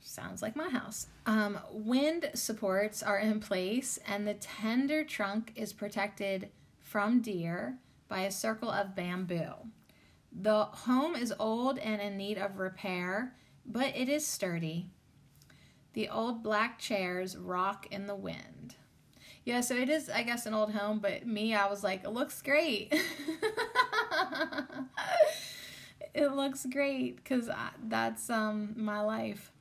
Sounds 0.00 0.40
like 0.40 0.54
my 0.54 0.68
house. 0.68 1.08
Um, 1.26 1.58
wind 1.70 2.30
supports 2.32 3.02
are 3.02 3.18
in 3.18 3.40
place, 3.40 3.98
and 4.06 4.26
the 4.26 4.34
tender 4.34 5.04
trunk 5.04 5.52
is 5.56 5.72
protected 5.72 6.48
from 6.80 7.20
deer 7.20 7.78
by 8.08 8.20
a 8.20 8.30
circle 8.30 8.70
of 8.70 8.94
bamboo. 8.94 9.52
The 10.32 10.64
home 10.64 11.16
is 11.16 11.34
old 11.38 11.78
and 11.78 12.00
in 12.00 12.16
need 12.16 12.38
of 12.38 12.58
repair, 12.58 13.34
but 13.66 13.96
it 13.96 14.08
is 14.08 14.26
sturdy. 14.26 14.90
The 15.96 16.10
old 16.10 16.42
black 16.42 16.78
chairs 16.78 17.38
rock 17.38 17.86
in 17.90 18.06
the 18.06 18.14
wind. 18.14 18.74
Yeah, 19.46 19.62
so 19.62 19.74
it 19.74 19.88
is, 19.88 20.10
I 20.10 20.24
guess, 20.24 20.44
an 20.44 20.52
old 20.52 20.74
home, 20.74 20.98
but 20.98 21.26
me, 21.26 21.54
I 21.54 21.70
was 21.70 21.82
like, 21.82 22.04
it 22.04 22.10
looks 22.10 22.42
great. 22.42 22.92
it 26.12 26.32
looks 26.32 26.66
great 26.66 27.16
because 27.16 27.48
that's 27.82 28.28
um, 28.28 28.74
my 28.76 29.00
life. 29.00 29.52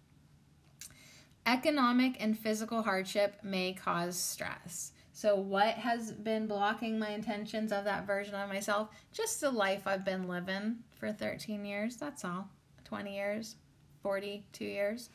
Economic 1.45 2.17
and 2.19 2.37
physical 2.37 2.81
hardship 2.81 3.37
may 3.41 3.71
cause 3.71 4.17
stress. 4.17 4.91
So, 5.13 5.37
what 5.37 5.75
has 5.75 6.11
been 6.11 6.47
blocking 6.47 6.99
my 6.99 7.11
intentions 7.11 7.71
of 7.71 7.85
that 7.85 8.05
version 8.05 8.35
of 8.35 8.49
myself? 8.49 8.89
Just 9.13 9.39
the 9.39 9.51
life 9.51 9.87
I've 9.87 10.03
been 10.03 10.27
living 10.27 10.79
for 10.99 11.13
13 11.13 11.63
years. 11.63 11.95
That's 11.95 12.25
all. 12.25 12.49
20 12.83 13.15
years, 13.15 13.55
42 14.03 14.65
years. 14.65 15.09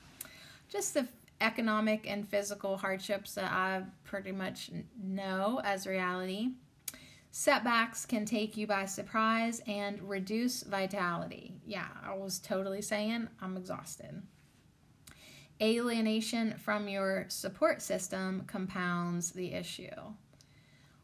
Just 0.70 0.94
the 0.94 1.08
economic 1.40 2.08
and 2.08 2.28
physical 2.28 2.76
hardships 2.76 3.34
that 3.34 3.50
I 3.50 3.82
pretty 4.04 4.30
much 4.30 4.70
know 5.02 5.60
as 5.64 5.86
reality. 5.86 6.50
Setbacks 7.32 8.06
can 8.06 8.24
take 8.24 8.56
you 8.56 8.66
by 8.66 8.86
surprise 8.86 9.60
and 9.66 10.00
reduce 10.08 10.62
vitality. 10.62 11.54
Yeah, 11.66 11.88
I 12.04 12.14
was 12.14 12.38
totally 12.38 12.82
saying 12.82 13.28
I'm 13.40 13.56
exhausted. 13.56 14.22
Alienation 15.60 16.56
from 16.58 16.88
your 16.88 17.26
support 17.28 17.82
system 17.82 18.44
compounds 18.46 19.32
the 19.32 19.52
issue. 19.52 19.90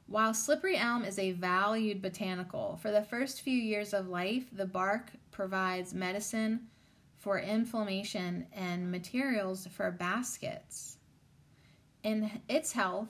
While 0.06 0.34
slippery 0.34 0.76
elm 0.76 1.04
is 1.04 1.18
a 1.18 1.32
valued 1.32 2.00
botanical, 2.00 2.78
for 2.80 2.92
the 2.92 3.02
first 3.02 3.40
few 3.40 3.58
years 3.58 3.92
of 3.92 4.08
life, 4.08 4.44
the 4.52 4.66
bark 4.66 5.10
provides 5.32 5.92
medicine 5.92 6.68
for 7.26 7.40
inflammation 7.40 8.46
and 8.52 8.88
materials 8.88 9.66
for 9.72 9.90
baskets. 9.90 10.98
And 12.04 12.30
its 12.48 12.70
health 12.70 13.08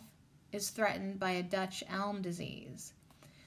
is 0.52 0.70
threatened 0.70 1.20
by 1.20 1.32
a 1.32 1.42
Dutch 1.42 1.84
elm 1.90 2.22
disease. 2.22 2.94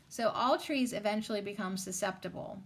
So 0.09 0.30
all 0.30 0.59
trees 0.59 0.93
eventually 0.93 1.41
become 1.41 1.76
susceptible. 1.76 2.61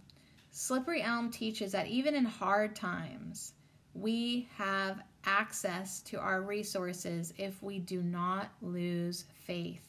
Slippery 0.50 1.00
elm 1.00 1.30
teaches 1.30 1.72
that 1.72 1.86
even 1.86 2.14
in 2.14 2.26
hard 2.26 2.76
times, 2.76 3.54
we 3.94 4.48
have 4.58 5.00
access 5.24 6.02
to 6.02 6.18
our 6.18 6.42
resources 6.42 7.32
if 7.38 7.62
we 7.62 7.78
do 7.78 8.02
not 8.02 8.50
lose 8.60 9.24
faith. 9.46 9.88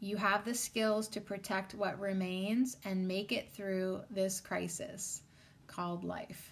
You 0.00 0.16
have 0.16 0.46
the 0.46 0.54
skills 0.54 1.08
to 1.08 1.20
protect 1.20 1.74
what 1.74 2.00
remains 2.00 2.78
and 2.86 3.06
make 3.06 3.32
it 3.32 3.52
through 3.52 4.00
this 4.08 4.40
crisis 4.40 5.20
called 5.74 6.04
life. 6.04 6.50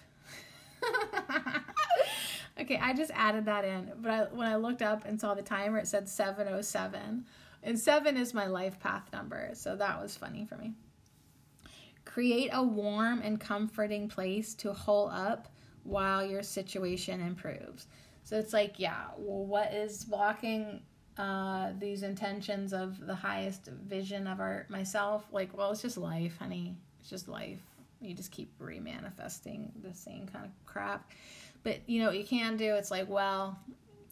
okay, 2.59 2.79
I 2.81 2.93
just 2.93 3.11
added 3.13 3.45
that 3.45 3.65
in, 3.65 3.91
but 4.01 4.11
I, 4.11 4.23
when 4.33 4.47
I 4.47 4.55
looked 4.55 4.81
up 4.81 5.05
and 5.05 5.19
saw 5.19 5.33
the 5.33 5.41
timer, 5.41 5.77
it 5.77 5.87
said 5.87 6.09
707. 6.09 7.25
And 7.63 7.79
7 7.79 8.17
is 8.17 8.33
my 8.33 8.47
life 8.47 8.79
path 8.79 9.09
number, 9.13 9.51
so 9.53 9.75
that 9.75 10.01
was 10.01 10.17
funny 10.17 10.45
for 10.45 10.57
me. 10.57 10.73
Create 12.05 12.49
a 12.51 12.61
warm 12.61 13.21
and 13.23 13.39
comforting 13.39 14.09
place 14.09 14.53
to 14.55 14.73
hole 14.73 15.09
up 15.09 15.47
while 15.83 16.25
your 16.25 16.43
situation 16.43 17.21
improves. 17.21 17.87
So 18.23 18.37
it's 18.37 18.53
like, 18.53 18.79
yeah, 18.79 19.05
well, 19.17 19.45
what 19.45 19.73
is 19.73 20.03
blocking 20.03 20.81
uh, 21.17 21.71
these 21.79 22.03
intentions 22.03 22.73
of 22.73 23.05
the 23.05 23.15
highest 23.15 23.67
vision 23.67 24.27
of 24.27 24.39
our 24.39 24.65
myself? 24.69 25.25
Like, 25.31 25.55
well, 25.55 25.71
it's 25.71 25.81
just 25.81 25.97
life, 25.97 26.37
honey. 26.37 26.75
It's 26.99 27.09
just 27.09 27.27
life. 27.27 27.61
You 28.03 28.13
just 28.13 28.31
keep 28.31 28.57
remanifesting 28.59 29.71
the 29.81 29.93
same 29.93 30.27
kind 30.27 30.45
of 30.45 30.51
crap. 30.65 31.11
But 31.63 31.87
you 31.87 32.01
know 32.01 32.07
what 32.07 32.17
you 32.17 32.25
can 32.25 32.57
do? 32.57 32.75
It's 32.75 32.91
like, 32.91 33.09
well, 33.09 33.57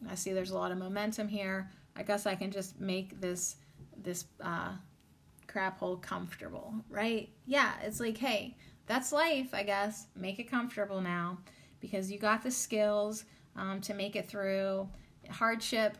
I 0.09 0.15
see 0.15 0.31
there's 0.31 0.51
a 0.51 0.57
lot 0.57 0.71
of 0.71 0.77
momentum 0.77 1.27
here. 1.27 1.69
I 1.95 2.03
guess 2.03 2.25
I 2.25 2.35
can 2.35 2.51
just 2.51 2.79
make 2.79 3.19
this 3.19 3.57
this 4.01 4.25
uh, 4.41 4.71
crap 5.47 5.79
hole 5.79 5.97
comfortable, 5.97 6.73
right? 6.89 7.29
Yeah, 7.45 7.73
it's 7.83 7.99
like, 7.99 8.17
hey, 8.17 8.55
that's 8.87 9.11
life, 9.11 9.49
I 9.53 9.63
guess. 9.63 10.07
Make 10.15 10.39
it 10.39 10.49
comfortable 10.49 11.01
now 11.01 11.37
because 11.81 12.11
you 12.11 12.17
got 12.17 12.41
the 12.41 12.51
skills 12.51 13.25
um, 13.55 13.81
to 13.81 13.93
make 13.93 14.15
it 14.15 14.27
through. 14.27 14.87
Hardship 15.29 15.97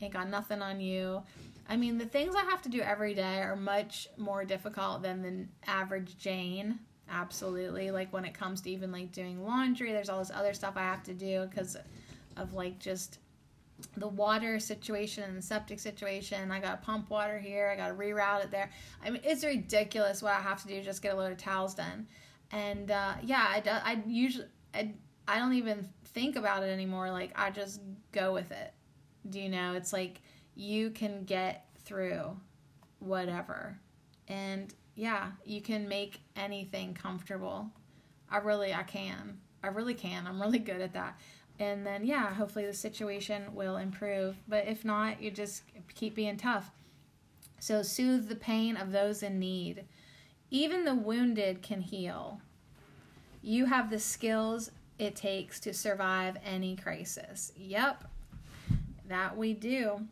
ain't 0.00 0.12
got 0.12 0.28
nothing 0.28 0.62
on 0.62 0.80
you. 0.80 1.22
I 1.68 1.76
mean, 1.76 1.98
the 1.98 2.06
things 2.06 2.34
I 2.34 2.42
have 2.44 2.62
to 2.62 2.68
do 2.68 2.80
every 2.80 3.14
day 3.14 3.40
are 3.40 3.56
much 3.56 4.08
more 4.16 4.44
difficult 4.44 5.02
than 5.02 5.22
the 5.22 5.70
average 5.70 6.18
Jane. 6.18 6.80
Absolutely. 7.10 7.90
Like 7.90 8.12
when 8.12 8.24
it 8.24 8.34
comes 8.34 8.60
to 8.62 8.70
even 8.70 8.92
like 8.92 9.12
doing 9.12 9.44
laundry, 9.44 9.92
there's 9.92 10.08
all 10.08 10.20
this 10.20 10.30
other 10.32 10.54
stuff 10.54 10.74
I 10.76 10.82
have 10.82 11.02
to 11.04 11.14
do 11.14 11.46
because 11.50 11.76
of 12.36 12.54
like 12.54 12.78
just 12.78 13.18
the 13.96 14.08
water 14.08 14.60
situation 14.60 15.24
and 15.24 15.36
the 15.36 15.42
septic 15.42 15.80
situation. 15.80 16.52
I 16.52 16.60
got 16.60 16.80
to 16.80 16.86
pump 16.86 17.10
water 17.10 17.38
here. 17.38 17.68
I 17.68 17.76
got 17.76 17.88
to 17.88 17.94
reroute 17.94 18.44
it 18.44 18.50
there. 18.50 18.70
I 19.04 19.10
mean, 19.10 19.22
it's 19.24 19.44
ridiculous 19.44 20.22
what 20.22 20.32
I 20.32 20.40
have 20.40 20.62
to 20.62 20.68
do 20.68 20.80
just 20.82 21.02
get 21.02 21.14
a 21.14 21.16
load 21.16 21.32
of 21.32 21.38
towels 21.38 21.74
done. 21.74 22.06
And 22.52 22.90
uh, 22.90 23.14
yeah, 23.22 23.44
I, 23.48 23.62
I 23.66 24.02
usually 24.06 24.46
I, 24.74 24.92
I 25.26 25.38
don't 25.38 25.54
even 25.54 25.88
think 26.06 26.36
about 26.36 26.62
it 26.62 26.68
anymore. 26.68 27.10
Like 27.10 27.32
I 27.34 27.50
just 27.50 27.80
go 28.12 28.32
with 28.32 28.52
it. 28.52 28.72
Do 29.28 29.40
you 29.40 29.48
know? 29.48 29.74
It's 29.74 29.92
like 29.92 30.20
you 30.54 30.90
can 30.90 31.24
get 31.24 31.66
through 31.84 32.36
whatever. 33.00 33.78
And 34.28 34.72
yeah, 35.00 35.30
you 35.46 35.62
can 35.62 35.88
make 35.88 36.20
anything 36.36 36.92
comfortable. 36.92 37.70
I 38.30 38.36
really 38.36 38.74
I 38.74 38.82
can. 38.82 39.38
I 39.62 39.68
really 39.68 39.94
can. 39.94 40.26
I'm 40.26 40.38
really 40.38 40.58
good 40.58 40.82
at 40.82 40.92
that. 40.92 41.18
And 41.58 41.86
then 41.86 42.04
yeah 42.04 42.34
hopefully 42.34 42.66
the 42.66 42.74
situation 42.74 43.54
will 43.54 43.78
improve. 43.78 44.36
But 44.46 44.68
if 44.68 44.84
not 44.84 45.22
you 45.22 45.30
just 45.30 45.62
keep 45.94 46.14
being 46.14 46.36
tough. 46.36 46.70
So 47.60 47.80
soothe 47.80 48.28
the 48.28 48.36
pain 48.36 48.76
of 48.76 48.92
those 48.92 49.22
in 49.22 49.38
need. 49.38 49.86
Even 50.50 50.84
the 50.84 50.94
wounded 50.94 51.62
can 51.62 51.80
heal. 51.80 52.42
You 53.40 53.64
have 53.64 53.88
the 53.88 53.98
skills 53.98 54.70
it 54.98 55.16
takes 55.16 55.60
to 55.60 55.72
survive 55.72 56.36
any 56.44 56.76
crisis. 56.76 57.52
Yep 57.56 58.04
that 59.08 59.34
we 59.34 59.54
do. 59.54 60.06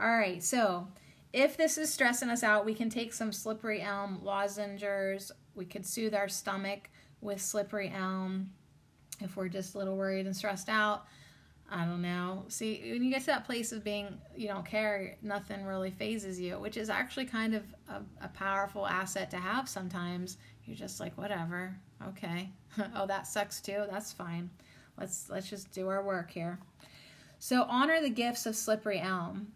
All 0.00 0.10
right 0.10 0.42
so 0.42 0.88
if 1.32 1.56
this 1.56 1.78
is 1.78 1.92
stressing 1.92 2.28
us 2.28 2.42
out 2.42 2.64
we 2.64 2.74
can 2.74 2.90
take 2.90 3.12
some 3.12 3.32
slippery 3.32 3.80
elm 3.80 4.20
lozenges 4.22 5.32
we 5.54 5.64
could 5.64 5.86
soothe 5.86 6.14
our 6.14 6.28
stomach 6.28 6.88
with 7.20 7.40
slippery 7.40 7.92
elm 7.94 8.50
if 9.20 9.36
we're 9.36 9.48
just 9.48 9.74
a 9.74 9.78
little 9.78 9.96
worried 9.96 10.26
and 10.26 10.34
stressed 10.34 10.68
out. 10.68 11.06
I 11.72 11.84
don't 11.84 12.02
know. 12.02 12.44
See, 12.48 12.80
when 12.90 13.04
you 13.04 13.10
get 13.12 13.20
to 13.20 13.26
that 13.26 13.44
place 13.44 13.70
of 13.70 13.84
being, 13.84 14.18
you 14.36 14.48
don't 14.48 14.66
care, 14.66 15.16
nothing 15.22 15.64
really 15.64 15.92
fazes 15.92 16.40
you, 16.40 16.58
which 16.58 16.76
is 16.76 16.90
actually 16.90 17.26
kind 17.26 17.54
of 17.54 17.62
a, 17.88 18.02
a 18.24 18.28
powerful 18.28 18.86
asset 18.86 19.30
to 19.30 19.36
have 19.36 19.68
sometimes. 19.68 20.38
You're 20.64 20.76
just 20.76 20.98
like, 20.98 21.16
whatever, 21.16 21.76
okay. 22.08 22.50
oh, 22.96 23.06
that 23.06 23.28
sucks 23.28 23.60
too. 23.60 23.84
That's 23.88 24.12
fine. 24.12 24.50
Let's 24.98 25.30
let's 25.30 25.48
just 25.48 25.70
do 25.70 25.88
our 25.88 26.02
work 26.02 26.30
here. 26.30 26.58
So 27.38 27.62
honor 27.68 28.00
the 28.00 28.10
gifts 28.10 28.46
of 28.46 28.56
slippery 28.56 29.00
elm. 29.00 29.52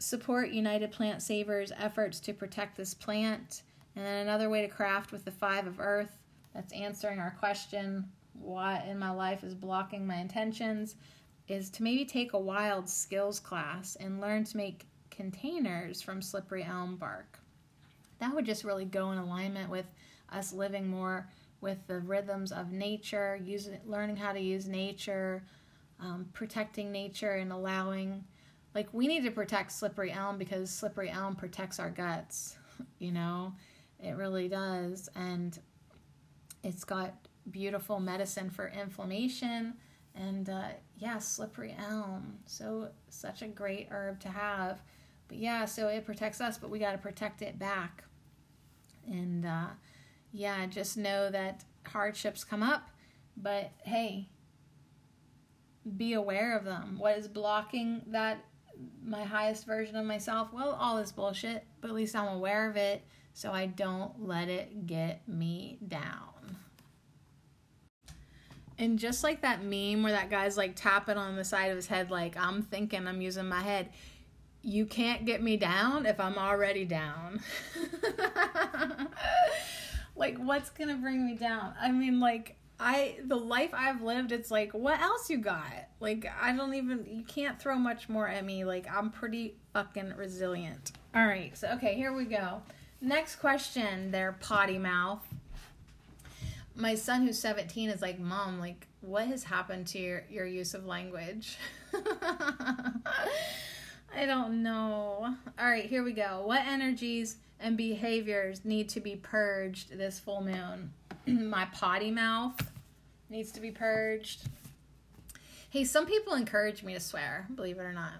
Support 0.00 0.50
United 0.50 0.92
Plant 0.92 1.20
Savers 1.20 1.72
efforts 1.76 2.20
to 2.20 2.32
protect 2.32 2.74
this 2.76 2.94
plant. 2.94 3.62
And 3.94 4.04
then 4.04 4.26
another 4.26 4.48
way 4.48 4.62
to 4.62 4.68
craft 4.68 5.12
with 5.12 5.26
the 5.26 5.30
five 5.30 5.66
of 5.66 5.78
earth. 5.78 6.16
That's 6.54 6.72
answering 6.72 7.18
our 7.18 7.36
question 7.38 8.08
what 8.32 8.86
in 8.86 8.98
my 8.98 9.10
life 9.10 9.44
is 9.44 9.54
blocking 9.54 10.06
my 10.06 10.16
intentions 10.16 10.96
is 11.48 11.68
to 11.68 11.82
maybe 11.82 12.06
take 12.06 12.32
a 12.32 12.38
wild 12.38 12.88
skills 12.88 13.38
class 13.38 13.96
and 13.96 14.22
learn 14.22 14.44
to 14.44 14.56
make 14.56 14.86
containers 15.10 16.00
from 16.00 16.22
slippery 16.22 16.64
elm 16.64 16.96
bark. 16.96 17.38
That 18.20 18.34
would 18.34 18.46
just 18.46 18.64
really 18.64 18.86
go 18.86 19.12
in 19.12 19.18
alignment 19.18 19.68
with 19.68 19.86
us 20.32 20.52
living 20.52 20.88
more 20.88 21.28
with 21.60 21.86
the 21.88 21.98
rhythms 21.98 22.52
of 22.52 22.72
nature, 22.72 23.38
using, 23.44 23.78
learning 23.84 24.16
how 24.16 24.32
to 24.32 24.40
use 24.40 24.66
nature, 24.66 25.42
um, 26.00 26.26
protecting 26.32 26.90
nature, 26.90 27.32
and 27.32 27.52
allowing. 27.52 28.24
Like 28.74 28.88
we 28.92 29.06
need 29.06 29.24
to 29.24 29.30
protect 29.30 29.72
slippery 29.72 30.12
elm 30.12 30.38
because 30.38 30.70
slippery 30.70 31.10
elm 31.10 31.36
protects 31.36 31.78
our 31.78 31.90
guts. 31.90 32.56
You 32.98 33.12
know, 33.12 33.54
it 33.98 34.12
really 34.12 34.48
does, 34.48 35.10
and 35.14 35.58
it's 36.62 36.84
got 36.84 37.14
beautiful 37.50 38.00
medicine 38.00 38.50
for 38.50 38.68
inflammation. 38.68 39.74
And 40.14 40.48
uh, 40.48 40.68
yeah 40.96 41.18
slippery 41.18 41.76
elm. 41.78 42.38
So 42.46 42.88
such 43.08 43.42
a 43.42 43.48
great 43.48 43.88
herb 43.90 44.20
to 44.20 44.28
have. 44.28 44.82
But 45.28 45.38
yeah 45.38 45.64
so 45.64 45.88
it 45.88 46.04
protects 46.04 46.40
us 46.40 46.58
but 46.58 46.70
we 46.70 46.78
got 46.78 46.92
to 46.92 46.98
protect 46.98 47.42
it 47.42 47.58
back. 47.58 48.04
And 49.06 49.46
uh, 49.46 49.68
yeah 50.32 50.66
just 50.66 50.96
know 50.96 51.30
that 51.30 51.64
hardships 51.86 52.44
come 52.44 52.62
up 52.62 52.90
but 53.36 53.72
hey 53.84 54.28
be 55.96 56.12
aware 56.12 56.56
of 56.56 56.64
them. 56.64 56.96
What 56.98 57.16
is 57.18 57.26
blocking 57.26 58.02
that 58.08 58.44
my 59.04 59.24
highest 59.24 59.66
version 59.66 59.96
of 59.96 60.06
myself 60.06 60.52
well 60.52 60.76
all 60.80 60.96
this 60.96 61.12
bullshit 61.12 61.64
but 61.80 61.88
at 61.88 61.94
least 61.94 62.14
i'm 62.14 62.28
aware 62.28 62.68
of 62.68 62.76
it 62.76 63.02
so 63.34 63.52
i 63.52 63.66
don't 63.66 64.26
let 64.26 64.48
it 64.48 64.86
get 64.86 65.26
me 65.28 65.78
down 65.86 66.30
and 68.80 68.98
just 68.98 69.22
like 69.22 69.42
that 69.42 69.62
meme 69.62 70.02
where 70.02 70.12
that 70.12 70.30
guy's 70.30 70.56
like 70.56 70.74
tapping 70.74 71.18
on 71.18 71.36
the 71.36 71.44
side 71.44 71.66
of 71.66 71.76
his 71.76 71.86
head, 71.86 72.10
like, 72.10 72.34
I'm 72.38 72.62
thinking 72.62 73.06
I'm 73.06 73.20
using 73.20 73.46
my 73.46 73.60
head. 73.60 73.90
You 74.62 74.86
can't 74.86 75.26
get 75.26 75.42
me 75.42 75.58
down 75.58 76.06
if 76.06 76.18
I'm 76.18 76.38
already 76.38 76.86
down. 76.86 77.40
like, 80.16 80.38
what's 80.38 80.70
gonna 80.70 80.96
bring 80.96 81.26
me 81.26 81.34
down? 81.34 81.74
I 81.78 81.92
mean, 81.92 82.20
like, 82.20 82.56
I 82.80 83.18
the 83.24 83.36
life 83.36 83.70
I've 83.72 84.02
lived, 84.02 84.32
it's 84.32 84.50
like, 84.50 84.72
what 84.72 85.00
else 85.00 85.28
you 85.30 85.38
got? 85.38 85.88
Like, 86.00 86.26
I 86.40 86.52
don't 86.56 86.74
even 86.74 87.06
you 87.08 87.22
can't 87.24 87.60
throw 87.60 87.76
much 87.76 88.08
more 88.08 88.26
at 88.26 88.44
me. 88.44 88.64
Like, 88.64 88.86
I'm 88.90 89.10
pretty 89.10 89.54
fucking 89.72 90.14
resilient. 90.16 90.92
All 91.14 91.26
right, 91.26 91.56
so 91.56 91.68
okay, 91.74 91.94
here 91.94 92.12
we 92.12 92.24
go. 92.24 92.62
Next 93.00 93.36
question, 93.36 94.10
there, 94.10 94.32
potty 94.40 94.78
mouth 94.78 95.22
my 96.80 96.94
son 96.94 97.26
who's 97.26 97.38
17 97.38 97.90
is 97.90 98.02
like 98.02 98.18
mom 98.18 98.58
like 98.58 98.86
what 99.00 99.26
has 99.26 99.44
happened 99.44 99.86
to 99.88 99.98
your, 99.98 100.24
your 100.30 100.46
use 100.46 100.74
of 100.74 100.86
language 100.86 101.58
i 101.92 102.92
don't 104.24 104.62
know 104.62 105.34
all 105.58 105.66
right 105.66 105.86
here 105.86 106.02
we 106.02 106.12
go 106.12 106.42
what 106.44 106.62
energies 106.66 107.36
and 107.60 107.76
behaviors 107.76 108.64
need 108.64 108.88
to 108.88 109.00
be 109.00 109.16
purged 109.16 109.96
this 109.96 110.18
full 110.18 110.42
moon 110.42 110.92
my 111.26 111.66
potty 111.72 112.10
mouth 112.10 112.60
needs 113.28 113.52
to 113.52 113.60
be 113.60 113.70
purged 113.70 114.42
hey 115.70 115.84
some 115.84 116.06
people 116.06 116.34
encourage 116.34 116.82
me 116.82 116.94
to 116.94 117.00
swear 117.00 117.46
believe 117.54 117.78
it 117.78 117.82
or 117.82 117.92
not 117.92 118.14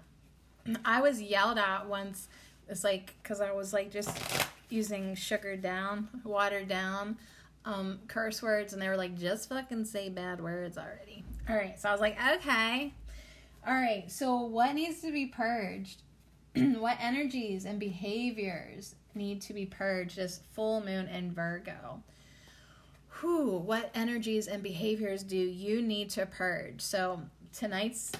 i 0.85 1.01
was 1.01 1.21
yelled 1.21 1.57
at 1.57 1.87
once 1.87 2.27
it's 2.69 2.83
like 2.83 3.15
because 3.21 3.41
i 3.41 3.51
was 3.51 3.73
like 3.73 3.91
just 3.91 4.17
using 4.69 5.15
sugar 5.15 5.55
down 5.57 6.07
watered 6.23 6.67
down 6.67 7.17
um, 7.65 7.99
curse 8.07 8.41
words, 8.41 8.73
and 8.73 8.81
they 8.81 8.87
were 8.87 8.97
like, 8.97 9.17
just 9.17 9.49
fucking 9.49 9.85
say 9.85 10.09
bad 10.09 10.41
words 10.41 10.77
already. 10.77 11.23
All 11.49 11.55
right, 11.55 11.79
so 11.79 11.89
I 11.89 11.91
was 11.91 12.01
like, 12.01 12.17
okay. 12.37 12.93
All 13.65 13.73
right, 13.73 14.09
so 14.11 14.41
what 14.41 14.73
needs 14.73 15.01
to 15.01 15.11
be 15.11 15.27
purged? 15.27 16.01
what 16.55 16.97
energies 16.99 17.65
and 17.65 17.79
behaviors 17.79 18.95
need 19.13 19.41
to 19.41 19.53
be 19.53 19.65
purged 19.65 20.15
this 20.15 20.41
full 20.53 20.83
moon 20.83 21.07
in 21.07 21.31
Virgo? 21.31 22.01
What 23.23 23.91
energies 23.93 24.47
and 24.47 24.63
behaviors 24.63 25.23
do 25.23 25.37
you 25.37 25.81
need 25.81 26.09
to 26.11 26.25
purge? 26.25 26.81
So 26.81 27.21
tonight's, 27.53 28.11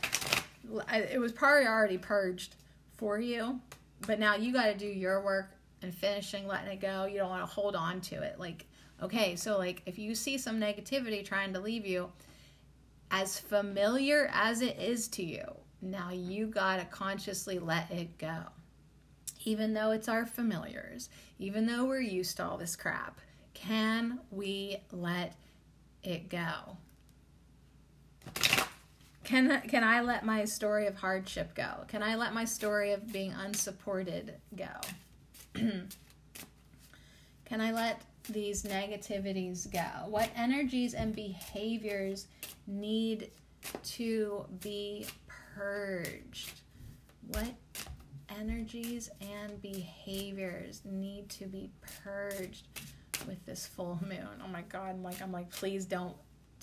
it 0.93 1.19
was 1.19 1.31
probably 1.31 1.67
already 1.67 1.97
purged 1.97 2.55
for 2.97 3.19
you, 3.19 3.59
but 4.05 4.19
now 4.19 4.35
you 4.35 4.53
got 4.53 4.67
to 4.67 4.75
do 4.75 4.87
your 4.87 5.23
work 5.23 5.51
and 5.81 5.93
finishing 5.93 6.47
letting 6.47 6.71
it 6.71 6.81
go. 6.81 7.05
You 7.05 7.17
don't 7.17 7.29
want 7.29 7.41
to 7.41 7.51
hold 7.51 7.75
on 7.75 8.01
to 8.01 8.21
it. 8.21 8.39
Like, 8.39 8.65
Okay, 9.01 9.35
so 9.35 9.57
like 9.57 9.81
if 9.85 9.97
you 9.97 10.13
see 10.13 10.37
some 10.37 10.59
negativity 10.59 11.25
trying 11.25 11.53
to 11.53 11.59
leave 11.59 11.85
you, 11.85 12.11
as 13.09 13.39
familiar 13.39 14.29
as 14.31 14.61
it 14.61 14.79
is 14.79 15.07
to 15.09 15.23
you, 15.23 15.43
now 15.81 16.11
you 16.11 16.45
got 16.45 16.77
to 16.77 16.85
consciously 16.85 17.57
let 17.57 17.89
it 17.89 18.17
go. 18.19 18.43
Even 19.43 19.73
though 19.73 19.89
it's 19.89 20.07
our 20.07 20.25
familiars, 20.25 21.09
even 21.39 21.65
though 21.65 21.85
we're 21.85 21.99
used 21.99 22.37
to 22.37 22.45
all 22.45 22.57
this 22.57 22.75
crap, 22.75 23.19
can 23.53 24.19
we 24.31 24.77
let 24.91 25.35
it 26.03 26.29
go? 26.29 26.77
Can, 29.23 29.61
can 29.61 29.83
I 29.83 30.01
let 30.01 30.25
my 30.25 30.45
story 30.45 30.87
of 30.87 30.95
hardship 30.95 31.55
go? 31.55 31.85
Can 31.87 32.03
I 32.03 32.15
let 32.15 32.33
my 32.33 32.43
story 32.43 32.91
of 32.91 33.11
being 33.13 33.33
unsupported 33.33 34.33
go? 34.55 34.65
can 37.45 37.61
I 37.61 37.71
let 37.71 38.01
these 38.29 38.63
negativities 38.63 39.71
go? 39.71 40.07
What 40.09 40.29
energies 40.35 40.93
and 40.93 41.15
behaviors 41.15 42.27
need 42.67 43.29
to 43.83 44.45
be 44.59 45.05
purged? 45.55 46.51
What 47.27 47.53
energies 48.39 49.09
and 49.21 49.61
behaviors 49.61 50.81
need 50.85 51.29
to 51.29 51.45
be 51.45 51.69
purged 52.03 52.67
with 53.27 53.45
this 53.45 53.65
full 53.65 53.99
moon? 54.07 54.41
Oh 54.43 54.47
my 54.47 54.61
god, 54.63 55.01
like 55.03 55.21
I'm 55.21 55.31
like 55.31 55.51
please 55.51 55.85
don't 55.85 56.15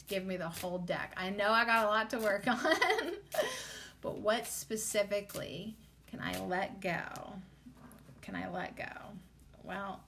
give 0.06 0.24
me 0.24 0.36
the 0.36 0.48
whole 0.48 0.78
deck. 0.78 1.12
I 1.16 1.30
know 1.30 1.50
I 1.50 1.64
got 1.64 1.84
a 1.84 1.88
lot 1.88 2.10
to 2.10 2.18
work 2.18 2.46
on. 2.48 2.56
but 4.00 4.18
what 4.18 4.46
specifically 4.46 5.76
can 6.10 6.20
I 6.20 6.38
let 6.40 6.80
go? 6.80 7.34
Can 8.22 8.34
I 8.34 8.48
let 8.50 8.76
go? 8.76 8.84
Well, 9.62 10.00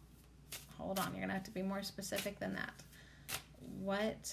hold 0.79 0.99
on, 0.99 1.07
you're 1.09 1.21
going 1.21 1.29
to 1.29 1.35
have 1.35 1.45
to 1.45 1.51
be 1.51 1.63
more 1.63 1.83
specific 1.83 2.39
than 2.39 2.55
that. 2.55 2.73
What 3.83 4.33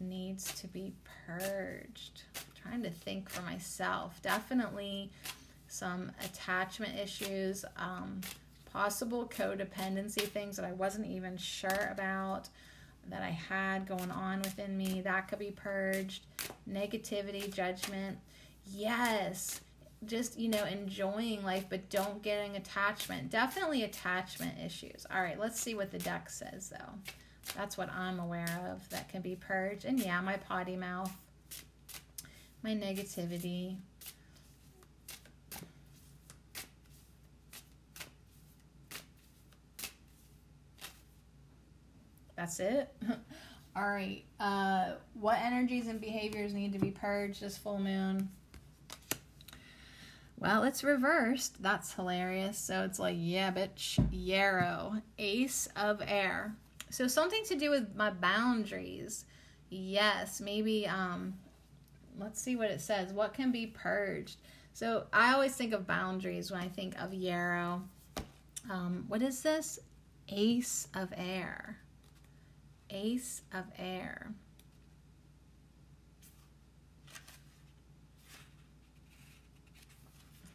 needs 0.00 0.52
to 0.60 0.68
be 0.68 0.92
purged? 1.26 2.22
I'm 2.36 2.62
trying 2.70 2.82
to 2.82 2.90
think 2.90 3.28
for 3.28 3.42
myself. 3.42 4.20
Definitely 4.22 5.10
some 5.68 6.12
attachment 6.24 6.98
issues, 6.98 7.64
um, 7.76 8.20
possible 8.72 9.30
codependency 9.34 10.22
things 10.22 10.56
that 10.56 10.64
I 10.64 10.72
wasn't 10.72 11.06
even 11.06 11.36
sure 11.36 11.88
about 11.92 12.48
that 13.08 13.22
I 13.22 13.30
had 13.30 13.86
going 13.86 14.10
on 14.10 14.42
within 14.42 14.76
me. 14.76 15.00
That 15.00 15.28
could 15.28 15.38
be 15.38 15.50
purged. 15.50 16.26
Negativity, 16.70 17.52
judgment. 17.52 18.18
Yes. 18.66 19.60
Just, 20.04 20.38
you 20.38 20.48
know, 20.48 20.64
enjoying 20.64 21.42
life, 21.42 21.64
but 21.68 21.90
don't 21.90 22.22
getting 22.22 22.56
attachment. 22.56 23.30
Definitely 23.30 23.82
attachment 23.82 24.54
issues. 24.64 25.06
All 25.12 25.22
right, 25.22 25.40
let's 25.40 25.60
see 25.60 25.74
what 25.74 25.90
the 25.90 25.98
deck 25.98 26.30
says, 26.30 26.68
though. 26.70 27.12
That's 27.56 27.76
what 27.78 27.90
I'm 27.90 28.20
aware 28.20 28.70
of 28.70 28.88
that 28.90 29.08
can 29.08 29.22
be 29.22 29.34
purged. 29.34 29.84
And 29.84 29.98
yeah, 29.98 30.20
my 30.20 30.36
potty 30.36 30.76
mouth, 30.76 31.10
my 32.62 32.70
negativity. 32.70 33.76
That's 42.38 42.60
it. 42.60 42.94
All 43.76 43.88
right. 43.88 44.22
Uh, 44.38 44.92
what 45.14 45.38
energies 45.40 45.88
and 45.88 46.00
behaviors 46.00 46.54
need 46.54 46.72
to 46.72 46.78
be 46.78 46.92
purged 46.92 47.40
this 47.40 47.58
full 47.58 47.80
moon? 47.80 48.30
Well, 50.38 50.62
it's 50.62 50.84
reversed. 50.84 51.60
That's 51.60 51.92
hilarious. 51.92 52.56
So 52.56 52.84
it's 52.84 53.00
like, 53.00 53.16
yeah, 53.18 53.50
bitch, 53.50 53.98
yarrow, 54.12 55.02
ace 55.18 55.68
of 55.74 56.00
air. 56.06 56.54
So 56.90 57.08
something 57.08 57.42
to 57.46 57.56
do 57.56 57.70
with 57.70 57.96
my 57.96 58.10
boundaries. 58.10 59.24
Yes, 59.68 60.40
maybe 60.40 60.86
um 60.86 61.34
let's 62.20 62.40
see 62.40 62.54
what 62.54 62.70
it 62.70 62.80
says. 62.80 63.12
What 63.12 63.34
can 63.34 63.50
be 63.50 63.66
purged? 63.66 64.36
So 64.74 65.06
I 65.12 65.34
always 65.34 65.56
think 65.56 65.72
of 65.72 65.88
boundaries 65.88 66.52
when 66.52 66.60
I 66.60 66.68
think 66.68 67.00
of 67.02 67.12
yarrow. 67.12 67.82
Um, 68.70 69.06
what 69.08 69.22
is 69.22 69.42
this? 69.42 69.80
Ace 70.28 70.86
of 70.94 71.12
air. 71.16 71.78
Ace 72.90 73.42
of 73.52 73.64
Air. 73.78 74.32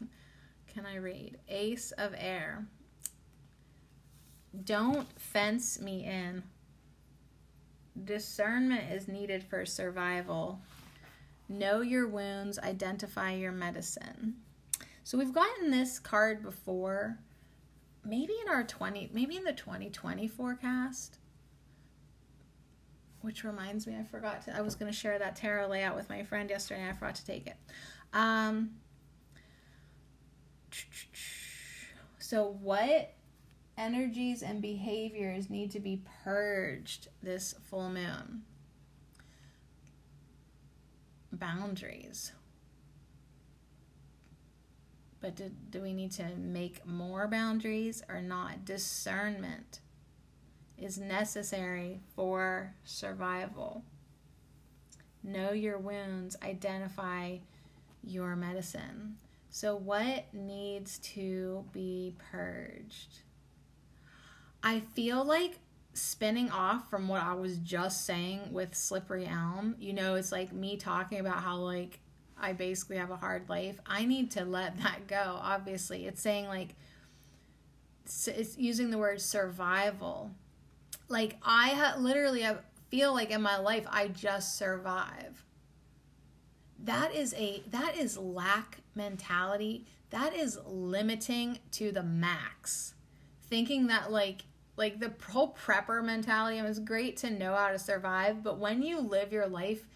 Can 0.74 0.86
I 0.86 0.96
read? 0.96 1.38
Ace 1.48 1.92
of 1.92 2.14
Air. 2.18 2.66
Don't 4.66 5.08
fence 5.20 5.80
me 5.80 6.06
in. 6.06 6.44
Discernment 8.06 8.92
is 8.92 9.08
needed 9.08 9.44
for 9.44 9.66
survival. 9.66 10.60
Know 11.50 11.82
your 11.82 12.08
wounds, 12.08 12.58
identify 12.60 13.34
your 13.34 13.52
medicine. 13.52 14.36
So 15.04 15.18
we've 15.18 15.34
gotten 15.34 15.70
this 15.70 16.00
card 16.00 16.42
before, 16.42 17.20
maybe 18.06 18.34
in 18.44 18.50
our 18.52 18.64
20, 18.64 19.10
maybe 19.14 19.36
in 19.36 19.44
the 19.44 19.54
2020 19.54 20.28
forecast 20.28 21.18
which 23.24 23.46
reminds 23.46 23.88
me, 23.88 23.96
I 23.98 24.04
forgot 24.04 24.44
to, 24.46 24.56
I 24.56 24.62
was 24.62 24.76
going 24.76 24.92
to 24.92 24.98
share 24.98 25.18
that 25.18 25.38
tarot 25.38 25.70
layout 25.70 25.96
with 25.96 26.10
my 26.10 26.24
friend 26.24 26.50
yesterday 26.50 26.88
I 26.88 26.92
forgot 26.92 27.16
to 27.16 27.26
take 27.26 27.48
it. 27.48 27.56
Um, 28.12 28.72
so, 32.20 32.58
what 32.62 33.14
energies 33.78 34.44
and 34.44 34.62
behaviors 34.62 35.50
need 35.50 35.72
to 35.72 35.80
be 35.80 36.02
purged 36.24 37.08
this 37.22 37.56
full 37.70 37.90
moon? 37.90 38.44
Boundaries. 41.32 42.34
But 45.22 45.36
do, 45.36 45.50
do 45.70 45.82
we 45.82 45.94
need 45.94 46.12
to 46.14 46.26
make 46.38 46.86
more 46.86 47.28
boundaries 47.28 48.04
or 48.10 48.22
not? 48.22 48.66
Discernment 48.66 49.80
is 50.78 50.98
necessary 50.98 52.02
for 52.16 52.74
survival. 52.84 53.84
Know 55.24 55.52
your 55.52 55.78
wounds, 55.78 56.36
identify 56.44 57.38
your 58.04 58.36
medicine. 58.36 59.18
So, 59.50 59.76
what 59.76 60.34
needs 60.34 60.98
to 61.00 61.64
be 61.72 62.16
purged? 62.32 63.20
I 64.64 64.80
feel 64.80 65.24
like 65.24 65.60
spinning 65.94 66.50
off 66.50 66.90
from 66.90 67.08
what 67.08 67.22
I 67.22 67.34
was 67.34 67.58
just 67.58 68.06
saying 68.06 68.52
with 68.52 68.74
Slippery 68.74 69.28
Elm, 69.28 69.76
you 69.80 69.94
know, 69.94 70.16
it's 70.16 70.32
like 70.32 70.52
me 70.52 70.78
talking 70.78 71.20
about 71.20 71.38
how, 71.44 71.58
like, 71.58 72.00
I 72.38 72.54
basically 72.54 72.98
have 72.98 73.12
a 73.12 73.16
hard 73.16 73.48
life. 73.48 73.80
I 73.86 74.06
need 74.06 74.32
to 74.32 74.44
let 74.44 74.78
that 74.84 75.08
go, 75.08 75.38
obviously. 75.40 76.08
It's 76.08 76.22
saying, 76.22 76.48
like, 76.48 76.76
it's 78.06 78.58
using 78.58 78.90
the 78.90 78.98
word 78.98 79.22
survival 79.22 80.32
like 81.08 81.38
I 81.44 81.70
ha- 81.70 81.96
literally 82.00 82.46
I 82.46 82.58
feel 82.90 83.14
like 83.14 83.32
in 83.32 83.42
my 83.42 83.58
life 83.58 83.86
I 83.90 84.08
just 84.08 84.58
survive. 84.58 85.44
That 86.80 87.14
is 87.14 87.34
a 87.36 87.64
that 87.72 87.98
is 87.98 88.18
lack 88.18 88.80
mentality. 88.96 89.86
That 90.10 90.36
is 90.36 90.60
limiting 90.66 91.60
to 91.72 91.92
the 91.92 92.04
max. 92.04 92.94
Thinking 93.48 93.88
that 93.88 94.12
like 94.12 94.44
like 94.76 95.00
the 95.00 95.14
whole 95.32 95.56
prepper 95.56 96.04
mentality 96.04 96.58
it 96.58 96.64
was 96.64 96.80
great 96.80 97.18
to 97.18 97.30
know 97.30 97.56
how 97.56 97.70
to 97.70 97.80
survive, 97.80 98.44
but 98.44 98.60
when 98.60 98.82
you 98.82 99.00
live 99.00 99.32
your 99.32 99.48
life 99.48 99.88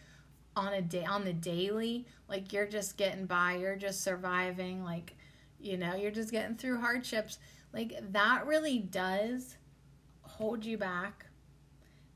on 0.55 0.73
a 0.73 0.81
day 0.81 1.05
on 1.05 1.23
the 1.23 1.33
daily, 1.33 2.05
like 2.27 2.51
you're 2.51 2.67
just 2.67 2.97
getting 2.97 3.25
by, 3.25 3.55
you're 3.55 3.75
just 3.75 4.03
surviving, 4.03 4.83
like 4.83 5.15
you 5.59 5.77
know, 5.77 5.95
you're 5.95 6.11
just 6.11 6.31
getting 6.31 6.55
through 6.55 6.79
hardships. 6.79 7.39
Like 7.73 7.93
that 8.11 8.45
really 8.45 8.79
does 8.79 9.57
hold 10.38 10.63
you 10.63 10.77
back, 10.77 11.25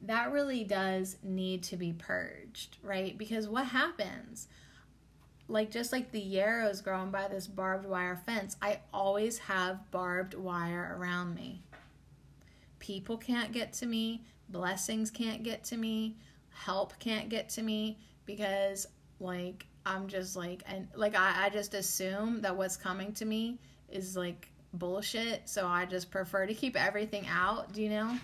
that 0.03 0.31
really 0.31 0.63
does 0.63 1.17
need 1.23 1.63
to 1.63 1.77
be 1.77 1.93
purged, 1.93 2.77
right? 2.83 3.17
Because 3.17 3.47
what 3.47 3.65
happens? 3.65 4.47
Like, 5.47 5.71
just 5.71 5.91
like 5.91 6.11
the 6.11 6.21
yarrows 6.21 6.81
growing 6.81 7.11
by 7.11 7.27
this 7.27 7.47
barbed 7.47 7.85
wire 7.85 8.21
fence, 8.25 8.55
I 8.61 8.79
always 8.93 9.39
have 9.39 9.89
barbed 9.91 10.33
wire 10.35 10.95
around 10.97 11.35
me. 11.35 11.63
People 12.79 13.17
can't 13.17 13.51
get 13.51 13.73
to 13.73 13.85
me, 13.85 14.23
blessings 14.49 15.11
can't 15.11 15.43
get 15.43 15.63
to 15.65 15.77
me, 15.77 16.15
help 16.51 16.97
can't 16.99 17.27
get 17.27 17.49
to 17.49 17.63
me 17.63 17.97
because, 18.25 18.87
like, 19.19 19.65
I'm 19.85 20.07
just 20.07 20.35
like, 20.35 20.63
and 20.67 20.87
like, 20.95 21.15
I, 21.15 21.45
I 21.45 21.49
just 21.49 21.73
assume 21.73 22.41
that 22.41 22.55
what's 22.55 22.77
coming 22.77 23.13
to 23.13 23.25
me 23.25 23.57
is 23.89 24.15
like 24.15 24.47
bullshit. 24.73 25.49
So 25.49 25.67
I 25.67 25.85
just 25.85 26.11
prefer 26.11 26.45
to 26.45 26.53
keep 26.53 26.75
everything 26.75 27.27
out, 27.27 27.73
do 27.73 27.81
you 27.81 27.89
know? 27.89 28.17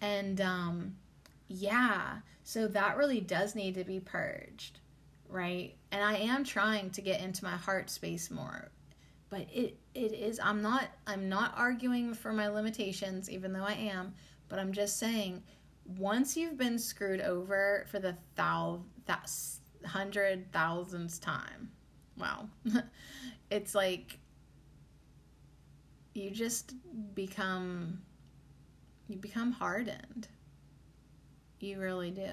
And 0.00 0.40
um, 0.40 0.96
yeah, 1.48 2.18
so 2.44 2.68
that 2.68 2.96
really 2.96 3.20
does 3.20 3.54
need 3.54 3.74
to 3.74 3.84
be 3.84 4.00
purged, 4.00 4.80
right? 5.28 5.74
And 5.90 6.02
I 6.02 6.16
am 6.16 6.44
trying 6.44 6.90
to 6.90 7.00
get 7.00 7.20
into 7.20 7.44
my 7.44 7.56
heart 7.56 7.90
space 7.90 8.30
more. 8.30 8.70
But 9.30 9.46
it 9.50 9.78
it 9.94 10.12
is 10.12 10.38
I'm 10.42 10.60
not 10.60 10.88
I'm 11.06 11.30
not 11.30 11.54
arguing 11.56 12.12
for 12.12 12.32
my 12.32 12.48
limitations 12.48 13.30
even 13.30 13.52
though 13.52 13.64
I 13.64 13.72
am, 13.72 14.12
but 14.48 14.58
I'm 14.58 14.72
just 14.72 14.98
saying 14.98 15.42
once 15.98 16.36
you've 16.36 16.58
been 16.58 16.78
screwed 16.78 17.20
over 17.20 17.86
for 17.90 17.98
the 17.98 18.16
thou 18.34 18.82
that 19.06 19.30
hundred 19.86 20.52
thousandth 20.52 21.20
time, 21.20 21.70
wow, 22.18 22.46
it's 23.50 23.74
like 23.74 24.18
you 26.14 26.30
just 26.30 26.74
become 27.14 28.00
you 29.08 29.16
become 29.16 29.52
hardened. 29.52 30.28
You 31.60 31.80
really 31.80 32.10
do. 32.10 32.32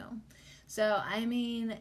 So, 0.65 1.01
I 1.05 1.25
mean, 1.25 1.77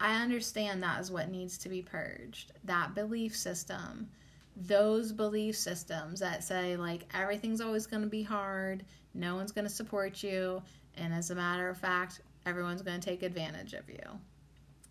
I 0.00 0.22
understand 0.22 0.82
that 0.82 1.00
is 1.00 1.10
what 1.10 1.30
needs 1.30 1.58
to 1.58 1.68
be 1.68 1.82
purged. 1.82 2.52
That 2.64 2.94
belief 2.94 3.36
system, 3.36 4.08
those 4.56 5.12
belief 5.12 5.56
systems 5.56 6.20
that 6.20 6.42
say, 6.42 6.76
like, 6.76 7.06
everything's 7.14 7.60
always 7.60 7.86
going 7.86 8.02
to 8.02 8.08
be 8.08 8.22
hard, 8.22 8.84
no 9.14 9.36
one's 9.36 9.52
going 9.52 9.66
to 9.66 9.72
support 9.72 10.22
you, 10.22 10.62
and 10.96 11.12
as 11.12 11.30
a 11.30 11.34
matter 11.34 11.68
of 11.68 11.76
fact, 11.76 12.22
everyone's 12.46 12.82
going 12.82 12.98
to 12.98 13.06
take 13.08 13.22
advantage 13.22 13.74
of 13.74 13.88
you. 13.88 14.18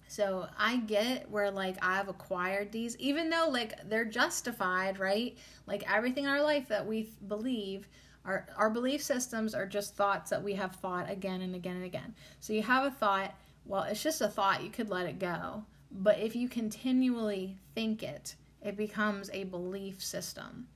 So 0.10 0.48
I 0.58 0.78
get 0.78 1.30
where 1.30 1.52
like 1.52 1.78
I've 1.84 2.10
acquired 2.10 2.72
these, 2.72 2.98
even 2.98 3.30
though 3.30 3.48
like 3.52 3.76
they're 3.88 4.06
justified, 4.06 4.98
right? 4.98 5.38
Like 5.68 5.84
everything 5.90 6.24
in 6.24 6.32
our 6.32 6.42
life 6.42 6.68
that 6.70 6.88
we 6.88 7.12
believe, 7.28 7.88
our 8.26 8.48
our 8.58 8.72
belief 8.72 9.04
systems 9.04 9.54
are 9.54 9.68
just 9.68 9.96
thoughts 9.96 10.32
that 10.32 10.44
we 10.44 10.54
have 10.54 10.76
thought 10.78 11.12
again 11.12 11.42
and 11.42 11.54
again 11.54 11.76
and 11.76 11.86
again. 11.86 12.16
So 12.40 12.54
you 12.54 12.64
have 12.64 12.86
a 12.86 12.92
thought, 12.92 13.36
well, 13.66 13.84
it's 13.84 14.02
just 14.02 14.22
a 14.22 14.28
thought, 14.28 14.64
you 14.64 14.72
could 14.72 14.90
let 14.90 15.06
it 15.06 15.20
go. 15.20 15.64
But 15.92 16.18
if 16.18 16.36
you 16.36 16.50
continually 16.50 17.60
think 17.76 18.02
it, 18.02 18.36
it 18.64 18.76
becomes 18.76 19.30
a 19.32 19.44
belief 19.44 20.04
system. 20.04 20.68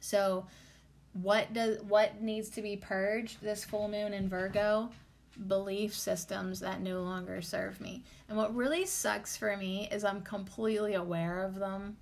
So 0.00 0.46
what 1.12 1.52
does 1.52 1.82
what 1.82 2.22
needs 2.22 2.48
to 2.50 2.62
be 2.62 2.76
purged 2.76 3.42
this 3.42 3.62
full 3.62 3.88
moon 3.88 4.14
in 4.14 4.26
Virgo? 4.26 4.88
Belief 5.46 5.94
systems 5.94 6.60
that 6.60 6.80
no 6.80 7.02
longer 7.02 7.42
serve 7.42 7.80
me. 7.80 8.04
And 8.28 8.36
what 8.36 8.54
really 8.54 8.86
sucks 8.86 9.36
for 9.36 9.56
me 9.56 9.88
is 9.90 10.04
I'm 10.04 10.22
completely 10.22 10.94
aware 10.94 11.42
of 11.42 11.56
them. 11.56 11.96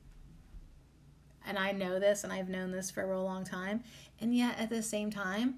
And 1.46 1.58
I 1.58 1.72
know 1.72 1.98
this 1.98 2.24
and 2.24 2.32
I've 2.32 2.48
known 2.48 2.70
this 2.70 2.90
for 2.90 3.02
a 3.02 3.06
real 3.06 3.24
long 3.24 3.44
time. 3.44 3.82
And 4.20 4.34
yet 4.34 4.58
at 4.58 4.70
the 4.70 4.82
same 4.82 5.10
time, 5.10 5.56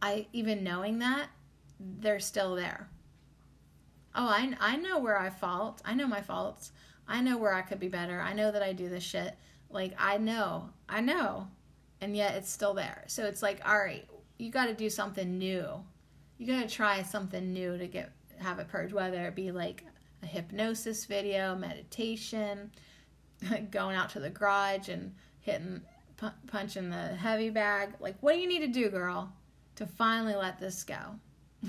I 0.00 0.26
even 0.32 0.62
knowing 0.64 0.98
that, 1.00 1.28
they're 1.78 2.20
still 2.20 2.54
there. 2.54 2.88
Oh, 4.14 4.26
I, 4.26 4.54
I 4.60 4.76
know 4.76 4.98
where 4.98 5.18
I 5.18 5.30
fault. 5.30 5.80
I 5.84 5.94
know 5.94 6.06
my 6.06 6.20
faults. 6.20 6.72
I 7.08 7.20
know 7.20 7.38
where 7.38 7.52
I 7.52 7.62
could 7.62 7.80
be 7.80 7.88
better. 7.88 8.20
I 8.20 8.32
know 8.32 8.50
that 8.50 8.62
I 8.62 8.72
do 8.72 8.88
this 8.88 9.02
shit. 9.02 9.36
Like, 9.68 9.94
I 9.98 10.18
know. 10.18 10.70
I 10.88 11.00
know. 11.00 11.48
And 12.00 12.16
yet 12.16 12.34
it's 12.34 12.50
still 12.50 12.74
there. 12.74 13.04
So 13.08 13.24
it's 13.24 13.42
like, 13.42 13.60
all 13.66 13.78
right, 13.78 14.06
you 14.38 14.50
got 14.50 14.66
to 14.66 14.74
do 14.74 14.90
something 14.90 15.38
new 15.38 15.84
you 16.40 16.46
gotta 16.46 16.66
try 16.66 17.02
something 17.02 17.52
new 17.52 17.76
to 17.76 17.86
get 17.86 18.10
have 18.38 18.58
it 18.58 18.68
purge, 18.68 18.94
whether 18.94 19.26
it 19.26 19.34
be 19.34 19.52
like 19.52 19.84
a 20.22 20.26
hypnosis 20.26 21.04
video, 21.04 21.54
meditation, 21.54 22.70
going 23.70 23.94
out 23.94 24.08
to 24.08 24.20
the 24.20 24.30
garage 24.30 24.88
and 24.88 25.14
hitting 25.40 25.82
pu- 26.16 26.30
punching 26.46 26.88
the 26.88 27.08
heavy 27.08 27.50
bag. 27.50 27.90
Like, 28.00 28.16
what 28.20 28.32
do 28.32 28.40
you 28.40 28.48
need 28.48 28.60
to 28.60 28.68
do, 28.68 28.88
girl, 28.88 29.30
to 29.76 29.86
finally 29.86 30.34
let 30.34 30.58
this 30.58 30.82
go? 30.82 30.96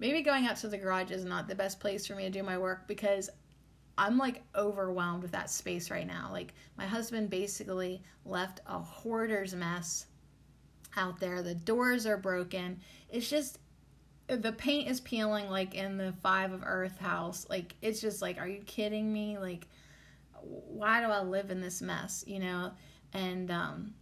Maybe 0.00 0.22
going 0.22 0.44
out 0.44 0.56
to 0.56 0.68
the 0.68 0.76
garage 0.76 1.12
is 1.12 1.24
not 1.24 1.46
the 1.46 1.54
best 1.54 1.78
place 1.78 2.04
for 2.04 2.16
me 2.16 2.24
to 2.24 2.30
do 2.30 2.42
my 2.42 2.58
work 2.58 2.88
because 2.88 3.30
I'm 3.96 4.18
like 4.18 4.42
overwhelmed 4.56 5.22
with 5.22 5.30
that 5.30 5.50
space 5.50 5.88
right 5.88 6.06
now. 6.06 6.30
Like, 6.32 6.52
my 6.76 6.84
husband 6.84 7.30
basically 7.30 8.02
left 8.24 8.58
a 8.66 8.80
hoarder's 8.80 9.54
mess 9.54 10.06
out 10.96 11.20
there. 11.20 11.42
The 11.42 11.54
doors 11.54 12.06
are 12.06 12.16
broken. 12.16 12.80
It's 13.08 13.30
just 13.30 13.60
the 14.36 14.52
paint 14.52 14.88
is 14.88 15.00
peeling 15.00 15.48
like 15.50 15.74
in 15.74 15.96
the 15.96 16.12
five 16.22 16.52
of 16.52 16.62
earth 16.64 16.98
house. 16.98 17.46
Like 17.48 17.74
it's 17.82 18.00
just 18.00 18.22
like 18.22 18.38
are 18.38 18.48
you 18.48 18.60
kidding 18.62 19.12
me? 19.12 19.38
Like 19.38 19.66
why 20.42 21.00
do 21.00 21.06
i 21.06 21.20
live 21.20 21.50
in 21.50 21.60
this 21.60 21.82
mess 21.82 22.24
you 22.26 22.38
know? 22.38 22.72
And 23.12 23.50
um 23.50 23.94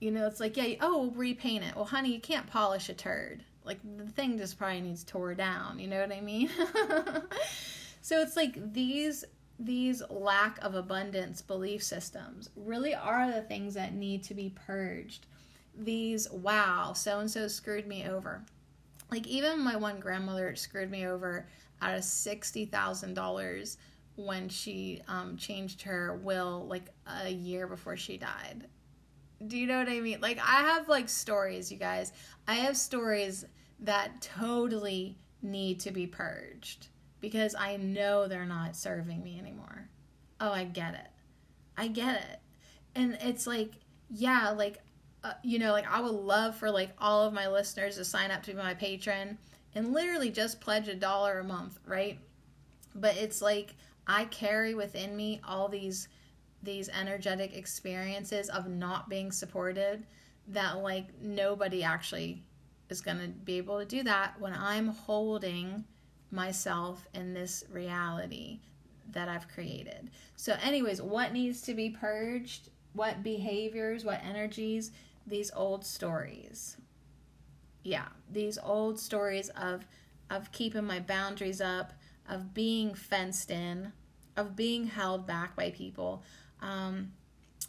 you 0.00 0.10
know 0.10 0.26
it's 0.26 0.40
like 0.40 0.56
yeah 0.56 0.74
oh 0.80 1.02
we'll 1.02 1.10
repaint 1.12 1.64
it. 1.64 1.74
Well 1.74 1.84
honey 1.84 2.12
you 2.12 2.20
can't 2.20 2.46
polish 2.46 2.88
a 2.88 2.94
turd. 2.94 3.44
Like 3.64 3.78
the 3.96 4.06
thing 4.06 4.38
just 4.38 4.58
probably 4.58 4.80
needs 4.80 5.04
tore 5.04 5.34
down. 5.34 5.78
You 5.78 5.88
know 5.88 6.00
what 6.00 6.12
i 6.12 6.20
mean? 6.20 6.50
So 8.02 8.20
it's 8.20 8.36
like 8.36 8.74
these 8.74 9.24
these 9.60 10.02
lack 10.10 10.58
of 10.60 10.74
abundance 10.74 11.40
belief 11.40 11.84
systems 11.84 12.50
really 12.56 12.94
are 12.94 13.30
the 13.30 13.42
things 13.42 13.74
that 13.74 13.94
need 13.94 14.24
to 14.24 14.34
be 14.34 14.52
purged. 14.66 15.26
These 15.78 16.28
wow 16.30 16.92
so 16.94 17.20
and 17.20 17.30
so 17.30 17.46
screwed 17.46 17.86
me 17.86 18.04
over 18.06 18.42
like 19.12 19.26
even 19.26 19.60
my 19.60 19.76
one 19.76 20.00
grandmother 20.00 20.56
screwed 20.56 20.90
me 20.90 21.06
over 21.06 21.46
out 21.82 21.94
of 21.94 22.02
sixty 22.02 22.64
thousand 22.64 23.12
dollars 23.12 23.76
when 24.16 24.48
she 24.48 25.02
um, 25.06 25.36
changed 25.36 25.82
her 25.82 26.16
will 26.22 26.66
like 26.66 26.88
a 27.24 27.28
year 27.28 27.66
before 27.66 27.96
she 27.96 28.16
died. 28.16 28.66
Do 29.46 29.58
you 29.58 29.66
know 29.66 29.78
what 29.78 29.88
I 29.88 30.00
mean? 30.00 30.20
Like 30.22 30.38
I 30.38 30.62
have 30.62 30.88
like 30.88 31.10
stories, 31.10 31.70
you 31.70 31.76
guys. 31.76 32.12
I 32.48 32.54
have 32.54 32.76
stories 32.76 33.44
that 33.80 34.22
totally 34.22 35.18
need 35.42 35.80
to 35.80 35.90
be 35.90 36.06
purged 36.06 36.88
because 37.20 37.54
I 37.54 37.76
know 37.76 38.26
they're 38.26 38.46
not 38.46 38.76
serving 38.76 39.22
me 39.22 39.38
anymore. 39.38 39.90
Oh, 40.40 40.52
I 40.52 40.64
get 40.64 40.94
it. 40.94 41.08
I 41.76 41.88
get 41.88 42.16
it. 42.16 42.38
And 42.94 43.18
it's 43.20 43.46
like, 43.46 43.72
yeah, 44.08 44.50
like 44.50 44.78
uh, 45.24 45.34
you 45.42 45.58
know, 45.58 45.72
like 45.72 45.90
I 45.90 46.00
would 46.00 46.14
love 46.14 46.56
for 46.56 46.70
like 46.70 46.90
all 46.98 47.24
of 47.24 47.32
my 47.32 47.48
listeners 47.48 47.96
to 47.96 48.04
sign 48.04 48.30
up 48.30 48.42
to 48.44 48.52
be 48.52 48.56
my 48.56 48.74
patron 48.74 49.38
and 49.74 49.92
literally 49.92 50.30
just 50.30 50.60
pledge 50.60 50.88
a 50.88 50.94
dollar 50.94 51.38
a 51.38 51.44
month, 51.44 51.78
right? 51.86 52.18
But 52.94 53.16
it's 53.16 53.40
like 53.40 53.74
I 54.06 54.24
carry 54.26 54.74
within 54.74 55.16
me 55.16 55.40
all 55.46 55.68
these 55.68 56.08
these 56.62 56.88
energetic 56.88 57.56
experiences 57.56 58.48
of 58.48 58.68
not 58.68 59.08
being 59.08 59.32
supported 59.32 60.06
that 60.48 60.78
like 60.78 61.06
nobody 61.20 61.82
actually 61.82 62.42
is 62.88 63.00
going 63.00 63.18
to 63.18 63.28
be 63.28 63.58
able 63.58 63.78
to 63.80 63.84
do 63.84 64.02
that 64.04 64.38
when 64.38 64.52
I'm 64.52 64.88
holding 64.88 65.84
myself 66.30 67.06
in 67.14 67.34
this 67.34 67.64
reality 67.70 68.60
that 69.10 69.28
I've 69.28 69.48
created. 69.48 70.10
So 70.36 70.56
anyways, 70.62 71.02
what 71.02 71.32
needs 71.32 71.62
to 71.62 71.74
be 71.74 71.90
purged? 71.90 72.70
What 72.92 73.22
behaviors, 73.22 74.04
what 74.04 74.22
energies 74.24 74.92
these 75.26 75.50
old 75.54 75.84
stories. 75.84 76.76
Yeah, 77.82 78.08
these 78.30 78.58
old 78.58 78.98
stories 78.98 79.48
of 79.50 79.84
of 80.30 80.50
keeping 80.52 80.84
my 80.84 81.00
boundaries 81.00 81.60
up, 81.60 81.92
of 82.28 82.54
being 82.54 82.94
fenced 82.94 83.50
in, 83.50 83.92
of 84.36 84.56
being 84.56 84.86
held 84.86 85.26
back 85.26 85.54
by 85.54 85.70
people, 85.70 86.22
um, 86.62 87.12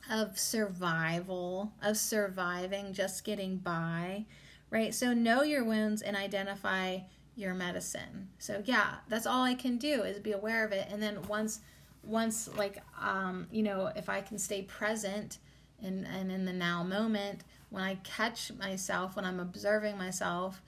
of 0.10 0.39
survival, 0.39 1.74
of 1.82 1.97
surviving, 1.97 2.93
just 2.93 3.26
getting 3.26 3.58
by, 3.58 4.26
right? 4.70 4.93
So 4.93 5.14
know 5.14 5.43
your 5.43 5.66
wounds 5.66 6.01
and 6.01 6.16
identify 6.16 6.99
your 7.36 7.54
medicine. 7.54 8.30
So 8.39 8.62
yeah, 8.66 8.95
that's 9.10 9.26
all 9.26 9.43
I 9.43 9.56
can 9.56 9.78
do 9.78 10.04
is 10.04 10.20
be 10.20 10.32
aware 10.32 10.64
of 10.64 10.72
it, 10.72 10.88
and 10.91 11.01
then 11.01 11.22
once 11.28 11.60
once 12.04 12.49
like 12.58 12.80
um, 13.01 13.47
you 13.51 13.64
know 13.64 13.91
if 13.95 14.10
I 14.10 14.22
can 14.22 14.38
stay 14.38 14.62
present 14.64 15.39
and, 15.84 16.08
and 16.08 16.32
in 16.32 16.46
the 16.46 16.54
now 16.54 16.84
moment, 16.84 17.44
when 17.70 17.84
I 17.84 17.96
catch 18.04 18.52
myself, 18.54 19.16
when 19.16 19.26
I'm 19.26 19.40
observing 19.40 19.98
myself, 19.98 20.62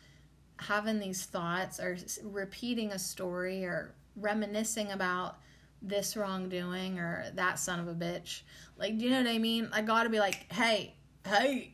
having 0.57 0.99
these 0.99 1.25
thoughts 1.25 1.79
or 1.79 1.97
repeating 2.23 2.91
a 2.91 2.99
story 2.99 3.65
or 3.65 3.93
reminiscing 4.15 4.91
about 4.91 5.37
this 5.81 6.17
wrongdoing 6.17 6.97
or 6.97 7.25
that 7.35 7.59
son 7.59 7.79
of 7.79 7.87
a 7.87 7.93
bitch. 7.93 8.41
Like, 8.77 8.97
do 8.97 9.05
you 9.05 9.11
know 9.11 9.17
what 9.17 9.27
I 9.27 9.37
mean? 9.37 9.69
I 9.71 9.81
gotta 9.81 10.09
be 10.09 10.19
like, 10.19 10.51
hey, 10.51 10.95
hey, 11.25 11.73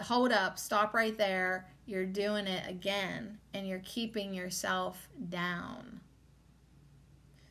hold 0.00 0.32
up, 0.32 0.58
stop 0.58 0.94
right 0.94 1.16
there. 1.16 1.68
You're 1.86 2.06
doing 2.06 2.46
it 2.46 2.68
again 2.68 3.38
and 3.54 3.66
you're 3.66 3.82
keeping 3.84 4.34
yourself 4.34 5.08
down. 5.28 6.00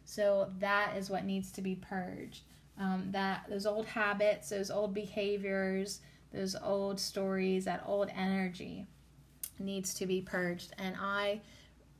So 0.03 0.51
that 0.59 0.95
is 0.97 1.09
what 1.09 1.25
needs 1.25 1.51
to 1.53 1.61
be 1.61 1.75
purged 1.75 2.43
um, 2.79 3.09
that 3.11 3.45
those 3.49 3.65
old 3.65 3.85
habits, 3.85 4.49
those 4.49 4.69
old 4.69 4.93
behaviors, 4.93 6.01
those 6.33 6.55
old 6.61 6.99
stories, 6.99 7.65
that 7.65 7.83
old 7.85 8.09
energy 8.15 8.85
needs 9.59 9.93
to 9.95 10.05
be 10.05 10.21
purged. 10.21 10.73
And 10.77 10.95
I 10.99 11.41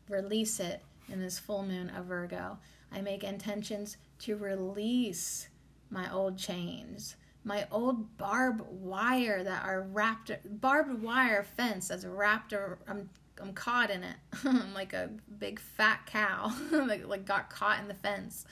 release 0.09 0.59
it 0.59 0.81
in 1.11 1.19
this 1.19 1.39
full 1.39 1.63
moon 1.63 1.89
of 1.89 2.05
Virgo. 2.05 2.57
I 2.91 3.01
make 3.01 3.23
intentions 3.23 3.97
to 4.19 4.35
release 4.35 5.47
my 5.89 6.11
old 6.11 6.37
chains, 6.37 7.15
my 7.43 7.67
old 7.71 8.17
barbed 8.17 8.61
wire 8.69 9.43
that 9.43 9.63
are 9.63 9.81
wrapped, 9.81 10.31
barbed 10.59 11.01
wire 11.01 11.43
fence 11.43 11.87
that's 11.87 12.05
wrapped. 12.05 12.53
Or, 12.53 12.79
I'm 12.87 13.09
I'm 13.41 13.53
caught 13.53 13.89
in 13.91 14.03
it. 14.03 14.15
I'm 14.45 14.73
like 14.73 14.93
a 14.93 15.09
big 15.39 15.59
fat 15.59 16.05
cow, 16.05 16.53
like 16.71 17.05
like 17.07 17.25
got 17.25 17.49
caught 17.49 17.79
in 17.79 17.87
the 17.87 17.93
fence 17.93 18.45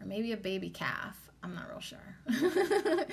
or 0.00 0.06
maybe 0.06 0.32
a 0.32 0.36
baby 0.36 0.70
calf. 0.70 1.29
I'm 1.42 1.54
not 1.54 1.70
real 1.70 1.80
sure. 1.80 2.16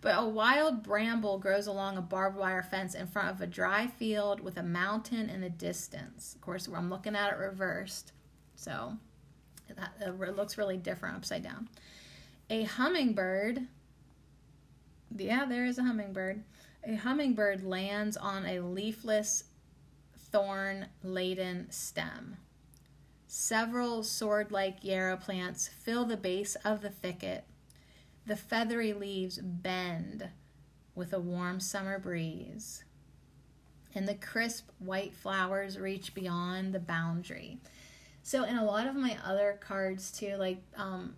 but 0.00 0.14
a 0.18 0.26
wild 0.26 0.82
bramble 0.82 1.38
grows 1.38 1.66
along 1.66 1.98
a 1.98 2.02
barbed 2.02 2.36
wire 2.36 2.62
fence 2.62 2.94
in 2.94 3.06
front 3.06 3.28
of 3.28 3.40
a 3.40 3.46
dry 3.46 3.86
field 3.86 4.40
with 4.40 4.56
a 4.56 4.62
mountain 4.62 5.28
in 5.28 5.40
the 5.42 5.50
distance. 5.50 6.34
Of 6.34 6.40
course, 6.40 6.66
I'm 6.66 6.88
looking 6.88 7.14
at 7.14 7.32
it 7.32 7.38
reversed, 7.38 8.12
so 8.56 8.94
that 9.76 9.92
it 10.00 10.36
looks 10.36 10.56
really 10.56 10.78
different 10.78 11.16
upside 11.16 11.42
down. 11.42 11.68
A 12.48 12.64
hummingbird, 12.64 13.66
yeah, 15.16 15.44
there 15.44 15.66
is 15.66 15.78
a 15.78 15.82
hummingbird. 15.82 16.42
A 16.86 16.96
hummingbird 16.96 17.64
lands 17.64 18.16
on 18.16 18.46
a 18.46 18.60
leafless, 18.60 19.44
thorn 20.16 20.86
laden 21.02 21.70
stem. 21.70 22.36
Several 23.26 24.02
sword 24.02 24.52
like 24.52 24.84
yarrow 24.84 25.16
plants 25.16 25.68
fill 25.68 26.04
the 26.04 26.16
base 26.16 26.56
of 26.56 26.82
the 26.82 26.90
thicket 26.90 27.44
the 28.26 28.36
feathery 28.36 28.92
leaves 28.92 29.38
bend 29.38 30.28
with 30.94 31.12
a 31.12 31.20
warm 31.20 31.60
summer 31.60 31.98
breeze, 31.98 32.84
and 33.94 34.08
the 34.08 34.14
crisp 34.14 34.68
white 34.78 35.14
flowers 35.14 35.78
reach 35.78 36.14
beyond 36.14 36.72
the 36.72 36.80
boundary. 36.80 37.58
So, 38.22 38.44
in 38.44 38.56
a 38.56 38.64
lot 38.64 38.86
of 38.86 38.94
my 38.94 39.16
other 39.24 39.58
cards, 39.60 40.10
too, 40.10 40.36
like 40.36 40.58
um, 40.76 41.14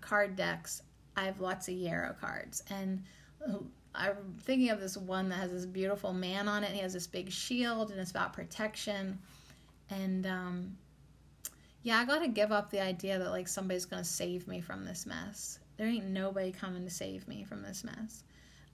card 0.00 0.36
decks, 0.36 0.82
I 1.16 1.24
have 1.24 1.40
lots 1.40 1.68
of 1.68 1.74
yarrow 1.74 2.14
cards. 2.20 2.62
And 2.70 3.02
uh, 3.46 3.58
I'm 3.94 4.16
thinking 4.42 4.70
of 4.70 4.80
this 4.80 4.96
one 4.96 5.28
that 5.30 5.36
has 5.36 5.50
this 5.50 5.66
beautiful 5.66 6.12
man 6.12 6.48
on 6.48 6.62
it. 6.62 6.70
He 6.70 6.80
has 6.80 6.92
this 6.92 7.06
big 7.06 7.30
shield, 7.30 7.90
and 7.90 7.98
it's 7.98 8.10
about 8.10 8.32
protection. 8.32 9.18
And 9.88 10.26
um, 10.26 10.76
yeah, 11.82 11.98
I 11.98 12.04
got 12.04 12.20
to 12.20 12.28
give 12.28 12.52
up 12.52 12.70
the 12.70 12.82
idea 12.82 13.18
that 13.18 13.30
like 13.30 13.48
somebody's 13.48 13.86
going 13.86 14.02
to 14.02 14.08
save 14.08 14.46
me 14.46 14.60
from 14.60 14.84
this 14.84 15.06
mess 15.06 15.58
there 15.80 15.88
ain't 15.88 16.08
nobody 16.08 16.52
coming 16.52 16.84
to 16.84 16.90
save 16.90 17.26
me 17.26 17.42
from 17.42 17.62
this 17.62 17.84
mess. 17.84 18.22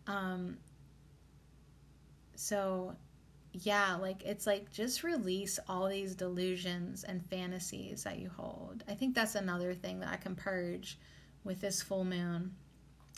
Um, 0.08 0.56
so, 2.34 2.96
yeah, 3.52 3.94
like 3.94 4.24
it's 4.24 4.44
like 4.44 4.72
just 4.72 5.04
release 5.04 5.60
all 5.68 5.86
these 5.86 6.16
delusions 6.16 7.04
and 7.04 7.24
fantasies 7.30 8.02
that 8.02 8.18
you 8.18 8.28
hold. 8.36 8.82
I 8.88 8.94
think 8.94 9.14
that's 9.14 9.36
another 9.36 9.72
thing 9.72 10.00
that 10.00 10.08
I 10.08 10.16
can 10.16 10.34
purge 10.34 10.98
with 11.44 11.60
this 11.60 11.80
full 11.80 12.04
moon. 12.04 12.56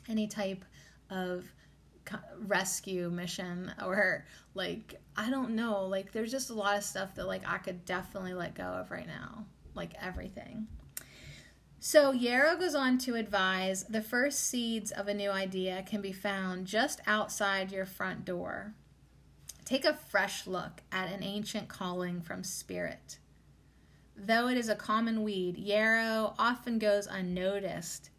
Any 0.06 0.26
type 0.26 0.66
of 1.08 1.46
rescue 2.40 3.08
mission 3.08 3.72
or 3.82 4.26
like 4.52 5.00
I 5.16 5.30
don't 5.30 5.52
know, 5.52 5.86
like 5.86 6.12
there's 6.12 6.30
just 6.30 6.50
a 6.50 6.54
lot 6.54 6.76
of 6.76 6.84
stuff 6.84 7.14
that 7.14 7.26
like 7.26 7.48
I 7.48 7.56
could 7.56 7.86
definitely 7.86 8.34
let 8.34 8.54
go 8.54 8.64
of 8.64 8.90
right 8.90 9.06
now, 9.06 9.46
like 9.74 9.94
everything. 9.98 10.66
So 11.80 12.10
Yarrow 12.10 12.56
goes 12.56 12.74
on 12.74 12.98
to 12.98 13.14
advise 13.14 13.84
the 13.84 14.02
first 14.02 14.40
seeds 14.40 14.90
of 14.90 15.06
a 15.06 15.14
new 15.14 15.30
idea 15.30 15.84
can 15.86 16.00
be 16.00 16.10
found 16.10 16.66
just 16.66 17.00
outside 17.06 17.70
your 17.70 17.86
front 17.86 18.24
door. 18.24 18.74
Take 19.64 19.84
a 19.84 19.94
fresh 19.94 20.46
look 20.46 20.82
at 20.90 21.12
an 21.12 21.22
ancient 21.22 21.68
calling 21.68 22.20
from 22.20 22.42
spirit. 22.42 23.18
Though 24.16 24.48
it 24.48 24.58
is 24.58 24.68
a 24.68 24.74
common 24.74 25.22
weed, 25.22 25.56
yarrow 25.56 26.34
often 26.36 26.80
goes 26.80 27.06
unnoticed. 27.06 28.10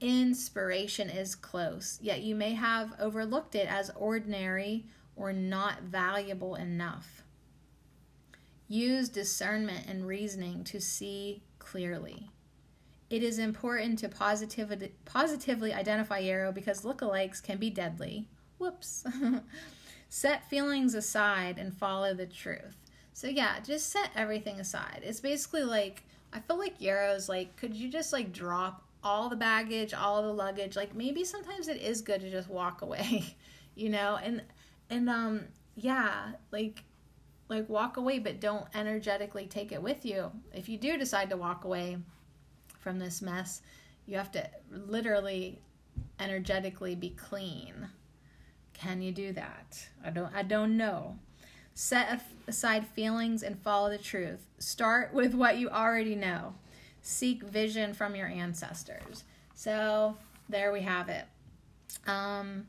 Inspiration 0.00 1.10
is 1.10 1.34
close, 1.34 1.98
yet 2.00 2.22
you 2.22 2.34
may 2.34 2.54
have 2.54 2.94
overlooked 2.98 3.54
it 3.54 3.68
as 3.70 3.90
ordinary 3.94 4.86
or 5.16 5.34
not 5.34 5.82
valuable 5.82 6.54
enough. 6.54 7.24
Use 8.68 9.10
discernment 9.10 9.86
and 9.86 10.06
reasoning 10.06 10.64
to 10.64 10.80
see 10.80 11.42
clearly. 11.58 12.30
It 13.14 13.22
is 13.22 13.38
important 13.38 14.00
to 14.00 14.08
positively, 14.08 14.90
positively 15.04 15.72
identify 15.72 16.18
yarrow 16.18 16.50
because 16.50 16.80
lookalikes 16.80 17.40
can 17.40 17.58
be 17.58 17.70
deadly. 17.70 18.26
Whoops. 18.58 19.04
set 20.08 20.50
feelings 20.50 20.94
aside 20.94 21.56
and 21.56 21.72
follow 21.72 22.12
the 22.12 22.26
truth. 22.26 22.74
So 23.12 23.28
yeah, 23.28 23.60
just 23.60 23.92
set 23.92 24.10
everything 24.16 24.58
aside. 24.58 25.02
It's 25.04 25.20
basically 25.20 25.62
like 25.62 26.02
I 26.32 26.40
feel 26.40 26.58
like 26.58 26.80
yarrow's 26.80 27.28
like 27.28 27.54
could 27.54 27.72
you 27.72 27.88
just 27.88 28.12
like 28.12 28.32
drop 28.32 28.82
all 29.04 29.28
the 29.28 29.36
baggage, 29.36 29.94
all 29.94 30.20
the 30.20 30.32
luggage? 30.32 30.74
Like 30.74 30.96
maybe 30.96 31.22
sometimes 31.22 31.68
it 31.68 31.80
is 31.80 32.00
good 32.00 32.20
to 32.20 32.28
just 32.28 32.50
walk 32.50 32.82
away, 32.82 33.36
you 33.76 33.90
know? 33.90 34.18
And 34.20 34.42
and 34.90 35.08
um 35.08 35.42
yeah, 35.76 36.32
like 36.50 36.82
like 37.48 37.68
walk 37.68 37.96
away 37.96 38.18
but 38.18 38.40
don't 38.40 38.66
energetically 38.74 39.46
take 39.46 39.70
it 39.70 39.80
with 39.80 40.04
you. 40.04 40.32
If 40.52 40.68
you 40.68 40.78
do 40.78 40.98
decide 40.98 41.30
to 41.30 41.36
walk 41.36 41.62
away, 41.62 41.98
from 42.84 43.00
this 43.00 43.20
mess, 43.20 43.62
you 44.06 44.16
have 44.16 44.30
to 44.32 44.48
literally 44.70 45.58
energetically 46.20 46.94
be 46.94 47.10
clean. 47.10 47.88
Can 48.74 49.02
you 49.02 49.10
do 49.10 49.32
that? 49.32 49.88
I 50.04 50.10
don't 50.10 50.32
I 50.34 50.42
don't 50.42 50.76
know. 50.76 51.18
Set 51.72 52.22
aside 52.46 52.86
feelings 52.86 53.42
and 53.42 53.58
follow 53.58 53.90
the 53.90 53.98
truth. 53.98 54.46
Start 54.58 55.12
with 55.12 55.34
what 55.34 55.58
you 55.58 55.68
already 55.70 56.14
know. 56.14 56.54
Seek 57.00 57.42
vision 57.42 57.94
from 57.94 58.14
your 58.14 58.28
ancestors. 58.28 59.24
So, 59.54 60.16
there 60.48 60.72
we 60.72 60.82
have 60.82 61.08
it. 61.08 61.24
Um, 62.06 62.68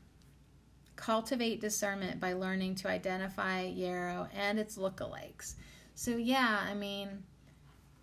cultivate 0.96 1.60
discernment 1.60 2.20
by 2.20 2.32
learning 2.32 2.74
to 2.76 2.88
identify 2.88 3.62
yarrow 3.62 4.28
and 4.34 4.58
its 4.58 4.76
lookalikes. 4.76 5.54
So, 5.94 6.16
yeah, 6.16 6.64
I 6.68 6.74
mean, 6.74 7.22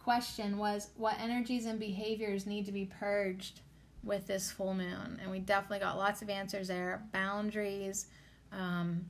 question 0.03 0.57
was 0.57 0.89
what 0.95 1.19
energies 1.19 1.65
and 1.65 1.79
behaviors 1.79 2.45
need 2.45 2.65
to 2.65 2.71
be 2.71 2.85
purged 2.99 3.61
with 4.03 4.27
this 4.27 4.51
full 4.51 4.73
moon. 4.73 5.19
And 5.21 5.31
we 5.31 5.39
definitely 5.39 5.79
got 5.79 5.97
lots 5.97 6.21
of 6.21 6.29
answers 6.29 6.67
there. 6.67 7.03
Boundaries 7.13 8.07
um, 8.51 9.05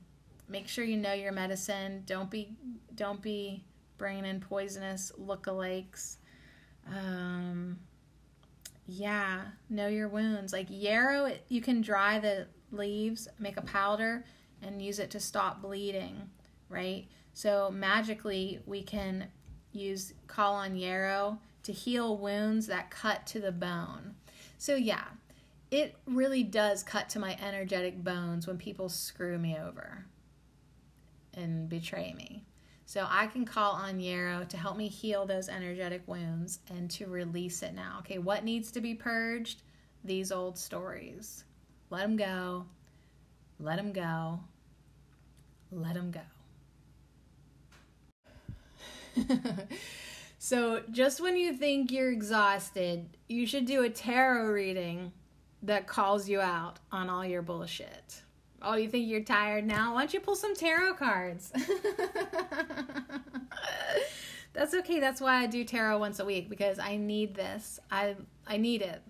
make 0.48 0.68
sure 0.68 0.84
you 0.84 0.96
know 0.96 1.12
your 1.12 1.32
medicine. 1.32 2.02
Don't 2.06 2.30
be 2.30 2.56
don't 2.94 3.20
be 3.20 3.64
bringing 3.98 4.24
in 4.24 4.40
poisonous 4.40 5.12
lookalikes. 5.20 6.16
Um, 6.86 7.78
yeah 8.86 9.42
know 9.70 9.88
your 9.88 10.08
wounds. 10.08 10.52
Like 10.52 10.66
yarrow 10.68 11.32
you 11.48 11.60
can 11.60 11.80
dry 11.80 12.18
the 12.18 12.46
leaves 12.70 13.28
make 13.38 13.56
a 13.56 13.62
powder 13.62 14.24
and 14.62 14.80
use 14.82 14.98
it 14.98 15.10
to 15.10 15.20
stop 15.20 15.62
bleeding 15.62 16.28
right? 16.68 17.06
So 17.32 17.70
magically 17.70 18.60
we 18.66 18.82
can 18.82 19.28
use 19.74 20.14
call 20.26 20.54
on 20.54 20.76
yarrow 20.76 21.38
to 21.64 21.72
heal 21.72 22.16
wounds 22.16 22.66
that 22.66 22.90
cut 22.90 23.26
to 23.26 23.40
the 23.40 23.52
bone. 23.52 24.14
So, 24.58 24.76
yeah, 24.76 25.04
it 25.70 25.96
really 26.06 26.42
does 26.42 26.82
cut 26.82 27.08
to 27.10 27.18
my 27.18 27.36
energetic 27.44 28.02
bones 28.02 28.46
when 28.46 28.58
people 28.58 28.88
screw 28.88 29.38
me 29.38 29.56
over 29.56 30.06
and 31.32 31.68
betray 31.68 32.14
me. 32.16 32.44
So, 32.86 33.06
I 33.08 33.26
can 33.26 33.44
call 33.44 33.72
on 33.72 34.00
yarrow 34.00 34.44
to 34.44 34.56
help 34.56 34.76
me 34.76 34.88
heal 34.88 35.26
those 35.26 35.48
energetic 35.48 36.02
wounds 36.06 36.60
and 36.68 36.90
to 36.92 37.06
release 37.06 37.62
it 37.62 37.74
now. 37.74 37.96
Okay, 38.00 38.18
what 38.18 38.44
needs 38.44 38.70
to 38.72 38.80
be 38.80 38.94
purged? 38.94 39.62
These 40.04 40.32
old 40.32 40.58
stories. 40.58 41.44
Let 41.90 42.02
them 42.02 42.16
go. 42.16 42.66
Let 43.58 43.76
them 43.76 43.92
go. 43.92 44.40
Let 45.70 45.94
them 45.94 46.10
go. 46.10 46.20
so, 50.38 50.82
just 50.90 51.20
when 51.20 51.36
you 51.36 51.52
think 51.54 51.90
you're 51.90 52.10
exhausted, 52.10 53.16
you 53.28 53.46
should 53.46 53.66
do 53.66 53.82
a 53.82 53.90
tarot 53.90 54.50
reading 54.52 55.12
that 55.62 55.86
calls 55.86 56.28
you 56.28 56.40
out 56.40 56.78
on 56.92 57.08
all 57.08 57.24
your 57.24 57.42
bullshit. 57.42 58.22
Oh, 58.60 58.76
you 58.76 58.88
think 58.88 59.08
you're 59.08 59.20
tired 59.20 59.66
now? 59.66 59.94
Why 59.94 60.00
don't 60.02 60.14
you 60.14 60.20
pull 60.20 60.36
some 60.36 60.54
tarot 60.54 60.94
cards? 60.94 61.52
That's 64.54 64.72
okay. 64.72 65.00
That's 65.00 65.20
why 65.20 65.42
I 65.42 65.46
do 65.46 65.64
tarot 65.64 65.98
once 65.98 66.20
a 66.20 66.24
week 66.24 66.48
because 66.48 66.78
I 66.78 66.96
need 66.96 67.34
this. 67.34 67.80
I 67.90 68.16
I 68.46 68.56
need 68.56 68.82
it. 68.82 69.02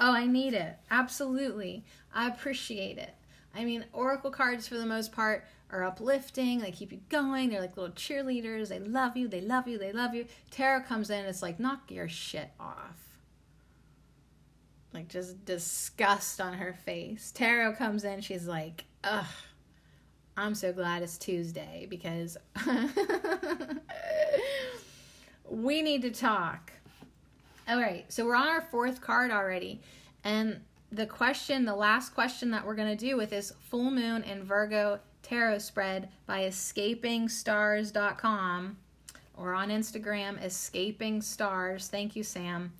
Oh, 0.00 0.12
I 0.12 0.26
need 0.26 0.54
it. 0.54 0.76
Absolutely. 0.90 1.84
I 2.14 2.28
appreciate 2.28 2.98
it. 2.98 3.14
I 3.54 3.64
mean, 3.64 3.84
oracle 3.92 4.30
cards 4.30 4.68
for 4.68 4.76
the 4.76 4.86
most 4.86 5.12
part 5.12 5.44
are 5.70 5.84
uplifting. 5.84 6.60
They 6.60 6.70
keep 6.70 6.92
you 6.92 7.00
going. 7.08 7.50
They're 7.50 7.60
like 7.60 7.76
little 7.76 7.94
cheerleaders. 7.94 8.68
They 8.68 8.78
love 8.78 9.16
you. 9.16 9.28
They 9.28 9.40
love 9.40 9.68
you. 9.68 9.78
They 9.78 9.92
love 9.92 10.14
you. 10.14 10.26
Tarot 10.50 10.82
comes 10.82 11.10
in. 11.10 11.24
It's 11.26 11.42
like 11.42 11.60
knock 11.60 11.90
your 11.90 12.08
shit 12.08 12.50
off. 12.58 13.18
Like 14.94 15.08
just 15.08 15.44
disgust 15.44 16.40
on 16.40 16.54
her 16.54 16.72
face. 16.72 17.30
Tarot 17.32 17.74
comes 17.74 18.04
in. 18.04 18.20
She's 18.20 18.46
like, 18.46 18.84
ugh. 19.04 19.26
I'm 20.36 20.54
so 20.54 20.72
glad 20.72 21.02
it's 21.02 21.18
Tuesday 21.18 21.88
because 21.90 22.36
we 25.50 25.82
need 25.82 26.02
to 26.02 26.12
talk. 26.12 26.72
All 27.68 27.80
right, 27.80 28.10
so 28.10 28.24
we're 28.24 28.36
on 28.36 28.46
our 28.46 28.60
fourth 28.60 29.00
card 29.00 29.32
already. 29.32 29.80
And 30.22 30.60
the 30.92 31.06
question, 31.06 31.64
the 31.64 31.74
last 31.74 32.14
question 32.14 32.52
that 32.52 32.64
we're 32.64 32.76
going 32.76 32.96
to 32.96 33.06
do 33.06 33.16
with 33.16 33.30
this 33.30 33.52
full 33.68 33.90
moon 33.90 34.22
in 34.22 34.44
Virgo 34.44 35.00
tarot 35.28 35.58
spread 35.58 36.08
by 36.26 36.42
escapingstars.com 36.42 38.76
or 39.36 39.54
on 39.54 39.68
Instagram, 39.68 40.42
escaping 40.42 41.22
stars. 41.22 41.88
Thank 41.88 42.16
you, 42.16 42.22
Sam. 42.22 42.72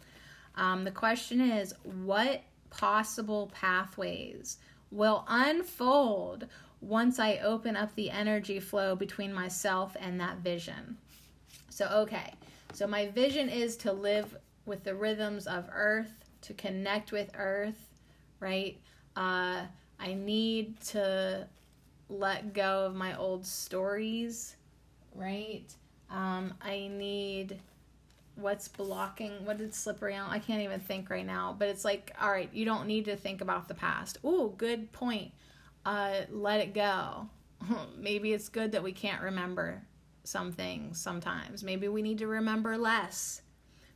Um, 0.57 0.85
the 0.85 0.91
question 0.91 1.41
is, 1.41 1.75
what 1.83 2.43
possible 2.71 3.51
pathways 3.55 4.59
will 4.91 5.25
unfold 5.29 6.47
once 6.81 7.19
I 7.19 7.39
open 7.39 7.77
up 7.77 7.95
the 7.95 8.11
energy 8.11 8.61
flow 8.61 8.97
between 8.97 9.33
myself 9.33 9.97
and 10.01 10.21
that 10.21 10.39
vision? 10.39 10.97
So, 11.71 11.87
okay, 11.87 12.35
so 12.73 12.87
my 12.87 13.09
vision 13.09 13.49
is 13.49 13.77
to 13.79 13.93
live 13.93 14.37
with 14.67 14.85
the 14.85 14.95
rhythms 14.95 15.47
of 15.47 15.65
earth, 15.73 16.13
to 16.43 16.53
connect 16.55 17.11
with 17.13 17.31
earth, 17.37 17.89
right? 18.41 18.79
Uh, 19.17 19.63
I 20.01 20.15
need 20.15 20.81
to 20.87 21.47
let 22.09 22.55
go 22.55 22.87
of 22.87 22.95
my 22.95 23.17
old 23.17 23.45
stories, 23.47 24.57
right? 25.15 25.65
Um, 26.11 26.55
I 26.61 26.89
need 26.89 27.61
what's 28.39 28.69
blocking 28.69 29.45
what 29.45 29.59
did 29.59 29.75
slippery 29.75 30.15
elm 30.15 30.31
i 30.31 30.39
can't 30.39 30.63
even 30.63 30.79
think 30.79 31.11
right 31.11 31.27
now 31.27 31.57
but 31.59 31.67
it's 31.67 31.85
like 31.85 32.15
all 32.21 32.31
right 32.31 32.49
you 32.53 32.65
don't 32.65 32.87
need 32.87 33.05
to 33.05 33.17
think 33.17 33.41
about 33.41 33.67
the 33.69 33.75
past. 33.75 34.19
Oh 34.23 34.49
good 34.51 34.93
point. 34.93 35.33
Uh, 35.85 36.23
let 36.31 36.61
it 36.61 36.75
go. 36.75 37.29
Maybe 37.99 38.33
it's 38.33 38.49
good 38.49 38.73
that 38.73 38.83
we 38.83 38.93
can't 38.93 39.23
remember 39.23 39.83
some 40.25 40.53
things 40.53 41.01
sometimes. 41.01 41.65
Maybe 41.65 41.89
we 41.89 42.03
need 42.03 42.19
to 42.19 42.27
remember 42.27 42.77
less. 42.77 43.43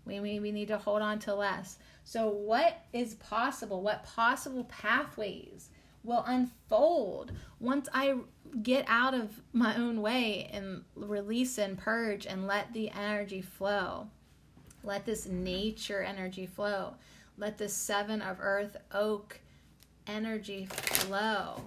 We 0.04 0.18
maybe 0.18 0.50
need 0.50 0.68
to 0.68 0.78
hold 0.78 1.00
on 1.00 1.20
to 1.20 1.34
less. 1.34 1.78
So 2.02 2.28
what 2.28 2.84
is 2.92 3.14
possible? 3.14 3.82
What 3.82 4.02
possible 4.02 4.64
pathways 4.64 5.68
will 6.04 6.24
unfold 6.26 7.32
once 7.60 7.88
i 7.92 8.14
get 8.62 8.84
out 8.88 9.14
of 9.14 9.40
my 9.52 9.76
own 9.76 10.02
way 10.02 10.50
and 10.52 10.82
release 10.94 11.58
and 11.58 11.78
purge 11.78 12.26
and 12.26 12.46
let 12.46 12.72
the 12.72 12.90
energy 12.90 13.40
flow 13.40 14.08
let 14.84 15.06
this 15.06 15.26
nature 15.26 16.02
energy 16.02 16.46
flow. 16.46 16.94
Let 17.38 17.58
the 17.58 17.68
seven 17.68 18.20
of 18.20 18.38
earth 18.40 18.76
oak 18.92 19.40
energy 20.06 20.66
flow. 20.66 21.62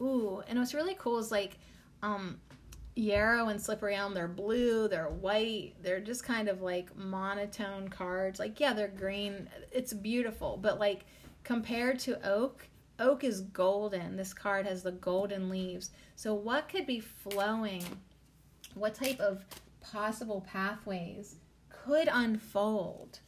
Ooh, 0.00 0.42
and 0.48 0.58
what's 0.58 0.74
really 0.74 0.96
cool 0.98 1.18
is 1.18 1.30
like 1.30 1.58
um 2.02 2.40
Yarrow 2.96 3.48
and 3.48 3.60
Slippery 3.60 3.94
Elm, 3.94 4.14
they're 4.14 4.28
blue, 4.28 4.88
they're 4.88 5.08
white, 5.08 5.74
they're 5.80 6.00
just 6.00 6.24
kind 6.24 6.48
of 6.48 6.60
like 6.60 6.94
monotone 6.96 7.88
cards. 7.88 8.40
Like, 8.40 8.58
yeah, 8.58 8.72
they're 8.72 8.88
green. 8.88 9.48
It's 9.70 9.92
beautiful, 9.92 10.58
but 10.60 10.80
like 10.80 11.04
compared 11.44 12.00
to 12.00 12.28
Oak, 12.28 12.66
Oak 13.00 13.24
is 13.24 13.40
golden. 13.40 14.16
This 14.16 14.32
card 14.32 14.66
has 14.66 14.82
the 14.82 14.92
golden 14.92 15.48
leaves. 15.48 15.90
So, 16.14 16.34
what 16.34 16.68
could 16.68 16.86
be 16.86 17.00
flowing? 17.00 17.82
What 18.74 18.94
type 18.94 19.18
of 19.18 19.44
possible 19.80 20.46
pathways 20.46 21.36
could 21.68 22.08
unfold 22.12 23.20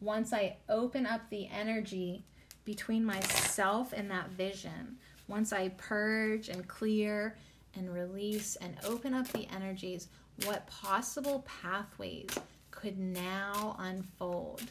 once 0.00 0.32
I 0.32 0.56
open 0.68 1.06
up 1.06 1.22
the 1.28 1.48
energy 1.48 2.24
between 2.64 3.04
myself 3.04 3.92
and 3.92 4.10
that 4.10 4.30
vision. 4.30 4.96
Once 5.28 5.52
I 5.52 5.70
purge 5.70 6.48
and 6.48 6.66
clear 6.66 7.36
and 7.74 7.92
release 7.92 8.56
and 8.56 8.76
open 8.84 9.14
up 9.14 9.28
the 9.28 9.48
energies, 9.54 10.08
what 10.44 10.66
possible 10.66 11.44
pathways 11.46 12.28
could 12.70 12.98
now 12.98 13.76
unfold? 13.78 14.62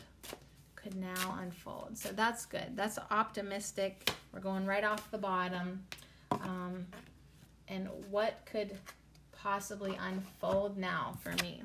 Could 0.84 0.96
now 0.98 1.38
unfold. 1.40 1.98
So 1.98 2.10
that's 2.10 2.46
good. 2.46 2.76
That's 2.76 3.00
optimistic. 3.10 4.12
We're 4.34 4.42
going 4.42 4.66
right 4.66 4.84
off 4.84 5.10
the 5.12 5.18
bottom. 5.18 5.86
Um, 6.30 6.88
and 7.70 7.88
what 8.10 8.42
could 8.46 8.78
possibly 9.32 9.98
unfold 10.00 10.78
now 10.78 11.18
for 11.22 11.32
me? 11.42 11.64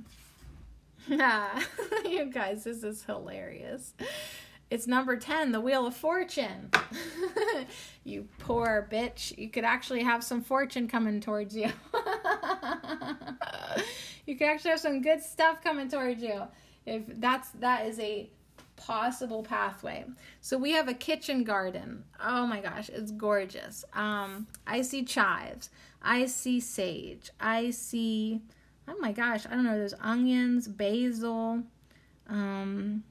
you 2.09 2.27
guys, 2.27 2.63
this 2.65 2.85
is 2.85 3.03
hilarious. 3.03 3.93
It's 4.71 4.87
number 4.87 5.17
10, 5.17 5.53
the 5.53 5.61
Wheel 5.61 5.87
of 5.87 5.97
Fortune. 5.97 6.71
you 8.05 8.29
poor 8.39 8.87
bitch. 8.91 9.37
You 9.39 9.49
could 9.49 9.65
actually 9.65 10.03
have 10.03 10.23
some 10.23 10.43
fortune 10.43 10.87
coming 10.87 11.21
towards 11.21 11.57
you. 11.57 11.73
you 14.27 14.37
could 14.37 14.47
actually 14.47 14.73
have 14.73 14.81
some 14.81 15.01
good 15.01 15.23
stuff 15.23 15.63
coming 15.65 15.89
towards 15.89 16.23
you. 16.23 16.43
If 16.85 17.03
that's 17.19 17.49
that 17.53 17.87
is 17.87 17.99
a 17.99 18.29
possible 18.79 19.43
pathway. 19.43 20.05
So 20.41 20.57
we 20.57 20.73
have 20.73 20.89
a 20.89 20.95
kitchen 20.95 21.45
garden. 21.45 22.05
Oh 22.25 22.47
my 22.47 22.61
gosh, 22.61 22.89
it's 22.89 23.11
gorgeous. 23.11 23.85
Um 23.93 24.47
I 24.67 24.83
see 24.83 25.05
chives. 25.05 25.71
I 26.01 26.27
see 26.27 26.61
sage. 26.61 27.31
I 27.41 27.71
see 27.71 28.43
oh 28.89 28.97
my 29.01 29.13
gosh, 29.13 29.47
I 29.47 29.51
don't 29.51 29.65
know, 29.65 29.77
there's 29.77 29.95
onions, 30.01 30.67
basil, 30.67 31.63
um, 32.29 33.05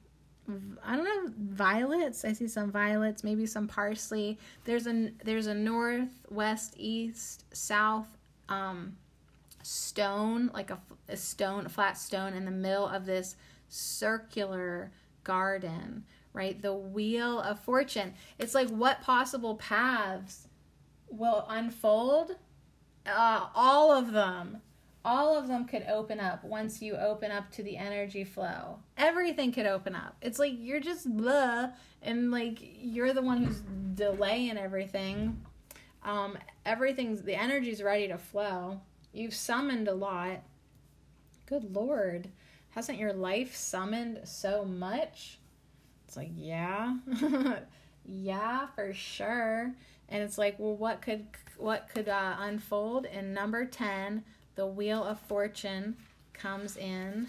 I 0.82 0.96
don't 0.96 1.04
know, 1.04 1.32
violets. 1.36 2.24
I 2.24 2.32
see 2.32 2.48
some 2.48 2.70
violets, 2.70 3.22
maybe 3.22 3.46
some 3.46 3.68
parsley. 3.68 4.38
There's 4.64 4.86
a 4.86 5.10
there's 5.22 5.46
a 5.46 5.54
north, 5.54 6.08
west, 6.30 6.74
east, 6.78 7.44
south 7.54 8.08
um, 8.48 8.96
stone, 9.62 10.50
like 10.54 10.70
a, 10.70 10.78
a 11.08 11.16
stone, 11.16 11.66
a 11.66 11.68
flat 11.68 11.98
stone 11.98 12.32
in 12.32 12.44
the 12.46 12.50
middle 12.50 12.86
of 12.86 13.04
this 13.04 13.36
circular 13.68 14.90
garden, 15.28 16.04
right? 16.32 16.60
The 16.60 16.74
wheel 16.74 17.40
of 17.40 17.60
fortune. 17.60 18.14
It's 18.38 18.54
like 18.54 18.68
what 18.70 19.02
possible 19.02 19.54
paths 19.54 20.48
will 21.08 21.46
unfold? 21.48 22.36
Uh, 23.06 23.46
all 23.54 23.92
of 23.92 24.12
them 24.12 24.62
all 25.08 25.38
of 25.38 25.48
them 25.48 25.64
could 25.64 25.86
open 25.88 26.20
up 26.20 26.44
once 26.44 26.82
you 26.82 26.94
open 26.94 27.30
up 27.30 27.50
to 27.52 27.62
the 27.62 27.78
energy 27.78 28.24
flow. 28.24 28.78
Everything 28.98 29.52
could 29.52 29.64
open 29.64 29.94
up. 29.94 30.16
It's 30.20 30.38
like 30.38 30.52
you're 30.58 30.80
just 30.80 31.08
blah, 31.16 31.70
and 32.02 32.30
like 32.30 32.58
you're 32.60 33.14
the 33.14 33.22
one 33.22 33.42
who's 33.42 33.62
delaying 33.94 34.58
everything. 34.58 35.40
Um, 36.02 36.36
everything's 36.66 37.22
the 37.22 37.34
energy's 37.34 37.82
ready 37.82 38.08
to 38.08 38.18
flow. 38.18 38.82
You've 39.12 39.34
summoned 39.34 39.88
a 39.88 39.94
lot. 39.94 40.42
Good 41.46 41.74
lord, 41.74 42.28
hasn't 42.70 42.98
your 42.98 43.12
life 43.12 43.54
summoned 43.56 44.20
so 44.24 44.64
much? 44.64 45.38
It's 46.06 46.16
like 46.16 46.30
yeah, 46.34 46.96
yeah, 48.04 48.66
for 48.74 48.92
sure. 48.94 49.74
And 50.10 50.22
it's 50.22 50.38
like, 50.38 50.58
well, 50.58 50.76
what 50.76 51.02
could 51.02 51.26
what 51.56 51.88
could 51.92 52.08
uh, 52.08 52.36
unfold 52.38 53.04
in 53.06 53.34
number 53.34 53.64
ten? 53.64 54.24
the 54.58 54.66
Wheel 54.66 55.04
of 55.04 55.20
Fortune 55.20 55.96
comes 56.32 56.76
in. 56.76 57.28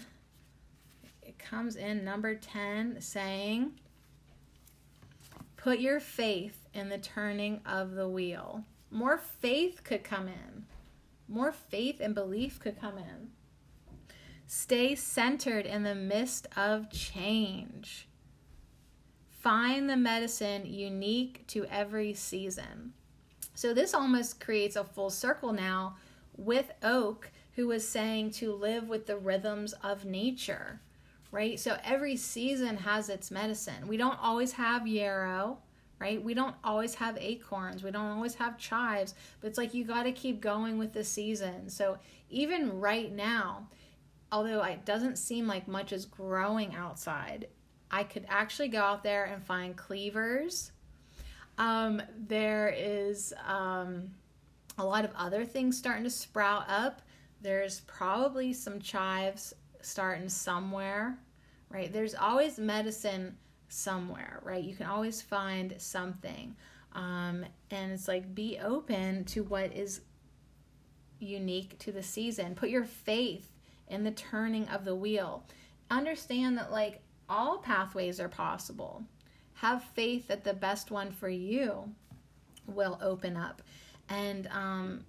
It 1.22 1.38
comes 1.38 1.76
in 1.76 2.04
number 2.04 2.34
10 2.34 3.00
saying, 3.00 3.70
Put 5.56 5.78
your 5.78 6.00
faith 6.00 6.66
in 6.74 6.88
the 6.88 6.98
turning 6.98 7.60
of 7.64 7.92
the 7.92 8.08
wheel. 8.08 8.64
More 8.90 9.16
faith 9.16 9.84
could 9.84 10.02
come 10.02 10.26
in. 10.26 10.64
More 11.28 11.52
faith 11.52 12.00
and 12.00 12.16
belief 12.16 12.58
could 12.58 12.80
come 12.80 12.98
in. 12.98 13.30
Stay 14.52 14.96
centered 14.96 15.64
in 15.64 15.84
the 15.84 15.94
midst 15.94 16.48
of 16.56 16.90
change. 16.90 18.08
Find 19.28 19.88
the 19.88 19.96
medicine 19.96 20.66
unique 20.66 21.46
to 21.46 21.66
every 21.66 22.14
season. 22.14 22.92
So, 23.54 23.72
this 23.72 23.94
almost 23.94 24.40
creates 24.40 24.74
a 24.74 24.82
full 24.82 25.10
circle 25.10 25.52
now 25.52 25.98
with 26.36 26.72
Oak, 26.82 27.30
who 27.54 27.68
was 27.68 27.86
saying 27.86 28.32
to 28.32 28.52
live 28.52 28.88
with 28.88 29.06
the 29.06 29.16
rhythms 29.16 29.72
of 29.84 30.04
nature, 30.04 30.80
right? 31.30 31.60
So 31.60 31.78
every 31.84 32.16
season 32.16 32.76
has 32.78 33.08
its 33.08 33.30
medicine. 33.30 33.86
We 33.86 33.98
don't 33.98 34.18
always 34.20 34.50
have 34.54 34.84
yarrow, 34.84 35.58
right? 36.00 36.20
We 36.20 36.34
don't 36.34 36.56
always 36.64 36.96
have 36.96 37.16
acorns. 37.18 37.84
We 37.84 37.92
don't 37.92 38.10
always 38.10 38.34
have 38.34 38.58
chives, 38.58 39.14
but 39.40 39.46
it's 39.46 39.58
like 39.58 39.74
you 39.74 39.84
got 39.84 40.04
to 40.04 40.12
keep 40.12 40.40
going 40.40 40.76
with 40.76 40.92
the 40.92 41.04
season. 41.04 41.68
So 41.68 41.98
even 42.30 42.80
right 42.80 43.12
now, 43.12 43.68
although 44.32 44.62
it 44.62 44.84
doesn't 44.84 45.18
seem 45.18 45.46
like 45.46 45.66
much 45.68 45.92
is 45.92 46.06
growing 46.06 46.74
outside, 46.74 47.48
I 47.90 48.04
could 48.04 48.26
actually 48.28 48.68
go 48.68 48.80
out 48.80 49.02
there 49.02 49.24
and 49.24 49.42
find 49.42 49.76
cleavers. 49.76 50.72
Um, 51.58 52.00
there 52.16 52.74
is 52.76 53.34
um, 53.46 54.10
a 54.78 54.84
lot 54.84 55.04
of 55.04 55.10
other 55.16 55.44
things 55.44 55.76
starting 55.76 56.04
to 56.04 56.10
sprout 56.10 56.64
up. 56.68 57.02
There's 57.42 57.80
probably 57.80 58.52
some 58.52 58.80
chives 58.80 59.54
starting 59.82 60.28
somewhere, 60.28 61.18
right? 61.68 61.92
There's 61.92 62.14
always 62.14 62.58
medicine 62.58 63.36
somewhere, 63.68 64.40
right? 64.42 64.62
You 64.62 64.74
can 64.74 64.86
always 64.86 65.20
find 65.22 65.74
something. 65.78 66.54
Um, 66.92 67.44
and 67.70 67.92
it's 67.92 68.08
like 68.08 68.34
be 68.34 68.58
open 68.58 69.24
to 69.26 69.42
what 69.44 69.72
is 69.72 70.02
unique 71.18 71.78
to 71.80 71.92
the 71.92 72.02
season. 72.02 72.54
Put 72.54 72.70
your 72.70 72.84
faith 72.84 73.50
in 73.90 74.04
the 74.04 74.10
turning 74.10 74.68
of 74.68 74.84
the 74.84 74.94
wheel. 74.94 75.44
Understand 75.90 76.56
that, 76.58 76.70
like, 76.70 77.00
all 77.28 77.58
pathways 77.58 78.20
are 78.20 78.28
possible. 78.28 79.04
Have 79.54 79.82
faith 79.82 80.28
that 80.28 80.44
the 80.44 80.54
best 80.54 80.90
one 80.90 81.10
for 81.10 81.28
you 81.28 81.92
will 82.66 82.98
open 83.02 83.36
up. 83.36 83.62
And 84.08 84.46
um, 84.48 85.04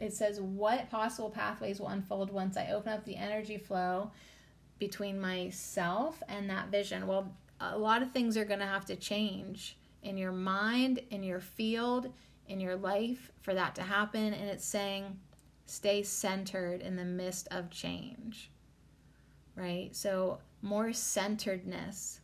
it 0.00 0.12
says, 0.12 0.40
What 0.40 0.90
possible 0.90 1.30
pathways 1.30 1.80
will 1.80 1.88
unfold 1.88 2.30
once 2.30 2.56
I 2.56 2.68
open 2.68 2.92
up 2.92 3.04
the 3.04 3.16
energy 3.16 3.58
flow 3.58 4.10
between 4.78 5.20
myself 5.20 6.22
and 6.28 6.50
that 6.50 6.68
vision? 6.68 7.06
Well, 7.06 7.32
a 7.60 7.78
lot 7.78 8.02
of 8.02 8.12
things 8.12 8.36
are 8.36 8.44
going 8.44 8.60
to 8.60 8.66
have 8.66 8.84
to 8.86 8.96
change 8.96 9.76
in 10.02 10.18
your 10.18 10.32
mind, 10.32 11.00
in 11.10 11.22
your 11.22 11.40
field, 11.40 12.12
in 12.46 12.60
your 12.60 12.76
life 12.76 13.30
for 13.40 13.54
that 13.54 13.74
to 13.76 13.82
happen. 13.82 14.34
And 14.34 14.50
it's 14.50 14.66
saying, 14.66 15.18
stay 15.66 16.02
centered 16.02 16.80
in 16.80 16.96
the 16.96 17.04
midst 17.04 17.48
of 17.50 17.70
change, 17.70 18.50
right? 19.56 19.94
So, 19.94 20.38
more 20.62 20.92
centeredness 20.92 22.20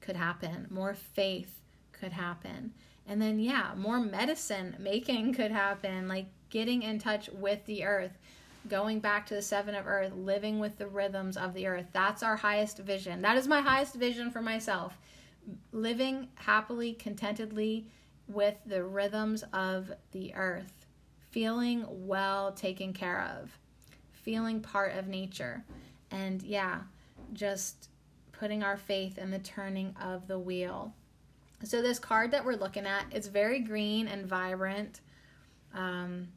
could 0.00 0.16
happen, 0.16 0.66
more 0.70 0.94
faith 0.94 1.60
could 1.92 2.12
happen. 2.12 2.72
And 3.06 3.22
then, 3.22 3.38
yeah, 3.40 3.72
more 3.76 4.00
medicine 4.00 4.76
making 4.78 5.34
could 5.34 5.50
happen, 5.50 6.08
like 6.08 6.26
getting 6.50 6.82
in 6.82 6.98
touch 6.98 7.28
with 7.30 7.64
the 7.66 7.84
earth, 7.84 8.18
going 8.68 9.00
back 9.00 9.26
to 9.26 9.34
the 9.34 9.42
seven 9.42 9.74
of 9.74 9.86
earth, 9.86 10.12
living 10.14 10.58
with 10.58 10.78
the 10.78 10.86
rhythms 10.86 11.36
of 11.36 11.54
the 11.54 11.66
earth. 11.66 11.86
That's 11.92 12.22
our 12.22 12.36
highest 12.36 12.78
vision. 12.78 13.22
That 13.22 13.36
is 13.36 13.48
my 13.48 13.60
highest 13.60 13.94
vision 13.94 14.30
for 14.30 14.42
myself. 14.42 14.98
Living 15.72 16.28
happily, 16.34 16.92
contentedly 16.92 17.86
with 18.28 18.56
the 18.66 18.84
rhythms 18.84 19.44
of 19.52 19.90
the 20.12 20.34
earth, 20.34 20.77
feeling 21.30 21.84
well 21.88 22.52
taken 22.52 22.92
care 22.92 23.22
of, 23.38 23.56
feeling 24.12 24.60
part 24.60 24.96
of 24.96 25.08
nature. 25.08 25.64
And 26.10 26.42
yeah, 26.42 26.80
just 27.32 27.88
putting 28.32 28.62
our 28.62 28.76
faith 28.76 29.18
in 29.18 29.30
the 29.30 29.38
turning 29.38 29.94
of 30.02 30.26
the 30.26 30.38
wheel. 30.38 30.94
So 31.64 31.82
this 31.82 31.98
card 31.98 32.30
that 32.30 32.44
we're 32.44 32.54
looking 32.56 32.86
at, 32.86 33.06
it's 33.10 33.26
very 33.26 33.60
green 33.60 34.06
and 34.06 34.26
vibrant. 34.26 35.00
Um, 35.74 36.28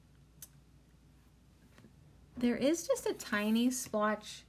there 2.38 2.56
is 2.56 2.88
just 2.88 3.06
a 3.06 3.14
tiny 3.14 3.70
splotch 3.70 4.44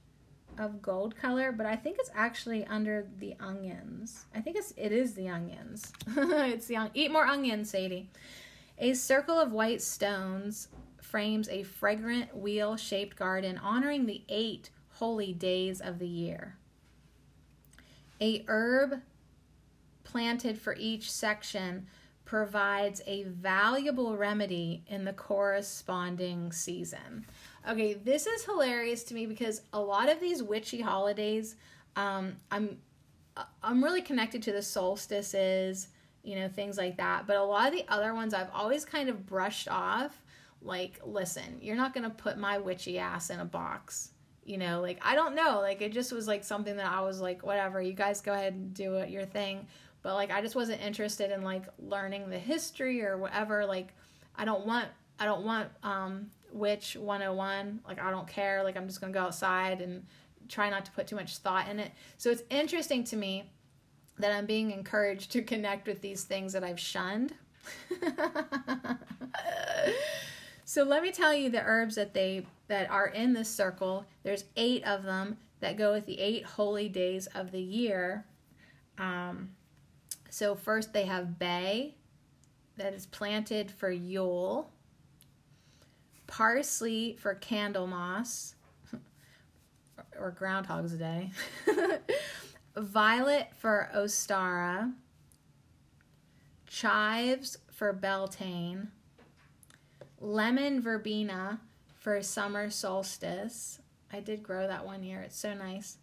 of 0.57 0.81
gold 0.81 1.15
color, 1.15 1.51
but 1.51 1.65
I 1.65 1.75
think 1.75 1.97
it's 1.99 2.09
actually 2.15 2.65
under 2.65 3.07
the 3.19 3.35
onions. 3.39 4.25
I 4.35 4.41
think 4.41 4.57
it's 4.57 4.73
it 4.77 4.91
is 4.91 5.13
the 5.13 5.29
onions. 5.29 5.91
it's 6.07 6.67
the 6.67 6.89
eat 6.93 7.11
more 7.11 7.25
onions, 7.25 7.69
Sadie. 7.69 8.09
A 8.83 8.93
circle 8.93 9.39
of 9.39 9.53
white 9.53 9.81
stones 9.81 10.67
frames 11.01 11.47
a 11.47 11.63
fragrant 11.63 12.35
wheel-shaped 12.35 13.15
garden 13.15 13.57
honoring 13.57 14.07
the 14.07 14.23
8 14.27 14.69
holy 14.95 15.31
days 15.31 15.79
of 15.79 15.99
the 15.99 16.07
year. 16.07 16.57
A 18.19 18.43
herb 18.49 18.95
planted 20.03 20.57
for 20.57 20.75
each 20.77 21.09
section 21.09 21.87
provides 22.25 23.01
a 23.07 23.23
valuable 23.23 24.17
remedy 24.17 24.83
in 24.87 25.05
the 25.05 25.13
corresponding 25.13 26.51
season. 26.51 27.25
Okay, 27.65 27.93
this 27.93 28.27
is 28.27 28.43
hilarious 28.43 29.05
to 29.05 29.13
me 29.13 29.25
because 29.25 29.61
a 29.71 29.79
lot 29.79 30.09
of 30.09 30.19
these 30.19 30.43
witchy 30.43 30.81
holidays, 30.81 31.55
um, 31.95 32.35
I'm 32.51 32.79
I'm 33.63 33.81
really 33.81 34.01
connected 34.01 34.43
to 34.43 34.51
the 34.51 34.61
solstices, 34.61 35.87
you 36.23 36.35
know, 36.35 36.47
things 36.47 36.77
like 36.77 36.97
that. 36.97 37.27
But 37.27 37.37
a 37.37 37.43
lot 37.43 37.67
of 37.67 37.73
the 37.73 37.85
other 37.87 38.13
ones 38.13 38.33
I've 38.33 38.51
always 38.53 38.85
kind 38.85 39.09
of 39.09 39.25
brushed 39.25 39.67
off. 39.67 40.21
Like, 40.61 40.99
listen, 41.05 41.59
you're 41.61 41.75
not 41.75 41.93
gonna 41.93 42.09
put 42.09 42.37
my 42.37 42.57
witchy 42.57 42.97
ass 42.99 43.29
in 43.29 43.39
a 43.39 43.45
box. 43.45 44.11
You 44.45 44.57
know, 44.57 44.81
like 44.81 44.99
I 45.01 45.15
don't 45.15 45.35
know. 45.35 45.59
Like 45.61 45.81
it 45.81 45.93
just 45.93 46.11
was 46.11 46.27
like 46.27 46.43
something 46.43 46.77
that 46.77 46.91
I 46.91 47.01
was 47.01 47.21
like, 47.21 47.43
whatever, 47.43 47.81
you 47.81 47.93
guys 47.93 48.21
go 48.21 48.33
ahead 48.33 48.53
and 48.53 48.73
do 48.73 49.03
your 49.07 49.25
thing 49.25 49.67
but 50.03 50.15
like 50.15 50.31
I 50.31 50.41
just 50.41 50.55
wasn't 50.55 50.81
interested 50.81 51.31
in 51.31 51.41
like 51.41 51.63
learning 51.79 52.29
the 52.29 52.37
history 52.37 53.03
or 53.03 53.17
whatever. 53.17 53.65
Like 53.65 53.93
I 54.35 54.45
don't 54.45 54.67
want 54.67 54.89
I 55.17 55.25
don't 55.25 55.45
want 55.45 55.69
um 55.81 56.29
witch 56.51 56.95
101. 56.95 57.79
Like 57.87 57.99
I 57.99 58.11
don't 58.11 58.27
care. 58.27 58.63
Like 58.63 58.77
I'm 58.77 58.85
just 58.85 59.01
gonna 59.01 59.13
go 59.13 59.21
outside 59.21 59.81
and 59.81 60.05
try 60.49 60.69
not 60.69 60.85
to 60.85 60.91
put 60.91 61.07
too 61.07 61.15
much 61.15 61.37
thought 61.37 61.69
in 61.69 61.79
it. 61.79 61.91
So 62.17 62.29
it's 62.29 62.43
interesting 62.49 63.05
to 63.05 63.15
me 63.15 63.49
that 64.19 64.31
I'm 64.31 64.45
being 64.45 64.71
encouraged 64.71 65.31
to 65.31 65.41
connect 65.41 65.87
with 65.87 66.01
these 66.01 66.23
things 66.23 66.53
that 66.53 66.63
I've 66.63 66.79
shunned. 66.79 67.33
so 70.65 70.83
let 70.83 71.01
me 71.01 71.11
tell 71.11 71.33
you 71.33 71.49
the 71.49 71.61
herbs 71.61 71.95
that 71.95 72.13
they 72.13 72.45
that 72.67 72.89
are 72.89 73.07
in 73.07 73.33
this 73.33 73.49
circle. 73.49 74.05
There's 74.23 74.45
eight 74.55 74.85
of 74.85 75.03
them 75.03 75.37
that 75.59 75.77
go 75.77 75.93
with 75.93 76.05
the 76.05 76.19
eight 76.19 76.45
holy 76.45 76.89
days 76.89 77.27
of 77.27 77.51
the 77.51 77.61
year. 77.61 78.25
Um, 78.97 79.51
so 80.29 80.55
first 80.55 80.93
they 80.93 81.05
have 81.05 81.39
bay 81.39 81.95
that 82.77 82.93
is 82.93 83.05
planted 83.05 83.71
for 83.71 83.91
Yule, 83.91 84.71
parsley 86.27 87.15
for 87.19 87.35
Candlemas 87.35 88.55
or 90.19 90.31
Groundhog's 90.31 90.93
Day, 90.93 91.31
violet 92.75 93.49
for 93.55 93.89
Ostara, 93.95 94.93
chives 96.67 97.57
for 97.71 97.93
Beltane, 97.93 98.89
lemon 100.19 100.81
verbena 100.81 101.59
for 101.99 102.21
summer 102.21 102.69
solstice. 102.69 103.79
I 104.11 104.19
did 104.19 104.43
grow 104.43 104.67
that 104.67 104.85
one 104.85 105.03
year. 105.03 105.21
It's 105.21 105.37
so 105.37 105.53
nice. 105.53 105.97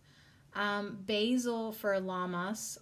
Um, 0.55 0.98
basil 1.06 1.70
for 1.72 2.01
Lammas, 2.01 2.78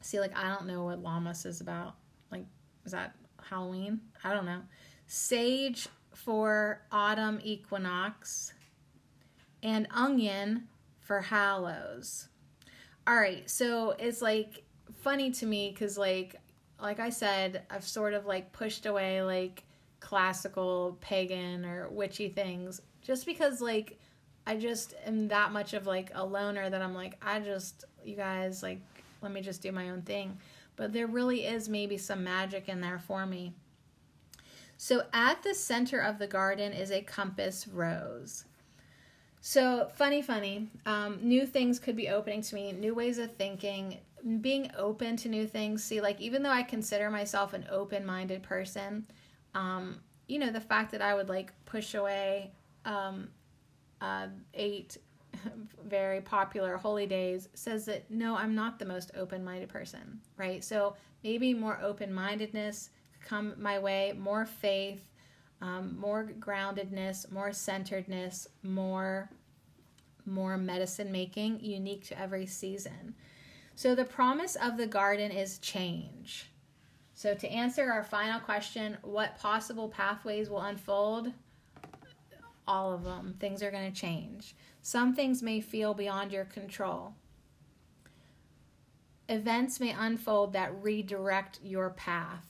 See, 0.00 0.20
like, 0.20 0.36
I 0.36 0.48
don't 0.48 0.66
know 0.66 0.84
what 0.84 1.02
Lammas 1.02 1.44
is 1.44 1.60
about. 1.60 1.94
Like, 2.30 2.46
is 2.84 2.92
that 2.92 3.14
Halloween? 3.42 4.00
I 4.22 4.32
don't 4.32 4.46
know. 4.46 4.62
Sage 5.06 5.88
for 6.14 6.82
autumn 6.92 7.40
equinox, 7.42 8.52
and 9.62 9.86
onion 9.90 10.68
for 11.00 11.20
Hallows. 11.20 12.27
All 13.08 13.16
right, 13.16 13.48
so 13.48 13.92
it's 13.98 14.20
like 14.20 14.64
funny 15.00 15.30
to 15.30 15.46
me 15.46 15.70
because, 15.70 15.96
like, 15.96 16.36
like 16.78 17.00
I 17.00 17.08
said, 17.08 17.62
I've 17.70 17.88
sort 17.88 18.12
of 18.12 18.26
like 18.26 18.52
pushed 18.52 18.84
away 18.84 19.22
like 19.22 19.64
classical 19.98 20.98
pagan 21.00 21.64
or 21.64 21.88
witchy 21.88 22.28
things 22.28 22.82
just 23.00 23.24
because 23.24 23.62
like 23.62 23.98
I 24.46 24.58
just 24.58 24.94
am 25.06 25.28
that 25.28 25.52
much 25.52 25.72
of 25.72 25.86
like 25.86 26.10
a 26.14 26.24
loner 26.24 26.68
that 26.68 26.82
I'm 26.82 26.94
like 26.94 27.16
I 27.22 27.40
just 27.40 27.84
you 28.04 28.14
guys 28.14 28.62
like 28.62 28.80
let 29.22 29.32
me 29.32 29.40
just 29.40 29.62
do 29.62 29.72
my 29.72 29.88
own 29.88 30.02
thing. 30.02 30.36
But 30.76 30.92
there 30.92 31.06
really 31.06 31.46
is 31.46 31.66
maybe 31.66 31.96
some 31.96 32.22
magic 32.22 32.68
in 32.68 32.82
there 32.82 32.98
for 32.98 33.24
me. 33.24 33.54
So 34.76 35.04
at 35.14 35.42
the 35.42 35.54
center 35.54 35.98
of 35.98 36.18
the 36.18 36.26
garden 36.26 36.74
is 36.74 36.90
a 36.90 37.00
compass 37.00 37.66
rose. 37.66 38.44
So 39.48 39.88
funny, 39.94 40.20
funny. 40.20 40.68
Um, 40.84 41.20
new 41.22 41.46
things 41.46 41.78
could 41.78 41.96
be 41.96 42.10
opening 42.10 42.42
to 42.42 42.54
me, 42.54 42.70
new 42.72 42.94
ways 42.94 43.16
of 43.16 43.34
thinking, 43.34 43.96
being 44.42 44.70
open 44.76 45.16
to 45.16 45.30
new 45.30 45.46
things. 45.46 45.82
See, 45.82 46.02
like 46.02 46.20
even 46.20 46.42
though 46.42 46.50
I 46.50 46.62
consider 46.62 47.08
myself 47.08 47.54
an 47.54 47.64
open-minded 47.70 48.42
person, 48.42 49.06
um, 49.54 50.00
you 50.26 50.38
know, 50.38 50.50
the 50.50 50.60
fact 50.60 50.92
that 50.92 51.00
I 51.00 51.14
would 51.14 51.30
like 51.30 51.54
push 51.64 51.94
away 51.94 52.52
um, 52.84 53.30
uh, 54.02 54.26
eight 54.52 54.98
very 55.88 56.20
popular 56.20 56.76
holy 56.76 57.06
days 57.06 57.48
says 57.54 57.86
that 57.86 58.10
no, 58.10 58.36
I'm 58.36 58.54
not 58.54 58.78
the 58.78 58.84
most 58.84 59.12
open 59.16 59.42
minded 59.42 59.70
person, 59.70 60.20
right? 60.36 60.62
So 60.62 60.94
maybe 61.24 61.54
more 61.54 61.80
open 61.82 62.12
mindedness 62.12 62.90
come 63.24 63.54
my 63.56 63.78
way, 63.78 64.12
more 64.14 64.44
faith, 64.44 65.06
um, 65.62 65.96
more 65.98 66.30
groundedness, 66.38 67.32
more 67.32 67.52
centeredness, 67.54 68.46
more 68.62 69.30
more 70.28 70.56
medicine 70.56 71.10
making 71.10 71.60
unique 71.60 72.04
to 72.06 72.20
every 72.20 72.46
season. 72.46 73.14
So 73.74 73.94
the 73.94 74.04
promise 74.04 74.56
of 74.56 74.76
the 74.76 74.86
garden 74.86 75.30
is 75.30 75.58
change. 75.58 76.50
So 77.14 77.34
to 77.34 77.48
answer 77.48 77.90
our 77.90 78.04
final 78.04 78.38
question, 78.38 78.96
what 79.02 79.38
possible 79.38 79.88
pathways 79.88 80.48
will 80.48 80.60
unfold? 80.60 81.32
All 82.66 82.92
of 82.92 83.02
them. 83.02 83.34
Things 83.40 83.62
are 83.62 83.70
going 83.70 83.90
to 83.92 84.00
change. 84.00 84.54
Some 84.82 85.14
things 85.14 85.42
may 85.42 85.60
feel 85.60 85.94
beyond 85.94 86.32
your 86.32 86.44
control. 86.44 87.14
Events 89.28 89.80
may 89.80 89.90
unfold 89.90 90.52
that 90.54 90.72
redirect 90.82 91.60
your 91.62 91.90
path. 91.90 92.46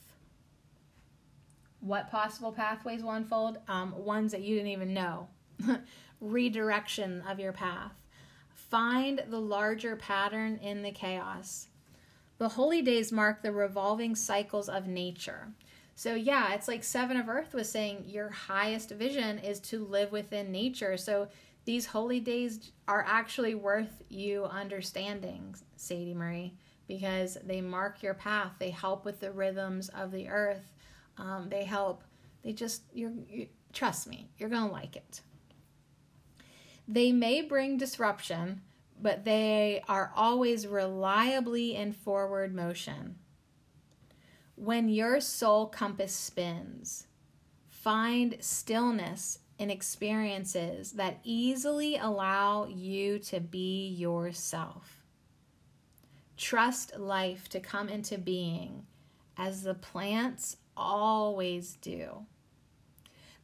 What 1.79 2.11
possible 2.11 2.51
pathways 2.51 3.03
will 3.03 3.11
unfold? 3.11 3.57
Um, 3.67 3.93
ones 3.97 4.31
that 4.31 4.41
you 4.41 4.55
didn't 4.55 4.71
even 4.71 4.93
know. 4.93 5.27
Redirection 6.21 7.23
of 7.27 7.39
your 7.39 7.53
path. 7.53 7.93
Find 8.53 9.23
the 9.27 9.39
larger 9.39 9.95
pattern 9.95 10.57
in 10.57 10.83
the 10.83 10.91
chaos. 10.91 11.67
The 12.37 12.49
holy 12.49 12.81
days 12.81 13.11
mark 13.11 13.41
the 13.41 13.51
revolving 13.51 14.15
cycles 14.15 14.69
of 14.69 14.87
nature. 14.87 15.49
So, 15.95 16.15
yeah, 16.15 16.53
it's 16.53 16.67
like 16.69 16.83
Seven 16.83 17.17
of 17.17 17.27
Earth 17.27 17.53
was 17.53 17.69
saying 17.69 18.05
your 18.07 18.29
highest 18.29 18.91
vision 18.91 19.39
is 19.39 19.59
to 19.61 19.83
live 19.83 20.11
within 20.13 20.51
nature. 20.51 20.95
So, 20.95 21.27
these 21.65 21.85
holy 21.85 22.19
days 22.19 22.71
are 22.87 23.05
actually 23.07 23.53
worth 23.53 24.01
you 24.09 24.45
understanding, 24.45 25.55
Sadie 25.75 26.13
Marie, 26.13 26.53
because 26.87 27.37
they 27.43 27.61
mark 27.61 28.01
your 28.01 28.13
path. 28.13 28.53
They 28.59 28.69
help 28.69 29.05
with 29.05 29.19
the 29.19 29.31
rhythms 29.31 29.89
of 29.89 30.11
the 30.11 30.29
earth. 30.29 30.73
Um, 31.17 31.47
they 31.49 31.65
help. 31.65 32.03
They 32.43 32.53
just 32.53 32.83
you're, 32.93 33.11
you 33.29 33.47
trust 33.73 34.07
me, 34.07 34.29
you're 34.37 34.49
gonna 34.49 34.71
like 34.71 34.95
it. 34.95 35.21
They 36.91 37.11
may 37.11 37.43
bring 37.43 37.77
disruption, 37.77 38.63
but 38.99 39.23
they 39.23 39.83
are 39.87 40.11
always 40.15 40.65
reliably 40.65 41.75
in 41.75 41.93
forward 41.93 42.55
motion. 42.55 43.19
When 44.55 44.89
your 44.89 45.21
soul 45.21 45.67
compass 45.67 46.13
spins, 46.15 47.05
find 47.67 48.37
stillness 48.39 49.37
in 49.59 49.69
experiences 49.69 50.93
that 50.93 51.19
easily 51.23 51.95
allow 51.95 52.65
you 52.65 53.19
to 53.19 53.39
be 53.39 53.89
yourself. 53.89 55.03
Trust 56.37 56.97
life 56.97 57.49
to 57.49 57.59
come 57.59 57.87
into 57.87 58.17
being 58.17 58.87
as 59.37 59.61
the 59.61 59.75
plants 59.75 60.57
always 60.75 61.77
do. 61.81 62.25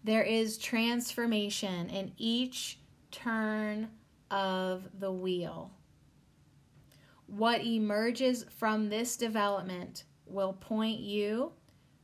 There 0.03 0.23
is 0.23 0.57
transformation 0.57 1.91
in 1.91 2.13
each 2.17 2.79
turn 3.15 3.89
of 4.29 4.83
the 4.99 5.11
wheel. 5.11 5.71
What 7.27 7.65
emerges 7.65 8.45
from 8.57 8.89
this 8.89 9.15
development 9.17 10.03
will 10.25 10.53
point 10.53 10.99
you 10.99 11.53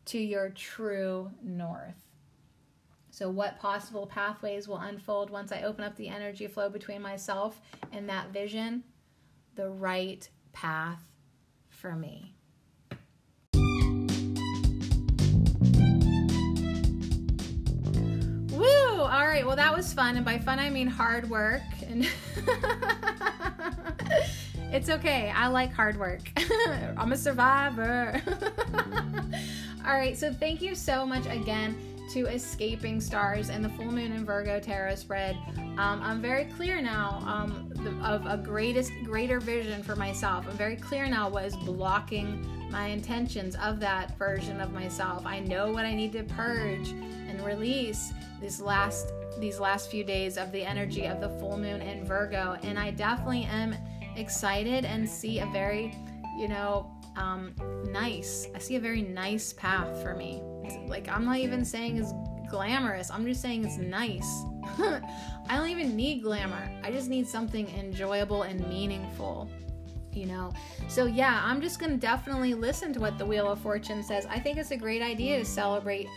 to 0.06 0.18
your 0.18 0.50
true 0.50 1.32
north. 1.44 2.08
So, 3.12 3.30
what 3.30 3.60
possible 3.60 4.08
pathways 4.08 4.68
will 4.68 4.78
unfold 4.78 5.30
once 5.30 5.52
I 5.52 5.64
open 5.64 5.84
up 5.84 5.96
the 5.96 6.08
energy 6.08 6.48
flow 6.48 6.70
between 6.70 7.02
myself 7.02 7.60
and 7.92 8.08
that 8.10 8.32
vision? 8.32 8.84
The 9.56 9.70
right 9.70 10.28
path 10.54 11.02
for 11.70 11.96
me. 11.96 12.31
All 19.04 19.26
right, 19.26 19.46
well, 19.46 19.56
that 19.56 19.76
was 19.76 19.94
fun. 19.94 20.16
And 20.16 20.26
by 20.26 20.38
fun, 20.38 20.60
I 20.60 20.70
mean 20.70 20.88
hard 20.88 21.30
work. 21.30 21.62
And 21.88 22.08
it's 24.72 24.90
okay. 24.90 25.32
I 25.36 25.48
like 25.48 25.74
hard 25.74 25.98
work. 25.98 26.32
I'm 26.98 27.12
a 27.12 27.18
survivor. 27.18 28.22
All 29.86 29.94
right, 29.94 30.18
so 30.18 30.32
thank 30.32 30.62
you 30.62 30.76
so 30.76 31.06
much 31.06 31.26
again 31.26 31.76
to 32.14 32.26
Escaping 32.26 33.00
Stars 33.00 33.50
and 33.50 33.64
the 33.64 33.70
Full 33.70 33.92
Moon 33.92 34.12
in 34.12 34.26
Virgo 34.26 34.60
tarot 34.60 34.96
spread. 34.96 35.38
Um, 35.58 36.02
I'm 36.04 36.22
very 36.22 36.46
clear 36.46 36.82
now 36.82 37.24
um, 37.26 37.72
of 38.04 38.26
a 38.26 38.38
greatest, 38.38 38.92
greater 39.06 39.40
vision 39.40 39.82
for 39.82 39.96
myself. 39.96 40.46
I'm 40.50 40.58
very 40.58 40.76
clear 40.76 41.08
now 41.08 41.30
what 41.30 41.46
is 41.46 41.56
blocking 41.56 42.46
my 42.70 42.88
intentions 42.88 43.56
of 43.56 43.80
that 43.80 44.18
version 44.18 44.60
of 44.60 44.74
myself. 44.74 45.26
I 45.26 45.40
know 45.40 45.72
what 45.72 45.86
I 45.86 45.96
need 45.96 46.12
to 46.14 46.24
purge 46.24 46.90
and 46.90 47.42
release 47.46 48.12
these 48.42 48.60
last 48.60 49.14
these 49.40 49.60
last 49.60 49.90
few 49.90 50.04
days 50.04 50.38
of 50.38 50.52
the 50.52 50.62
energy 50.62 51.06
of 51.06 51.22
the 51.22 51.30
full 51.40 51.58
moon 51.58 51.82
in 51.82 52.04
Virgo, 52.06 52.58
and 52.64 52.78
I 52.78 52.92
definitely 52.92 53.44
am 53.44 53.76
excited 54.18 54.84
and 54.84 55.08
see 55.08 55.40
a 55.40 55.46
very, 55.48 55.96
you 56.38 56.48
know, 56.48 56.92
um, 57.16 57.54
nice. 57.86 58.48
I 58.54 58.60
see 58.60 58.76
a 58.76 58.80
very 58.80 59.02
nice 59.02 59.54
path 59.54 60.02
for 60.02 60.16
me. 60.16 60.42
Like, 60.88 61.08
I'm 61.10 61.26
not 61.26 61.38
even 61.38 61.64
saying 61.64 61.98
it's 61.98 62.14
glamorous, 62.50 63.10
I'm 63.10 63.26
just 63.26 63.42
saying 63.42 63.64
it's 63.64 63.78
nice. 63.78 64.30
I 65.50 65.58
don't 65.58 65.70
even 65.70 65.96
need 65.96 66.22
glamour, 66.22 66.70
I 66.84 66.92
just 66.92 67.10
need 67.10 67.28
something 67.28 67.68
enjoyable 67.70 68.44
and 68.44 68.68
meaningful. 68.68 69.50
You 70.14 70.26
know, 70.26 70.52
so 70.90 71.06
yeah, 71.06 71.42
I'm 71.42 71.62
just 71.62 71.80
gonna 71.80 71.96
definitely 71.96 72.54
listen 72.54 72.92
to 72.94 73.00
what 73.00 73.18
the 73.18 73.26
Wheel 73.26 73.50
of 73.50 73.62
Fortune 73.62 74.04
says. 74.04 74.26
I 74.26 74.40
think 74.40 74.58
it's 74.58 74.72
a 74.72 74.78
great 74.78 75.02
idea 75.02 75.40
to 75.40 75.46
celebrate 75.46 76.08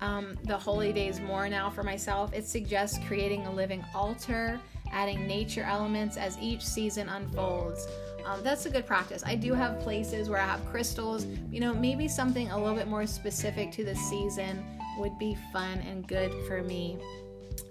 um, 0.00 0.36
the 0.44 0.56
holy 0.56 0.92
days 0.92 1.20
more 1.20 1.48
now 1.48 1.70
for 1.70 1.82
myself. 1.82 2.32
It 2.34 2.46
suggests 2.46 2.98
creating 3.06 3.46
a 3.46 3.52
living 3.52 3.84
altar, 3.94 4.60
adding 4.92 5.26
nature 5.26 5.62
elements 5.62 6.16
as 6.16 6.38
each 6.38 6.64
season 6.64 7.08
unfolds. 7.08 7.86
Um, 8.24 8.42
that's 8.42 8.66
a 8.66 8.70
good 8.70 8.86
practice. 8.86 9.22
I 9.26 9.34
do 9.34 9.52
have 9.52 9.80
places 9.80 10.28
where 10.28 10.40
I 10.40 10.46
have 10.46 10.64
crystals. 10.66 11.26
You 11.50 11.60
know, 11.60 11.74
maybe 11.74 12.08
something 12.08 12.50
a 12.50 12.58
little 12.58 12.76
bit 12.76 12.88
more 12.88 13.06
specific 13.06 13.70
to 13.72 13.84
the 13.84 13.94
season 13.94 14.64
would 14.98 15.18
be 15.18 15.36
fun 15.52 15.78
and 15.80 16.06
good 16.06 16.32
for 16.46 16.62
me. 16.62 16.98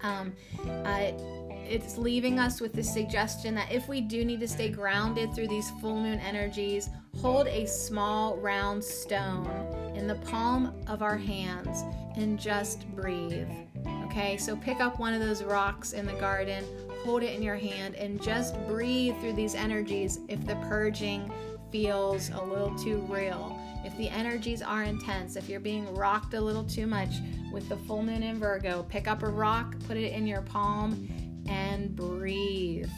Um, 0.02 0.32
uh, 0.84 1.12
it's 1.66 1.98
leaving 1.98 2.38
us 2.38 2.60
with 2.60 2.72
the 2.72 2.82
suggestion 2.82 3.54
that 3.54 3.72
if 3.72 3.88
we 3.88 4.00
do 4.00 4.24
need 4.24 4.40
to 4.40 4.48
stay 4.48 4.68
grounded 4.68 5.34
through 5.34 5.48
these 5.48 5.70
full 5.80 5.96
moon 5.96 6.18
energies, 6.20 6.90
hold 7.20 7.46
a 7.46 7.66
small 7.66 8.36
round 8.36 8.82
stone 8.82 9.46
in 9.94 10.06
the 10.06 10.16
palm 10.16 10.74
of 10.86 11.02
our 11.02 11.16
hands 11.16 11.82
and 12.16 12.38
just 12.38 12.88
breathe. 12.94 13.48
Okay, 14.04 14.36
so 14.36 14.56
pick 14.56 14.80
up 14.80 14.98
one 14.98 15.14
of 15.14 15.20
those 15.20 15.42
rocks 15.42 15.92
in 15.92 16.06
the 16.06 16.12
garden, 16.14 16.64
hold 17.04 17.22
it 17.22 17.34
in 17.34 17.42
your 17.42 17.56
hand 17.56 17.94
and 17.96 18.22
just 18.22 18.54
breathe 18.66 19.18
through 19.20 19.32
these 19.32 19.54
energies 19.54 20.20
if 20.28 20.44
the 20.46 20.56
purging 20.68 21.32
feels 21.72 22.30
a 22.30 22.42
little 22.42 22.76
too 22.78 22.98
real. 23.08 23.58
If 23.84 23.96
the 23.98 24.08
energies 24.08 24.62
are 24.62 24.84
intense, 24.84 25.36
if 25.36 25.48
you're 25.48 25.60
being 25.60 25.92
rocked 25.94 26.34
a 26.34 26.40
little 26.40 26.64
too 26.64 26.86
much 26.86 27.16
with 27.52 27.68
the 27.68 27.76
full 27.76 28.02
moon 28.02 28.22
in 28.22 28.38
Virgo, 28.38 28.84
pick 28.88 29.06
up 29.06 29.22
a 29.22 29.28
rock, 29.28 29.74
put 29.86 29.96
it 29.96 30.12
in 30.12 30.26
your 30.26 30.42
palm, 30.42 31.08
and 31.48 31.94
breathe. 31.94 32.90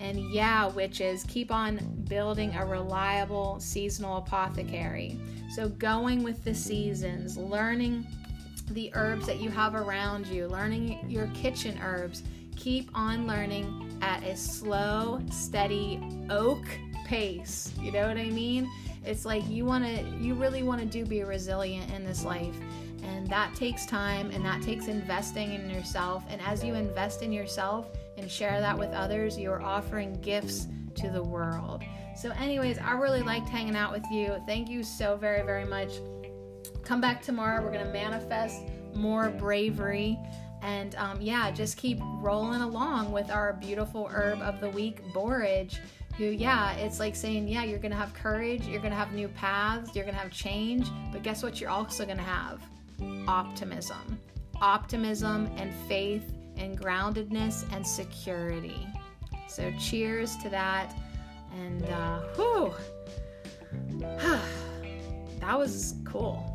And 0.00 0.18
yeah, 0.32 0.66
witches, 0.66 1.24
keep 1.28 1.52
on 1.52 1.78
building 2.08 2.54
a 2.54 2.66
reliable 2.66 3.60
seasonal 3.60 4.18
apothecary. 4.18 5.18
So, 5.54 5.68
going 5.68 6.22
with 6.22 6.42
the 6.44 6.54
seasons, 6.54 7.36
learning 7.36 8.06
the 8.70 8.90
herbs 8.94 9.26
that 9.26 9.40
you 9.40 9.50
have 9.50 9.74
around 9.74 10.26
you, 10.26 10.48
learning 10.48 10.98
your 11.08 11.26
kitchen 11.28 11.78
herbs, 11.82 12.22
keep 12.56 12.90
on 12.94 13.26
learning 13.26 13.98
at 14.02 14.22
a 14.24 14.36
slow, 14.36 15.20
steady 15.30 16.00
oak 16.30 16.66
pace. 17.04 17.72
You 17.80 17.92
know 17.92 18.08
what 18.08 18.16
I 18.16 18.30
mean? 18.30 18.70
It's 19.04 19.24
like 19.24 19.48
you 19.48 19.64
want 19.64 19.84
to, 19.84 20.02
you 20.20 20.34
really 20.34 20.62
want 20.62 20.80
to 20.80 20.86
do 20.86 21.04
be 21.04 21.22
resilient 21.22 21.92
in 21.92 22.04
this 22.04 22.24
life. 22.24 22.56
And 23.02 23.26
that 23.28 23.54
takes 23.54 23.84
time 23.84 24.30
and 24.30 24.44
that 24.44 24.62
takes 24.62 24.86
investing 24.86 25.52
in 25.52 25.68
yourself. 25.68 26.24
And 26.28 26.40
as 26.42 26.62
you 26.62 26.74
invest 26.74 27.22
in 27.22 27.32
yourself 27.32 27.88
and 28.16 28.30
share 28.30 28.60
that 28.60 28.78
with 28.78 28.90
others, 28.92 29.38
you're 29.38 29.62
offering 29.62 30.20
gifts 30.20 30.68
to 30.96 31.10
the 31.10 31.22
world. 31.22 31.82
So, 32.16 32.30
anyways, 32.32 32.78
I 32.78 32.92
really 32.92 33.22
liked 33.22 33.48
hanging 33.48 33.76
out 33.76 33.92
with 33.92 34.04
you. 34.10 34.36
Thank 34.46 34.68
you 34.68 34.82
so 34.82 35.16
very, 35.16 35.42
very 35.42 35.64
much. 35.64 35.94
Come 36.84 37.00
back 37.00 37.22
tomorrow. 37.22 37.62
We're 37.62 37.72
going 37.72 37.86
to 37.86 37.92
manifest 37.92 38.62
more 38.94 39.30
bravery 39.30 40.18
and 40.62 40.94
um, 40.94 41.20
yeah, 41.20 41.50
just 41.50 41.76
keep 41.76 41.98
rolling 42.00 42.62
along 42.62 43.10
with 43.10 43.30
our 43.30 43.54
beautiful 43.54 44.08
herb 44.10 44.40
of 44.40 44.60
the 44.60 44.70
week, 44.70 45.02
borage. 45.12 45.80
Who, 46.16 46.24
yeah, 46.24 46.74
it's 46.74 47.00
like 47.00 47.16
saying, 47.16 47.48
yeah, 47.48 47.64
you're 47.64 47.78
gonna 47.78 47.96
have 47.96 48.12
courage, 48.12 48.66
you're 48.66 48.82
gonna 48.82 48.94
have 48.94 49.12
new 49.12 49.28
paths, 49.28 49.96
you're 49.96 50.04
gonna 50.04 50.18
have 50.18 50.30
change, 50.30 50.86
but 51.10 51.22
guess 51.22 51.42
what? 51.42 51.58
You're 51.60 51.70
also 51.70 52.04
gonna 52.04 52.22
have 52.22 52.60
optimism. 53.26 54.18
Optimism 54.60 55.50
and 55.56 55.74
faith 55.88 56.32
and 56.56 56.78
groundedness 56.78 57.64
and 57.72 57.86
security. 57.86 58.86
So, 59.48 59.72
cheers 59.78 60.36
to 60.38 60.48
that. 60.50 60.94
And, 61.54 61.84
uh, 61.84 62.20
whew, 62.36 62.72
that 65.40 65.58
was 65.58 65.96
cool. 66.04 66.48